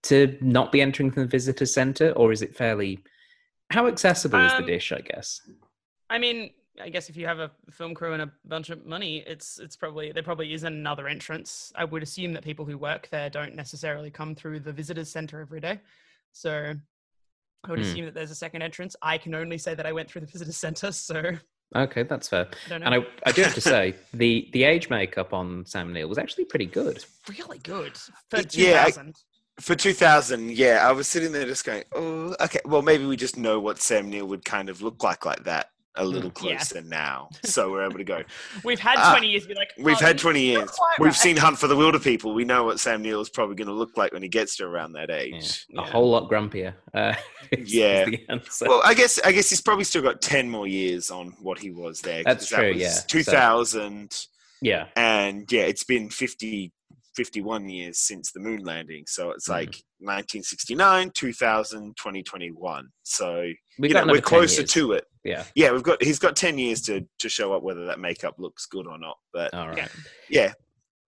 to 0.05 0.39
not 0.41 0.73
be 0.73 0.81
entering 0.81 1.11
from 1.11 1.25
the 1.25 1.29
visitor 1.29 1.67
center, 1.67 2.13
or 2.13 2.33
is 2.33 2.41
it 2.41 2.57
fairly? 2.57 3.01
How 3.71 3.87
accessible 3.87 4.39
is 4.39 4.53
the 4.53 4.61
Um, 4.61 4.67
dish? 4.67 4.93
I 4.93 5.01
guess. 5.01 5.43
I 6.09 6.17
mean, 6.19 6.51
I 6.81 6.89
guess 6.89 7.11
if 7.11 7.17
you 7.17 7.27
have 7.27 7.41
a 7.41 7.51
film 7.71 7.93
crew 7.95 8.13
and 8.15 8.23
a 8.23 8.33
bunch 8.47 8.71
of 8.71 8.87
money, 8.87 9.19
it's 9.27 9.59
it's 9.59 9.77
probably 9.77 10.13
there 10.13 10.23
probably 10.23 10.55
is 10.55 10.63
another 10.63 11.09
entrance. 11.09 11.73
I 11.75 11.85
would 11.85 12.03
assume 12.03 12.33
that 12.35 12.45
people 12.45 12.65
who 12.65 12.79
work 12.79 13.09
there 13.11 13.29
don't 13.29 13.55
necessarily 13.57 14.11
come 14.11 14.35
through 14.35 14.61
the 14.61 14.73
visitors 14.73 15.11
center 15.11 15.41
every 15.41 15.61
day, 15.61 15.81
so 16.33 16.73
I 17.65 17.71
would 17.71 17.81
Hmm. 17.81 17.85
assume 17.85 18.05
that 18.07 18.15
there's 18.15 18.31
a 18.31 18.37
second 18.37 18.63
entrance. 18.63 18.95
I 19.03 19.19
can 19.19 19.35
only 19.35 19.59
say 19.59 19.75
that 19.75 19.85
I 19.87 19.93
went 19.93 20.09
through 20.09 20.21
the 20.23 20.27
visitors 20.33 20.57
center, 20.57 20.93
so 20.93 21.33
Okay, 21.77 22.03
that's 22.03 22.29
fair. 22.29 22.49
I. 22.71 22.75
And 22.75 22.95
I, 22.95 23.07
I 23.27 23.33
do 23.33 23.43
have 23.43 23.55
to 23.55 23.61
say, 23.61 23.95
the 24.15 24.49
the 24.53 24.65
age 24.65 24.89
makeup 24.89 25.33
on 25.35 25.67
Sam 25.67 25.93
Neill 25.93 26.09
was 26.09 26.19
actually 26.19 26.47
pretty 26.47 26.67
good. 26.67 27.05
really 27.29 27.59
good 27.59 27.97
for 28.31 28.39
Y- 28.39 28.45
yeah, 28.53 28.83
I- 28.85 28.91
2000. 28.91 29.17
For 29.61 29.75
2000, 29.75 30.53
yeah, 30.53 30.87
I 30.89 30.93
was 30.93 31.09
sitting 31.09 31.33
there 31.33 31.45
just 31.45 31.65
going, 31.65 31.83
oh, 31.93 32.33
okay. 32.41 32.61
Well, 32.65 32.81
maybe 32.81 33.05
we 33.07 33.17
just 33.17 33.37
know 33.37 33.59
what 33.59 33.81
Sam 33.81 34.09
Neill 34.09 34.27
would 34.27 34.45
kind 34.45 34.69
of 34.69 34.83
look 34.83 35.03
like 35.03 35.27
like 35.27 35.43
that 35.45 35.71
a 35.99 36.05
little 36.05 36.31
Mm. 36.31 36.45
Yeah. 36.45 36.57
closer 36.59 36.83
now. 36.83 37.29
So 37.45 37.71
we're 37.71 37.85
able 37.85 37.99
to 37.99 38.05
go. 38.05 38.23
We've 38.65 38.79
had 38.81 38.97
Ah, 38.99 39.11
20 39.13 39.29
years 39.29 39.43
to 39.45 39.49
be 39.49 39.55
like, 39.55 39.71
We've 39.79 39.97
oh, 40.01 40.05
had 40.05 40.19
20 40.19 40.41
years. 40.41 40.71
We've 40.99 41.07
right. 41.07 41.15
seen 41.15 41.37
Hunt 41.37 41.59
for 41.59 41.67
the 41.67 41.75
Wilderpeople. 41.75 42.35
We 42.35 42.45
know 42.45 42.65
what 42.65 42.79
Sam 42.81 43.03
Neill 43.03 43.21
is 43.21 43.31
probably 43.31 43.57
going 43.57 43.69
to 43.69 43.75
look 43.75 43.97
like 43.97 44.13
when 44.13 44.23
he 44.23 44.29
gets 44.29 44.57
to 44.57 44.65
around 44.65 44.93
that 44.93 45.09
Yeah. 45.09 45.17
age. 45.17 45.67
A 45.73 45.83
Yeah. 45.83 45.91
whole 45.91 46.11
lot 46.11 46.31
grumpier. 46.31 46.75
Uh, 46.95 47.15
is- 47.53 47.61
is 47.69 47.75
Yeah. 47.75 48.05
the. 48.05 48.43
Well, 48.63 48.83
I 48.85 48.95
guess 48.95 49.19
I 49.25 49.33
guess 49.33 49.51
he's 49.51 49.61
probably 49.63 49.85
still 49.85 50.03
got 50.03 50.21
10 50.23 50.49
more 50.51 50.67
years 50.67 51.11
on 51.11 51.35
what 51.41 51.59
he 51.59 51.71
was 51.71 52.01
there. 52.01 52.23
That's 52.25 52.49
that 52.51 52.57
true, 52.57 52.69
was 52.75 52.77
yeah. 52.83 52.91
So- 52.91 53.07
2000. 53.09 54.27
yeah. 54.61 54.87
and 54.97 55.51
yeah 55.53 55.63
it's 55.63 55.85
been 55.85 56.11
50 56.11 56.73
51 57.15 57.69
years 57.69 57.99
since 57.99 58.33
the 58.33 58.41
moon 58.41 58.65
landing 58.65 59.05
so 59.07 59.31
it's 59.31 59.47
Mhm. 59.49 59.53
like 59.53 59.75
1969 60.01 61.11
2000 61.15 61.97
2021 61.97 62.89
so 63.03 63.43
We've 63.79 63.91
you 63.91 63.95
got 63.95 64.07
know, 64.07 64.13
we're 64.13 64.21
closer 64.21 64.63
to 64.65 64.93
it 64.93 65.05
Yeah. 65.25 65.45
yeah 65.55 65.73
we've 65.73 65.83
got 65.83 66.03
he's 66.03 66.19
got 66.19 66.37
10 66.37 66.59
years 66.59 66.81
to 66.83 67.07
to 67.19 67.29
show 67.29 67.53
up 67.53 67.63
whether 67.63 67.85
that 67.87 67.99
makeup 67.99 68.37
looks 68.39 68.67
good 68.67 68.87
or 68.87 68.99
not 68.99 69.19
but 69.33 69.53
All 69.55 69.69
right. 69.69 69.89
Yeah. 70.29 70.53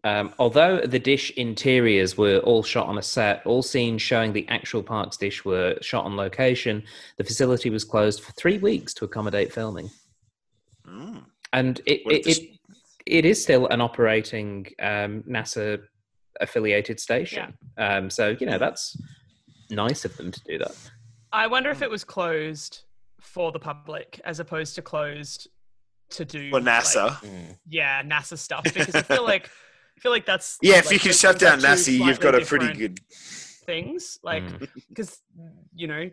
yeah 0.02 0.18
Um, 0.20 0.32
although 0.38 0.80
the 0.80 0.98
dish 0.98 1.30
interiors 1.36 2.16
were 2.16 2.38
all 2.38 2.62
shot 2.62 2.86
on 2.88 2.96
a 2.98 3.02
set, 3.02 3.44
all 3.46 3.62
scenes 3.62 4.00
showing 4.02 4.32
the 4.32 4.48
actual 4.48 4.82
Parkes 4.82 5.16
dish 5.18 5.44
were 5.44 5.76
shot 5.82 6.04
on 6.06 6.16
location. 6.16 6.82
The 7.18 7.24
facility 7.24 7.68
was 7.70 7.84
closed 7.84 8.22
for 8.22 8.32
three 8.32 8.56
weeks 8.58 8.94
to 8.94 9.04
accommodate 9.04 9.52
filming, 9.52 9.90
Mm. 10.88 11.24
and 11.52 11.80
it 11.86 12.00
it, 12.06 12.26
if 12.26 12.38
it, 12.38 12.48
it 13.06 13.24
is 13.26 13.42
still 13.42 13.66
an 13.68 13.80
operating 13.80 14.66
um, 14.80 15.22
NASA 15.28 15.82
affiliated 16.40 16.98
station. 16.98 17.52
Um, 17.76 18.08
so 18.10 18.34
you 18.40 18.46
know 18.46 18.58
that's 18.58 18.96
nice 19.70 20.04
of 20.06 20.16
them 20.16 20.30
to 20.32 20.40
do 20.48 20.56
that. 20.58 20.74
I 21.32 21.46
wonder 21.46 21.70
if 21.70 21.82
it 21.82 21.90
was 21.90 22.04
closed 22.04 22.82
for 23.20 23.52
the 23.52 23.58
public 23.58 24.20
as 24.24 24.40
opposed 24.40 24.74
to 24.76 24.82
closed 24.82 25.48
to 26.10 26.24
do 26.24 26.50
for 26.50 26.60
like, 26.60 26.82
nasa 26.84 27.56
yeah, 27.68 28.02
NASA 28.02 28.36
stuff 28.36 28.64
because 28.64 28.94
I 28.94 29.02
feel 29.02 29.24
like 29.24 29.46
I 29.96 30.00
feel 30.00 30.10
like 30.12 30.26
that's 30.26 30.58
yeah 30.62 30.78
if 30.78 30.90
you 30.90 30.98
can 30.98 31.12
shut 31.12 31.38
down 31.38 31.60
nasa 31.60 31.92
you've 31.96 32.20
got 32.20 32.34
a 32.34 32.40
pretty 32.44 32.72
good 32.72 32.98
things 33.66 34.18
like 34.22 34.42
Mm. 34.42 34.68
because 34.88 35.20
you 35.74 35.86
know 35.86 36.10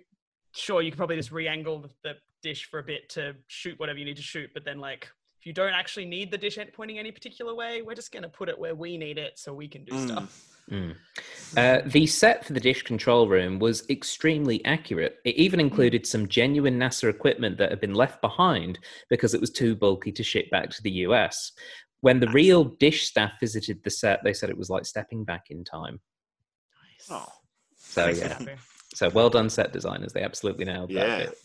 sure 0.53 0.81
you 0.81 0.91
could 0.91 0.97
probably 0.97 1.15
just 1.15 1.31
re-angle 1.31 1.79
the, 1.79 1.89
the 2.03 2.13
dish 2.43 2.65
for 2.69 2.79
a 2.79 2.83
bit 2.83 3.09
to 3.09 3.35
shoot 3.47 3.79
whatever 3.79 3.97
you 3.97 4.05
need 4.05 4.17
to 4.17 4.21
shoot 4.21 4.49
but 4.53 4.63
then 4.63 4.79
like 4.79 5.09
if 5.39 5.45
you 5.45 5.53
don't 5.53 5.73
actually 5.73 6.05
need 6.05 6.29
the 6.31 6.37
dish 6.37 6.59
pointing 6.73 6.99
any 6.99 7.11
particular 7.11 7.55
way 7.55 7.81
we're 7.81 7.95
just 7.95 8.11
going 8.11 8.23
to 8.23 8.29
put 8.29 8.49
it 8.49 8.57
where 8.59 8.75
we 8.75 8.97
need 8.97 9.17
it 9.17 9.39
so 9.39 9.53
we 9.53 9.67
can 9.67 9.83
do 9.83 9.93
Mm. 9.93 10.07
stuff 10.07 10.56
Mm. 10.71 10.95
Uh, 11.55 11.81
the 11.85 12.05
set 12.05 12.43
for 12.45 12.51
the 12.53 12.59
dish 12.59 12.81
control 12.83 13.27
room 13.27 13.57
was 13.57 13.89
extremely 13.89 14.63
accurate. 14.65 15.17
It 15.23 15.35
even 15.35 15.59
included 15.59 16.05
some 16.05 16.27
genuine 16.27 16.77
NASA 16.77 17.09
equipment 17.09 17.57
that 17.57 17.69
had 17.69 17.79
been 17.79 17.93
left 17.93 18.21
behind 18.21 18.79
because 19.09 19.33
it 19.33 19.39
was 19.41 19.49
too 19.49 19.75
bulky 19.75 20.11
to 20.11 20.23
ship 20.23 20.49
back 20.51 20.69
to 20.71 20.83
the 20.83 20.91
US. 21.07 21.53
When 22.01 22.19
the 22.19 22.27
real 22.29 22.65
dish 22.65 23.07
staff 23.07 23.39
visited 23.39 23.81
the 23.83 23.89
set, 23.89 24.19
they 24.23 24.33
said 24.33 24.49
it 24.49 24.57
was 24.57 24.69
like 24.69 24.85
stepping 24.85 25.23
back 25.23 25.45
in 25.49 25.63
time. 25.63 25.99
nice. 26.99 27.07
oh 27.09 27.31
So 27.77 28.07
yeah, 28.09 28.37
so 28.93 29.09
well 29.09 29.29
done, 29.29 29.49
set 29.49 29.71
designers. 29.71 30.11
They 30.13 30.23
absolutely 30.23 30.65
nailed 30.65 30.91
Yeah. 30.91 31.07
that. 31.07 31.19
Bit. 31.29 31.37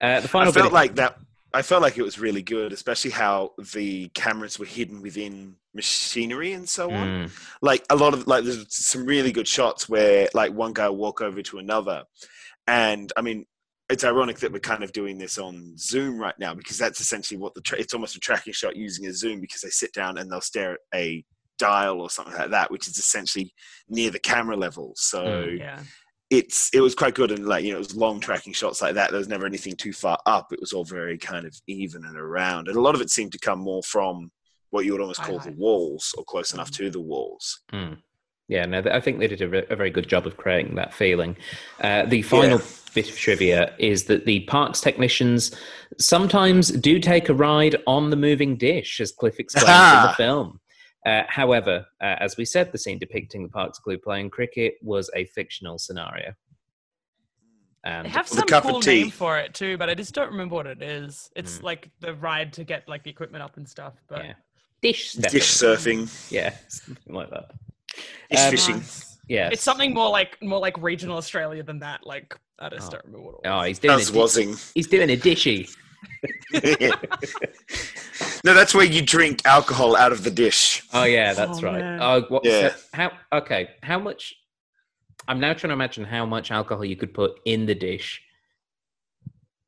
Uh, 0.00 0.20
the 0.20 0.28
final 0.28 0.48
I 0.50 0.52
felt 0.52 0.66
bit- 0.66 0.72
like 0.72 0.94
that. 0.96 1.16
I 1.52 1.62
felt 1.62 1.82
like 1.82 1.98
it 1.98 2.02
was 2.02 2.18
really 2.18 2.42
good, 2.42 2.72
especially 2.72 3.10
how 3.10 3.52
the 3.74 4.08
cameras 4.10 4.58
were 4.58 4.66
hidden 4.66 5.02
within 5.02 5.56
machinery 5.74 6.52
and 6.52 6.68
so 6.68 6.90
on. 6.92 7.08
Mm, 7.08 7.30
Like 7.62 7.84
a 7.90 7.96
lot 7.96 8.14
of 8.14 8.26
like, 8.26 8.44
there's 8.44 8.66
some 8.74 9.04
really 9.04 9.32
good 9.32 9.48
shots 9.48 9.88
where 9.88 10.28
like 10.34 10.52
one 10.52 10.72
guy 10.72 10.88
will 10.88 10.96
walk 10.96 11.20
over 11.20 11.42
to 11.42 11.58
another, 11.58 12.04
and 12.66 13.12
I 13.16 13.22
mean, 13.22 13.46
it's 13.88 14.04
ironic 14.04 14.38
that 14.38 14.52
we're 14.52 14.60
kind 14.60 14.84
of 14.84 14.92
doing 14.92 15.18
this 15.18 15.36
on 15.38 15.76
Zoom 15.76 16.18
right 16.18 16.38
now 16.38 16.54
because 16.54 16.78
that's 16.78 17.00
essentially 17.00 17.38
what 17.38 17.54
the 17.54 17.60
tra- 17.60 17.78
it's 17.80 17.94
almost 17.94 18.14
a 18.14 18.20
tracking 18.20 18.52
shot 18.52 18.76
using 18.76 19.06
a 19.06 19.12
Zoom 19.12 19.40
because 19.40 19.60
they 19.62 19.70
sit 19.70 19.92
down 19.92 20.16
and 20.18 20.30
they'll 20.30 20.40
stare 20.40 20.74
at 20.74 20.78
a 20.94 21.24
dial 21.58 22.00
or 22.00 22.08
something 22.08 22.34
like 22.34 22.50
that, 22.50 22.70
which 22.70 22.86
is 22.86 22.96
essentially 22.98 23.52
near 23.88 24.10
the 24.10 24.18
camera 24.20 24.56
level. 24.56 24.92
So 24.96 25.24
Mm. 25.24 25.58
yeah 25.58 25.82
it's 26.30 26.70
it 26.72 26.80
was 26.80 26.94
quite 26.94 27.14
good 27.14 27.30
and 27.32 27.46
like 27.46 27.64
you 27.64 27.70
know 27.72 27.76
it 27.76 27.78
was 27.86 27.96
long 27.96 28.20
tracking 28.20 28.52
shots 28.52 28.80
like 28.80 28.94
that 28.94 29.10
there 29.10 29.18
was 29.18 29.28
never 29.28 29.46
anything 29.46 29.74
too 29.74 29.92
far 29.92 30.16
up 30.26 30.52
it 30.52 30.60
was 30.60 30.72
all 30.72 30.84
very 30.84 31.18
kind 31.18 31.44
of 31.44 31.54
even 31.66 32.04
and 32.04 32.16
around 32.16 32.68
and 32.68 32.76
a 32.76 32.80
lot 32.80 32.94
of 32.94 33.00
it 33.00 33.10
seemed 33.10 33.32
to 33.32 33.38
come 33.38 33.58
more 33.58 33.82
from 33.82 34.30
what 34.70 34.84
you 34.84 34.92
would 34.92 35.00
almost 35.00 35.22
call 35.22 35.40
the 35.40 35.50
walls 35.52 36.14
or 36.16 36.24
close 36.24 36.54
enough 36.54 36.70
Mhm. 36.70 36.76
to 36.76 36.90
the 36.90 37.00
walls 37.00 37.60
mm. 37.72 37.98
Yeah, 38.48 38.66
no, 38.66 38.82
I 38.90 38.98
think 38.98 39.20
they 39.20 39.28
did 39.28 39.42
a, 39.42 39.48
ve- 39.48 39.62
a 39.70 39.76
very 39.76 39.90
good 39.90 40.08
job 40.08 40.26
of 40.26 40.36
creating 40.36 40.74
that 40.74 40.92
feeling. 40.92 41.36
Uh, 41.80 42.04
the 42.06 42.20
final 42.22 42.60
bit 42.94 43.08
of 43.08 43.16
trivia 43.16 43.72
is 43.78 44.06
that 44.06 44.26
the 44.26 44.40
Parkes 44.40 44.80
technicians 44.80 45.54
sometimes 46.00 46.68
do 46.70 46.98
take 46.98 47.28
a 47.28 47.34
ride 47.34 47.76
on 47.86 48.10
the 48.10 48.16
moving 48.16 48.56
dish, 48.56 49.00
as 49.00 49.12
Cliff 49.12 49.38
explains 49.38 49.68
in 49.68 50.02
the 50.02 50.14
film. 50.16 50.59
Uh, 51.06 51.22
however, 51.28 51.86
uh, 52.02 52.16
as 52.18 52.36
we 52.36 52.44
said, 52.44 52.70
the 52.72 52.78
scene 52.78 52.98
depicting 52.98 53.42
the 53.42 53.48
Parkes 53.48 53.78
crew 53.78 53.96
playing 53.98 54.30
cricket 54.30 54.74
was 54.82 55.10
a 55.14 55.24
fictional 55.26 55.78
scenario. 55.78 56.32
And 57.84 58.04
they 58.04 58.10
have 58.10 58.28
some 58.28 58.46
cup 58.46 58.64
of 58.66 58.72
cool 58.72 58.80
tea. 58.82 59.02
name 59.04 59.10
for 59.10 59.38
it 59.38 59.54
too 59.54 59.78
but 59.78 59.88
i 59.88 59.94
just 59.94 60.12
don't 60.12 60.30
remember 60.30 60.54
what 60.54 60.66
it 60.66 60.82
is 60.82 61.30
it's 61.34 61.56
Mm. 61.60 61.62
like 61.62 61.88
the 62.00 62.12
ride 62.12 62.52
to 62.52 62.62
get 62.62 62.86
like 62.86 63.02
the 63.04 63.08
equipment 63.08 63.42
up 63.42 63.56
and 63.56 63.66
stuff 63.66 63.94
but 64.06 64.22
yeah, 64.22 64.32
dish 64.82 65.12
stepping. 65.12 65.30
dish 65.30 65.48
surfing 65.48 66.30
Yeah, 66.30 66.54
something 66.68 67.14
like 67.14 67.30
that. 67.30 67.52
dish 68.30 68.38
Um, 68.40 68.50
fishing 68.50 68.76
Nice. 68.76 69.18
Yeah, 69.28 69.48
It's 69.50 69.62
something 69.62 69.94
more 69.94 70.10
like 70.10 70.36
more 70.42 70.58
like 70.58 70.76
regional 70.76 71.16
Australia 71.16 71.62
than 71.62 71.78
that. 71.78 72.04
Like 72.04 72.36
I 72.58 72.68
just 72.68 72.88
Oh. 72.88 72.90
don't 72.96 73.04
remember 73.06 73.26
what 73.30 73.34
it 73.44 73.48
Oh, 73.48 73.62
he's 73.62 73.78
doing 73.78 73.94
a 73.94 73.96
that's 73.96 74.10
di- 74.10 74.18
wazzing 74.18 74.72
he's 74.74 74.86
doing 74.88 75.08
a 75.08 75.16
dishy. 75.16 75.74
no 78.44 78.54
that's 78.54 78.74
where 78.74 78.84
you 78.84 79.00
drink 79.02 79.40
alcohol 79.44 79.96
out 79.96 80.12
of 80.12 80.24
the 80.24 80.30
dish 80.30 80.82
Oh 80.92 81.04
yeah, 81.04 81.32
that's 81.34 81.58
Oh, 81.62 81.66
right. 81.66 81.80
man. 81.80 81.98
Oh, 82.02 82.22
what, 82.28 82.44
Yeah. 82.44 82.70
so 82.70 82.76
how? 82.92 83.12
Okay, 83.32 83.68
how 83.82 83.98
much? 83.98 84.34
I'm 85.28 85.38
now 85.38 85.52
trying 85.52 85.68
to 85.70 85.74
imagine 85.74 86.04
how 86.04 86.26
much 86.26 86.50
alcohol 86.50 86.84
you 86.84 86.96
could 86.96 87.14
put 87.14 87.38
in 87.44 87.66
the 87.66 87.74
dish. 87.74 88.20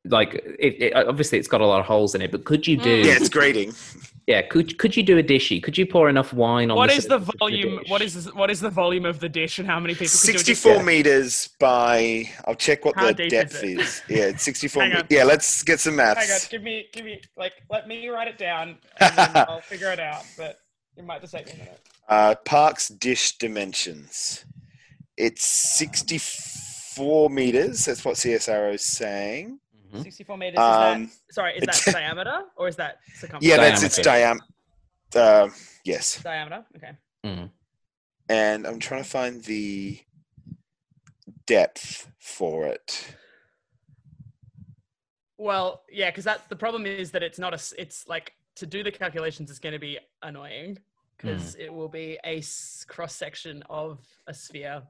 Like, 0.04 0.34
it, 0.34 0.82
it, 0.82 0.96
obviously, 0.96 1.38
it's 1.38 1.48
got 1.48 1.60
a 1.60 1.66
lot 1.66 1.78
of 1.80 1.86
holes 1.86 2.14
in 2.14 2.22
it, 2.22 2.32
but 2.32 2.44
could 2.44 2.66
you 2.66 2.76
do? 2.76 3.02
Mm. 3.02 3.06
yeah 3.06 3.12
it's 3.12 3.28
grating 3.28 3.72
Yeah, 4.28 4.40
could 4.42 4.78
could 4.78 4.96
you 4.96 5.02
do 5.02 5.18
a 5.18 5.22
dishy? 5.22 5.60
Could 5.60 5.76
you 5.76 5.84
pour 5.84 6.08
enough 6.08 6.32
wine 6.32 6.70
on? 6.70 6.76
What 6.76 6.90
the 6.90 6.96
is 6.96 7.06
the 7.06 7.18
surface 7.18 7.28
of 7.30 7.38
volume? 7.40 7.78
dish? 7.78 7.90
What 7.90 8.02
is 8.02 8.32
what 8.34 8.50
is 8.52 8.60
the 8.60 8.70
volume 8.70 9.04
of 9.04 9.18
the 9.18 9.28
dish, 9.28 9.58
and 9.58 9.66
how 9.66 9.80
many 9.80 9.94
people? 9.94 10.16
Could 10.16 10.32
do 10.32 10.38
64 10.38 10.82
meters 10.84 11.48
by 11.58 12.30
i'll 12.46 12.54
check 12.54 12.84
what 12.84 12.94
How 12.94 13.08
the 13.08 13.14
depth 13.14 13.32
is 13.32 13.32
depth 13.32 13.64
it? 13.64 13.80
is, 13.80 14.02
yeah 14.08 14.24
it's 14.26 14.44
64 14.44 14.86
me- 14.88 15.02
yeah 15.10 15.24
let's 15.24 15.64
get 15.64 15.80
some 15.80 15.98
Hang 15.98 16.10
on, 16.10 16.14
maths 16.16 16.46
give 16.46 16.62
me, 16.62 16.86
give 16.92 17.04
me, 17.04 17.20
like, 17.36 17.54
let 17.68 17.88
me 17.88 18.08
write 18.08 18.28
it 18.28 18.38
down, 18.38 18.78
and 19.00 19.18
then 19.18 19.30
I'll 19.48 19.60
figure 19.60 19.90
it 19.90 19.98
out. 19.98 20.24
But 20.36 20.60
it 20.96 21.04
might 21.04 21.20
just 21.20 21.34
take 21.34 21.46
me 21.46 21.54
a 21.54 21.56
minute. 21.56 21.80
Uh, 22.08 22.34
Parkes 22.44 22.88
dish 22.88 23.36
dimensions. 23.38 24.44
It's 25.16 25.44
64 25.44 27.28
meters. 27.28 27.86
That's 27.86 28.04
what 28.04 28.14
CSIRO 28.14 28.74
is 28.74 28.84
saying. 28.84 29.58
Mhm. 29.92 30.02
Sixty-four 30.02 30.36
meters. 30.38 30.58
Is 30.58 30.64
Um, 30.64 31.06
that 31.06 31.34
sorry? 31.34 31.58
Is 31.58 31.64
that 31.84 31.92
diameter 31.94 32.42
or 32.56 32.68
is 32.68 32.76
that 32.76 32.98
circumference? 33.14 33.44
yeah, 33.44 33.56
that's 33.58 33.82
its 33.82 33.98
diameter. 33.98 34.44
Uh, 35.14 35.48
yes. 35.84 36.22
diameter. 36.22 36.64
Okay. 36.76 36.92
Mhm. 37.24 37.50
And 38.28 38.66
I'm 38.66 38.78
trying 38.78 39.02
to 39.02 39.08
find 39.08 39.44
the 39.44 40.00
depth 41.46 42.10
for 42.18 42.66
it. 42.66 43.14
Well, 45.36 45.82
yeah, 45.90 46.10
because 46.10 46.24
that's 46.24 46.46
the 46.48 46.56
problem 46.56 46.86
is 46.86 47.10
that 47.10 47.22
it's 47.22 47.38
not 47.38 47.52
a. 47.52 47.80
It's 47.80 48.06
like 48.08 48.32
to 48.56 48.66
do 48.66 48.82
the 48.82 48.92
calculations 48.92 49.50
is 49.50 49.58
going 49.58 49.72
to 49.72 49.78
be 49.78 49.98
annoying 50.22 50.78
because 51.16 51.54
it 51.56 51.72
will 51.72 51.88
be 51.88 52.18
a 52.24 52.42
cross 52.86 53.14
section 53.14 53.62
of 53.68 53.98
a 54.26 54.34
sphere. 54.34 54.82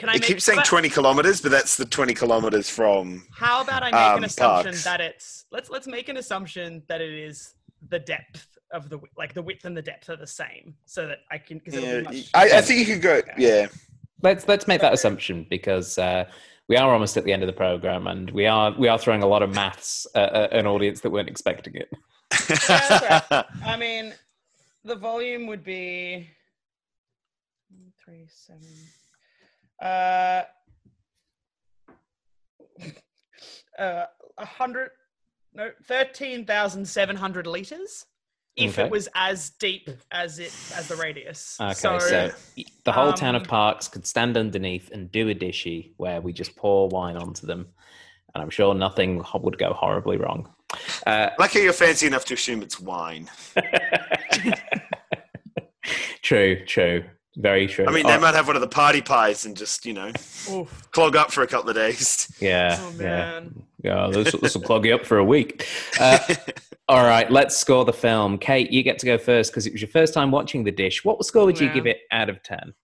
Can 0.00 0.08
I 0.08 0.12
It 0.14 0.20
make, 0.20 0.28
keeps 0.28 0.44
saying 0.46 0.60
about- 0.60 0.66
20 0.66 0.88
kilometers, 0.88 1.42
but 1.42 1.50
that's 1.50 1.76
the 1.76 1.84
20 1.84 2.14
kilometers 2.14 2.70
from. 2.70 3.26
How 3.32 3.60
about 3.60 3.82
I 3.82 3.90
make 3.90 3.94
um, 3.94 4.16
an 4.18 4.24
assumption 4.24 4.72
Parkes. 4.72 4.84
that 4.84 5.00
it's 5.02 5.44
let's 5.52 5.68
let's 5.68 5.86
make 5.86 6.08
an 6.08 6.16
assumption 6.16 6.82
that 6.88 7.02
it 7.02 7.12
is 7.12 7.54
the 7.90 7.98
depth 7.98 8.46
of 8.72 8.88
the 8.88 8.98
like 9.18 9.34
the 9.34 9.42
width 9.42 9.66
and 9.66 9.76
the 9.76 9.82
depth 9.82 10.08
are 10.08 10.16
the 10.16 10.26
same, 10.26 10.74
so 10.86 11.06
that 11.06 11.18
I 11.30 11.36
can 11.36 11.58
because 11.58 11.74
Yeah, 11.74 11.80
it'll 11.98 12.10
be 12.10 12.16
much. 12.16 12.30
I, 12.32 12.58
I 12.58 12.60
think 12.62 12.80
you 12.80 12.94
could 12.94 13.02
go. 13.02 13.20
Yeah. 13.36 13.66
Let's 14.22 14.48
let's 14.48 14.66
make 14.66 14.80
that 14.80 14.94
assumption 14.94 15.46
because 15.50 15.98
uh, 15.98 16.24
we 16.68 16.76
are 16.78 16.90
almost 16.90 17.18
at 17.18 17.24
the 17.24 17.32
end 17.34 17.42
of 17.42 17.46
the 17.46 17.52
program, 17.52 18.06
and 18.06 18.30
we 18.30 18.46
are 18.46 18.72
we 18.78 18.88
are 18.88 18.98
throwing 18.98 19.22
a 19.22 19.26
lot 19.26 19.42
of 19.42 19.54
maths 19.54 20.06
at, 20.14 20.32
at 20.32 20.52
an 20.54 20.66
audience 20.66 21.00
that 21.00 21.10
weren't 21.10 21.28
expecting 21.28 21.74
it. 21.74 21.90
that's 22.56 22.70
I 23.66 23.76
mean, 23.78 24.14
the 24.82 24.96
volume 24.96 25.46
would 25.46 25.62
be 25.62 26.30
three 28.02 28.26
seven. 28.28 28.66
Uh, 29.80 30.42
uh, 33.78 34.04
a 34.38 34.46
hundred, 34.46 34.90
no, 35.54 35.70
thirteen 35.86 36.44
thousand 36.44 36.86
seven 36.86 37.16
hundred 37.16 37.46
liters. 37.46 38.06
If 38.56 38.78
Okay. 38.78 38.86
it 38.86 38.90
was 38.90 39.08
as 39.14 39.50
deep 39.50 39.88
as 40.10 40.38
it 40.38 40.52
as 40.76 40.88
the 40.88 40.96
radius. 40.96 41.56
Okay, 41.60 41.72
so, 41.72 41.98
so, 41.98 42.30
the 42.56 42.66
the 42.84 42.92
whole 42.92 43.12
town 43.12 43.34
of 43.36 43.42
Um, 43.42 43.48
Parkes 43.48 43.88
could 43.88 44.06
stand 44.06 44.36
underneath 44.36 44.90
and 44.90 45.10
do 45.10 45.28
a 45.30 45.34
dishy 45.34 45.92
where 45.96 46.20
we 46.20 46.32
just 46.32 46.56
pour 46.56 46.88
wine 46.88 47.16
onto 47.16 47.46
them, 47.46 47.68
and 48.34 48.42
I'm 48.42 48.50
sure 48.50 48.74
nothing 48.74 49.24
would 49.34 49.56
go 49.58 49.72
horribly 49.72 50.16
wrong. 50.18 50.52
Uh, 51.06 51.30
Like 51.38 51.54
how 51.54 51.60
you're 51.60 51.72
fancy 51.72 52.06
enough 52.06 52.24
to 52.26 52.34
assume 52.34 52.62
it's 52.62 52.78
wine. 52.80 53.30
true, 56.22 56.64
true, 56.66 57.04
very 57.40 57.66
true. 57.66 57.86
I 57.86 57.92
mean, 57.92 58.06
Oh, 58.06 58.10
they 58.10 58.18
might 58.18 58.34
have 58.34 58.46
one 58.46 58.56
of 58.56 58.62
the 58.62 58.68
party 58.68 59.00
pies 59.00 59.46
and 59.46 59.56
just, 59.56 59.84
you 59.86 59.92
know, 59.94 60.12
Oof. 60.50 60.90
clog 60.92 61.16
up 61.16 61.30
for 61.32 61.42
a 61.42 61.46
couple 61.46 61.70
of 61.70 61.76
days. 61.76 62.28
yeah, 62.40 62.78
Oh 62.80 62.90
yeah, 62.98 63.04
man. 63.40 63.62
yeah. 63.82 64.08
This 64.12 64.32
this 64.32 64.54
will 64.54 64.62
clog 64.62 64.84
you 64.84 64.94
up 64.94 65.04
for 65.06 65.18
a 65.18 65.24
week. 65.24 65.66
Uh, 65.98 66.18
all 66.88 67.04
right, 67.04 67.30
let's 67.30 67.56
score 67.56 67.84
the 67.84 67.92
film. 67.92 68.38
Kate, 68.38 68.70
you 68.70 68.82
get 68.82 68.98
to 69.00 69.06
go 69.06 69.18
first 69.18 69.52
because 69.52 69.66
it 69.66 69.72
was 69.72 69.80
your 69.82 69.90
first 69.90 70.12
time 70.14 70.30
watching 70.30 70.64
the 70.64 70.72
dish. 70.72 71.04
What 71.04 71.24
score 71.24 71.44
would 71.46 71.58
you 71.58 71.66
Yeah. 71.68 71.74
give 71.74 71.86
it 71.86 71.98
out 72.12 72.28
of 72.28 72.42
ten? 72.42 72.74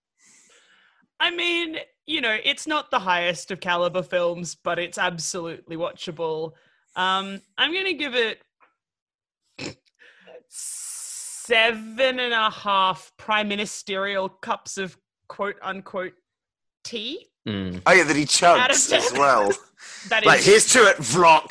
I 1.19 1.31
mean, 1.31 1.77
you 2.05 2.21
know, 2.21 2.37
it's 2.43 2.67
not 2.67 2.91
the 2.91 2.99
highest 2.99 3.51
of 3.51 3.59
caliber 3.59 4.03
films, 4.03 4.55
but 4.55 4.79
it's 4.79 4.97
absolutely 4.97 5.75
watchable. 5.75 6.53
Um, 6.95 7.41
I'm 7.57 7.73
gonna 7.73 7.93
give 7.93 8.15
it 8.15 8.41
seven 11.47 12.19
and 12.19 12.33
a 12.33 12.49
half 12.49 13.11
prime 13.17 13.47
ministerial 13.47 14.27
cups 14.29 14.77
of 14.77 14.97
quote 15.29 15.55
unquote 15.61 16.13
tea. 16.83 17.27
Mm, 17.47 17.81
Oh, 17.85 17.93
yeah, 17.93 18.03
that 18.03 18.15
he 18.15 18.23
Out 18.23 18.71
of 18.71 18.75
chugs 18.77 18.91
as 18.93 19.13
well. 19.13 19.51
That 20.09 20.25
like, 20.25 20.39
is, 20.39 20.45
here's 20.45 20.65
to 20.73 20.79
it, 20.89 20.97
Vlok. 20.97 21.47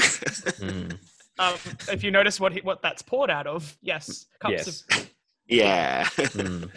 mm. 0.60 0.92
um, 1.38 1.54
if 1.92 2.02
you 2.02 2.10
notice 2.10 2.38
what 2.40 2.52
he, 2.52 2.60
what 2.60 2.82
that's 2.82 3.00
poured 3.00 3.30
out 3.30 3.46
of, 3.46 3.76
yes, 3.80 4.26
cups 4.40 4.52
Yes. 4.52 4.84
of. 4.90 5.10
yeah. 5.46 6.04
Mm. 6.04 6.70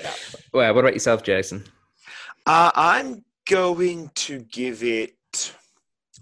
Well, 0.53 0.73
what 0.73 0.81
about 0.81 0.93
yourself, 0.93 1.23
Jason? 1.23 1.65
Uh, 2.45 2.71
I'm 2.75 3.25
going 3.49 4.11
to 4.15 4.39
give 4.51 4.83
it 4.83 5.53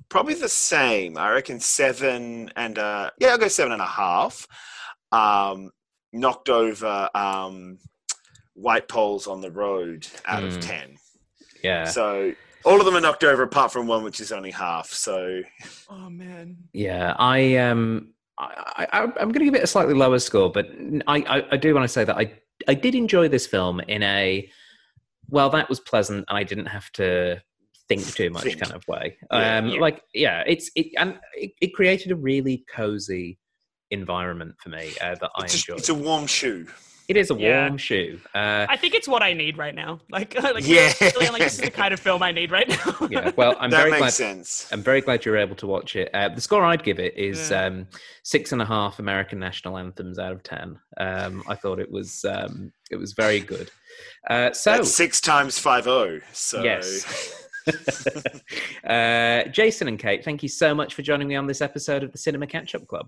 probably 0.10 0.34
the 0.34 0.50
same. 0.50 1.18
I 1.18 1.30
reckon 1.32 1.60
seven 1.60 2.52
and 2.56 2.80
uh, 2.80 3.12
yeah, 3.20 3.30
I'll 3.30 3.38
go 3.38 3.48
seven 3.50 3.74
and 3.74 3.82
a 3.82 3.86
half. 3.86 4.48
Um, 5.12 5.72
knocked 6.14 6.49
over 6.49 7.10
um, 7.16 7.78
white 8.53 8.88
poles 8.88 9.28
on 9.28 9.41
the 9.41 9.51
road 9.51 10.08
out 10.26 10.43
Mm. 10.43 10.47
of 10.47 10.60
ten. 10.60 10.97
Yeah, 11.64 11.86
So 11.86 12.34
all 12.66 12.80
of 12.80 12.86
them 12.86 12.95
are 12.95 13.01
knocked 13.01 13.24
over 13.24 13.43
apart 13.43 13.72
from 13.72 13.88
one, 13.88 14.03
which 14.03 14.20
is 14.20 14.32
only 14.32 14.51
half. 14.51 14.89
So 14.89 15.41
Oh 15.89 16.10
man. 16.10 16.58
Yeah, 16.74 17.16
I 17.18 17.55
um, 17.58 18.14
I, 18.38 18.88
I 18.93 19.01
I'm 19.03 19.12
going 19.32 19.34
to 19.39 19.45
give 19.45 19.55
it 19.55 19.64
a 19.64 19.68
slightly 19.68 19.93
lower 19.95 20.20
score, 20.20 20.51
but 20.51 20.68
I, 21.08 21.18
I 21.28 21.43
I 21.53 21.58
do 21.58 21.74
want 21.74 21.84
to 21.84 21.88
say 21.88 22.03
that 22.03 22.16
I 22.18 22.34
I 22.68 22.74
did 22.74 22.93
enjoy 22.95 23.28
this 23.28 23.47
film 23.47 23.80
in 23.82 24.03
a 24.03 24.49
well, 25.30 25.49
that 25.49 25.68
was 25.68 25.80
pleasant, 25.82 26.26
and 26.30 26.38
I 26.38 26.43
didn't 26.43 26.68
have 26.68 26.89
to 26.93 27.41
think 27.89 28.05
too 28.14 28.30
much 28.30 28.43
Think. 28.43 28.60
kind 28.62 28.74
of 28.74 28.84
way. 28.88 29.18
Yeah. 29.32 29.58
um, 29.58 29.68
Yeah. 29.70 29.80
like 29.82 30.01
yeah, 30.14 30.43
it's 30.45 30.70
it 30.76 30.88
and 30.97 31.20
it, 31.36 31.51
it 31.62 31.74
created 31.74 32.12
a 32.12 32.16
really 32.16 32.66
cozy 32.70 33.39
environment 33.92 34.56
for 34.62 34.70
me 34.70 34.92
uh, 35.02 35.16
that 35.22 35.30
I 35.36 35.44
enjoy. 35.44 35.74
a, 35.74 35.78
it's 35.78 35.90
a 35.90 35.94
warm 35.94 36.28
shoe. 36.28 36.68
it 37.08 37.16
is 37.16 37.32
a 37.32 37.36
Yeah. 37.36 37.68
warm 37.68 37.78
shoe. 37.78 38.20
Uh, 38.36 38.66
I 38.70 38.76
think 38.76 38.94
it's 38.94 39.08
what 39.08 39.24
I 39.24 39.32
need 39.34 39.58
right 39.58 39.74
now. 39.74 40.00
Like, 40.10 40.36
like 40.44 40.68
Yeah. 40.68 40.92
really, 41.00 41.30
like 41.30 41.42
this 41.42 41.54
is 41.54 41.62
the 41.62 41.72
kind 41.72 41.94
of 41.94 42.00
film 42.02 42.22
I 42.22 42.32
need 42.34 42.52
right 42.52 42.68
now. 42.68 43.08
yeah, 43.10 43.32
well, 43.38 43.56
I'm 43.60 43.70
that 43.72 43.78
very 43.78 43.92
makes 43.92 44.02
glad. 44.02 44.14
sense. 44.14 44.68
I'm 44.74 44.84
very 44.84 45.00
glad 45.02 45.24
you're 45.24 45.38
able 45.38 45.56
to 45.56 45.68
watch 45.68 45.96
it. 45.96 46.10
Uh, 46.14 46.28
the 46.30 46.42
score 46.42 46.66
I'd 46.66 46.84
give 46.84 47.00
it 47.00 47.16
is 47.18 47.50
Yeah. 47.50 47.66
um, 47.66 47.88
six 48.24 48.52
and 48.52 48.62
a 48.62 48.66
half 48.66 49.00
American 49.00 49.40
national 49.40 49.78
anthems 49.78 50.20
out 50.20 50.34
of 50.34 50.44
ten. 50.44 50.78
Um, 50.98 51.44
I 51.48 51.56
thought 51.56 51.80
it 51.80 51.90
was 51.90 52.26
um, 52.26 52.74
it 52.92 52.98
was 52.98 53.14
very 53.14 53.40
good. 53.40 53.72
Uh, 54.30 54.52
so 54.52 54.72
That's 54.72 54.94
six 54.94 55.22
times 55.22 55.58
five 55.58 55.86
zero. 55.86 56.20
So 56.34 56.62
yes. 56.62 57.46
uh, 58.88 59.44
Jason 59.50 59.88
and 59.88 60.00
Kate, 60.00 60.24
thank 60.24 60.44
you 60.44 60.50
so 60.50 60.74
much 60.76 60.94
for 60.94 61.02
joining 61.02 61.28
me 61.28 61.36
on 61.36 61.48
this 61.48 61.62
episode 61.62 62.04
of 62.04 62.12
the 62.12 62.18
Cinema 62.18 62.48
Catch 62.48 62.76
Up 62.76 62.86
Club. 62.88 63.08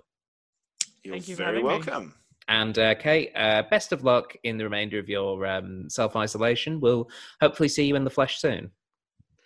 You're 1.04 1.16
Thank 1.16 1.28
you 1.28 1.36
very 1.36 1.47
having 1.58 1.62
me. 1.64 1.68
welcome. 1.68 2.14
And 2.47 2.78
uh, 2.80 2.95
Kate, 2.95 3.32
uh, 3.36 3.64
best 3.70 3.91
of 3.91 4.04
luck 4.04 4.36
in 4.43 4.58
the 4.58 4.64
remainder 4.64 4.97
of 4.97 5.08
your 5.08 5.45
um, 5.45 5.88
self 5.89 6.16
isolation. 6.16 6.80
We'll 6.80 7.10
hopefully 7.41 7.70
see 7.70 7.86
you 7.86 7.95
in 7.95 8.04
the 8.04 8.10
flesh 8.10 8.39
soon. 8.39 8.72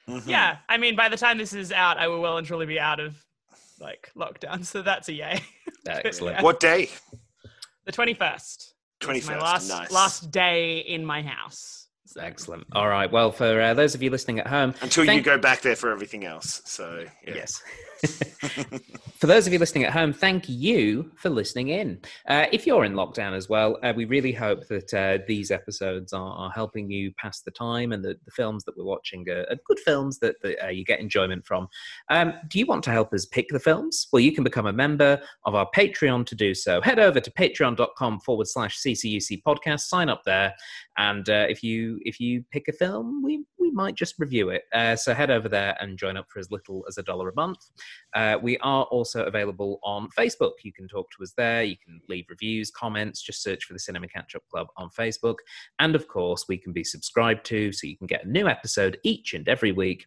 Mhm. 0.08 0.28
yeah, 0.28 0.58
I 0.68 0.78
mean, 0.78 0.96
by 0.98 1.08
the 1.10 1.16
time 1.18 1.38
this 1.38 1.54
is 1.54 1.72
out, 1.72 1.98
I 1.98 2.08
will 2.10 2.22
well 2.22 2.38
and 2.38 2.46
truly 2.46 2.66
be 2.66 2.80
out 2.80 3.00
of 3.00 3.16
like 3.80 4.10
lockdown. 4.18 4.66
So 4.66 4.82
that's 4.82 5.08
a 5.10 5.14
yay. 5.14 5.42
Excellent. 5.88 6.38
Yeah. 6.38 6.42
What 6.44 6.60
day? 6.60 6.90
The 7.86 7.92
twenty 7.92 8.14
first. 8.14 8.74
Twenty 9.00 9.20
My 9.28 9.38
last 9.38 9.68
Nice. 9.70 9.92
last 9.92 10.32
day 10.32 10.78
in 10.80 11.06
my 11.06 11.22
house. 11.22 11.88
So- 12.06 12.22
Excellent. 12.22 12.66
All 12.74 12.88
right. 12.88 13.12
Well, 13.12 13.32
for 13.32 13.60
uh, 13.60 13.74
those 13.74 13.96
of 13.96 14.02
you 14.04 14.10
listening 14.10 14.40
at 14.40 14.48
home, 14.48 14.74
Until 14.82 15.04
you 15.06 15.20
go 15.22 15.38
back 15.38 15.62
there 15.62 15.76
for 15.76 15.92
everything 15.92 16.24
else. 16.26 16.62
So 16.66 17.06
yeah. 17.28 17.34
Yes. 17.36 17.62
for 19.18 19.28
those 19.28 19.48
of 19.48 19.54
you 19.54 19.60
listening 19.60 19.84
at 19.86 19.94
home, 19.94 20.12
thank 20.12 20.50
you 20.50 21.12
for 21.16 21.30
listening 21.30 21.70
in. 21.70 22.00
Uh, 22.28 22.46
if 22.52 22.68
you're 22.68 22.84
in 22.84 22.94
lockdown 22.94 23.34
as 23.34 23.50
well, 23.50 23.78
uh, 23.84 23.94
we 23.96 24.06
really 24.06 24.32
hope 24.32 24.68
that 24.68 24.94
uh, 24.94 25.24
these 25.28 25.52
episodes 25.52 26.14
are, 26.14 26.34
are 26.34 26.52
helping 26.52 26.90
you 26.90 27.12
pass 27.18 27.42
the 27.42 27.52
time 27.52 27.92
and 27.92 28.04
the, 28.04 28.18
the 28.26 28.32
films 28.32 28.64
that 28.66 28.78
we're 28.78 28.84
watching 28.84 29.28
are, 29.30 29.46
are 29.50 29.58
good 29.66 29.80
films 29.80 30.20
that, 30.20 30.36
that 30.42 30.66
uh, 30.66 30.70
you 30.70 30.84
get 30.84 31.00
enjoyment 31.00 31.46
from. 31.46 31.68
Um, 32.10 32.34
do 32.50 32.60
you 32.60 32.66
want 32.66 32.84
to 32.86 32.92
help 32.92 33.14
us 33.14 33.26
pick 33.26 33.48
the 33.50 33.60
films? 33.60 34.08
Well, 34.12 34.20
you 34.20 34.32
can 34.32 34.44
become 34.44 34.66
a 34.66 34.74
member 34.74 35.22
of 35.46 35.56
our 35.56 35.70
Patreon 35.76 36.26
to 36.26 36.36
do 36.36 36.54
so. 36.54 36.82
Head 36.82 37.00
over 37.00 37.20
to 37.20 37.32
patreon.com 37.32 38.20
forward 38.20 38.48
slash 38.48 38.80
CCUC 38.80 39.42
podcast, 39.44 39.82
sign 39.82 40.10
up 40.10 40.24
there. 40.26 40.54
And 40.98 41.28
uh, 41.30 41.46
if 41.50 41.64
you 41.64 42.00
if 42.04 42.20
you 42.20 42.44
pick 42.52 42.68
a 42.68 42.74
film, 42.74 43.24
we 43.24 43.44
we 43.60 43.72
might 43.72 43.96
just 43.96 44.16
review 44.20 44.50
it. 44.50 44.64
Uh, 44.74 44.96
so 44.96 45.14
head 45.14 45.32
over 45.32 45.50
there 45.50 45.76
and 45.80 45.98
join 45.98 46.18
up 46.18 46.28
for 46.30 46.40
as 46.40 46.52
little 46.52 46.84
as 46.88 46.98
a 46.98 47.04
dollar 47.04 47.30
a 47.30 47.36
month. 47.36 47.70
Uh, 48.16 48.38
we 48.42 48.58
are 48.60 48.84
also 48.86 49.24
available 49.26 49.80
on 49.84 50.08
Facebook. 50.18 50.54
You 50.64 50.74
can 50.74 50.88
talk 50.88 51.10
to 51.18 51.24
us 51.24 51.34
there. 51.36 51.64
You 51.64 51.76
can 51.84 52.00
leave 52.10 52.26
reviews, 52.30 52.72
comments. 52.72 53.22
Just 53.22 53.44
search 53.44 53.66
for 53.66 53.74
the 53.74 53.80
Cinema 53.80 54.08
Catch 54.08 54.36
Up 54.36 54.44
Club 54.52 54.68
on 54.78 54.90
Facebook. 54.90 55.38
And 55.80 55.96
of 55.96 56.08
course, 56.08 56.46
we 56.48 56.58
can 56.58 56.74
be 56.74 56.84
subscribed 56.84 57.46
to, 57.48 57.72
so 57.72 57.88
you 57.88 57.98
can 57.98 58.08
get 58.08 58.26
a 58.26 58.30
new 58.30 58.48
episode 58.48 58.98
each 59.04 59.34
and 59.34 59.48
every 59.48 59.72
week. 59.72 60.06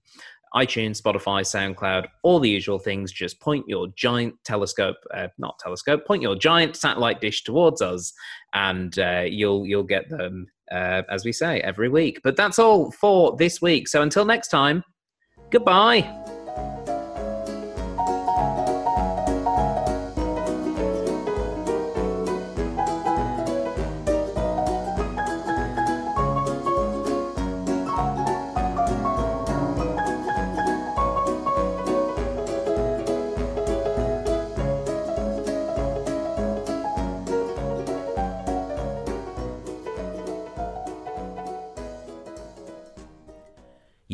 iTunes, 0.54 1.00
Spotify, 1.00 1.42
SoundCloud, 1.42 2.06
all 2.22 2.38
the 2.38 2.48
usual 2.48 2.78
things. 2.78 3.12
Just 3.12 3.40
point 3.40 3.64
your 3.68 3.88
giant 3.96 4.34
telescope, 4.44 4.96
uh, 5.12 5.28
not 5.38 5.58
telescope, 5.58 6.06
point 6.06 6.22
your 6.22 6.36
giant 6.36 6.76
satellite 6.76 7.20
dish 7.20 7.44
towards 7.44 7.82
us, 7.82 8.12
and 8.54 8.98
uh, 8.98 9.24
you'll 9.26 9.66
you'll 9.66 9.82
get 9.82 10.08
them 10.08 10.46
uh, 10.70 11.02
as 11.10 11.24
we 11.24 11.32
say 11.32 11.60
every 11.60 11.88
week. 11.88 12.20
But 12.22 12.36
that's 12.36 12.58
all 12.58 12.90
for 12.92 13.36
this 13.36 13.60
week. 13.60 13.88
So 13.88 14.02
until 14.02 14.24
next 14.24 14.48
time, 14.48 14.82
goodbye. 15.50 16.35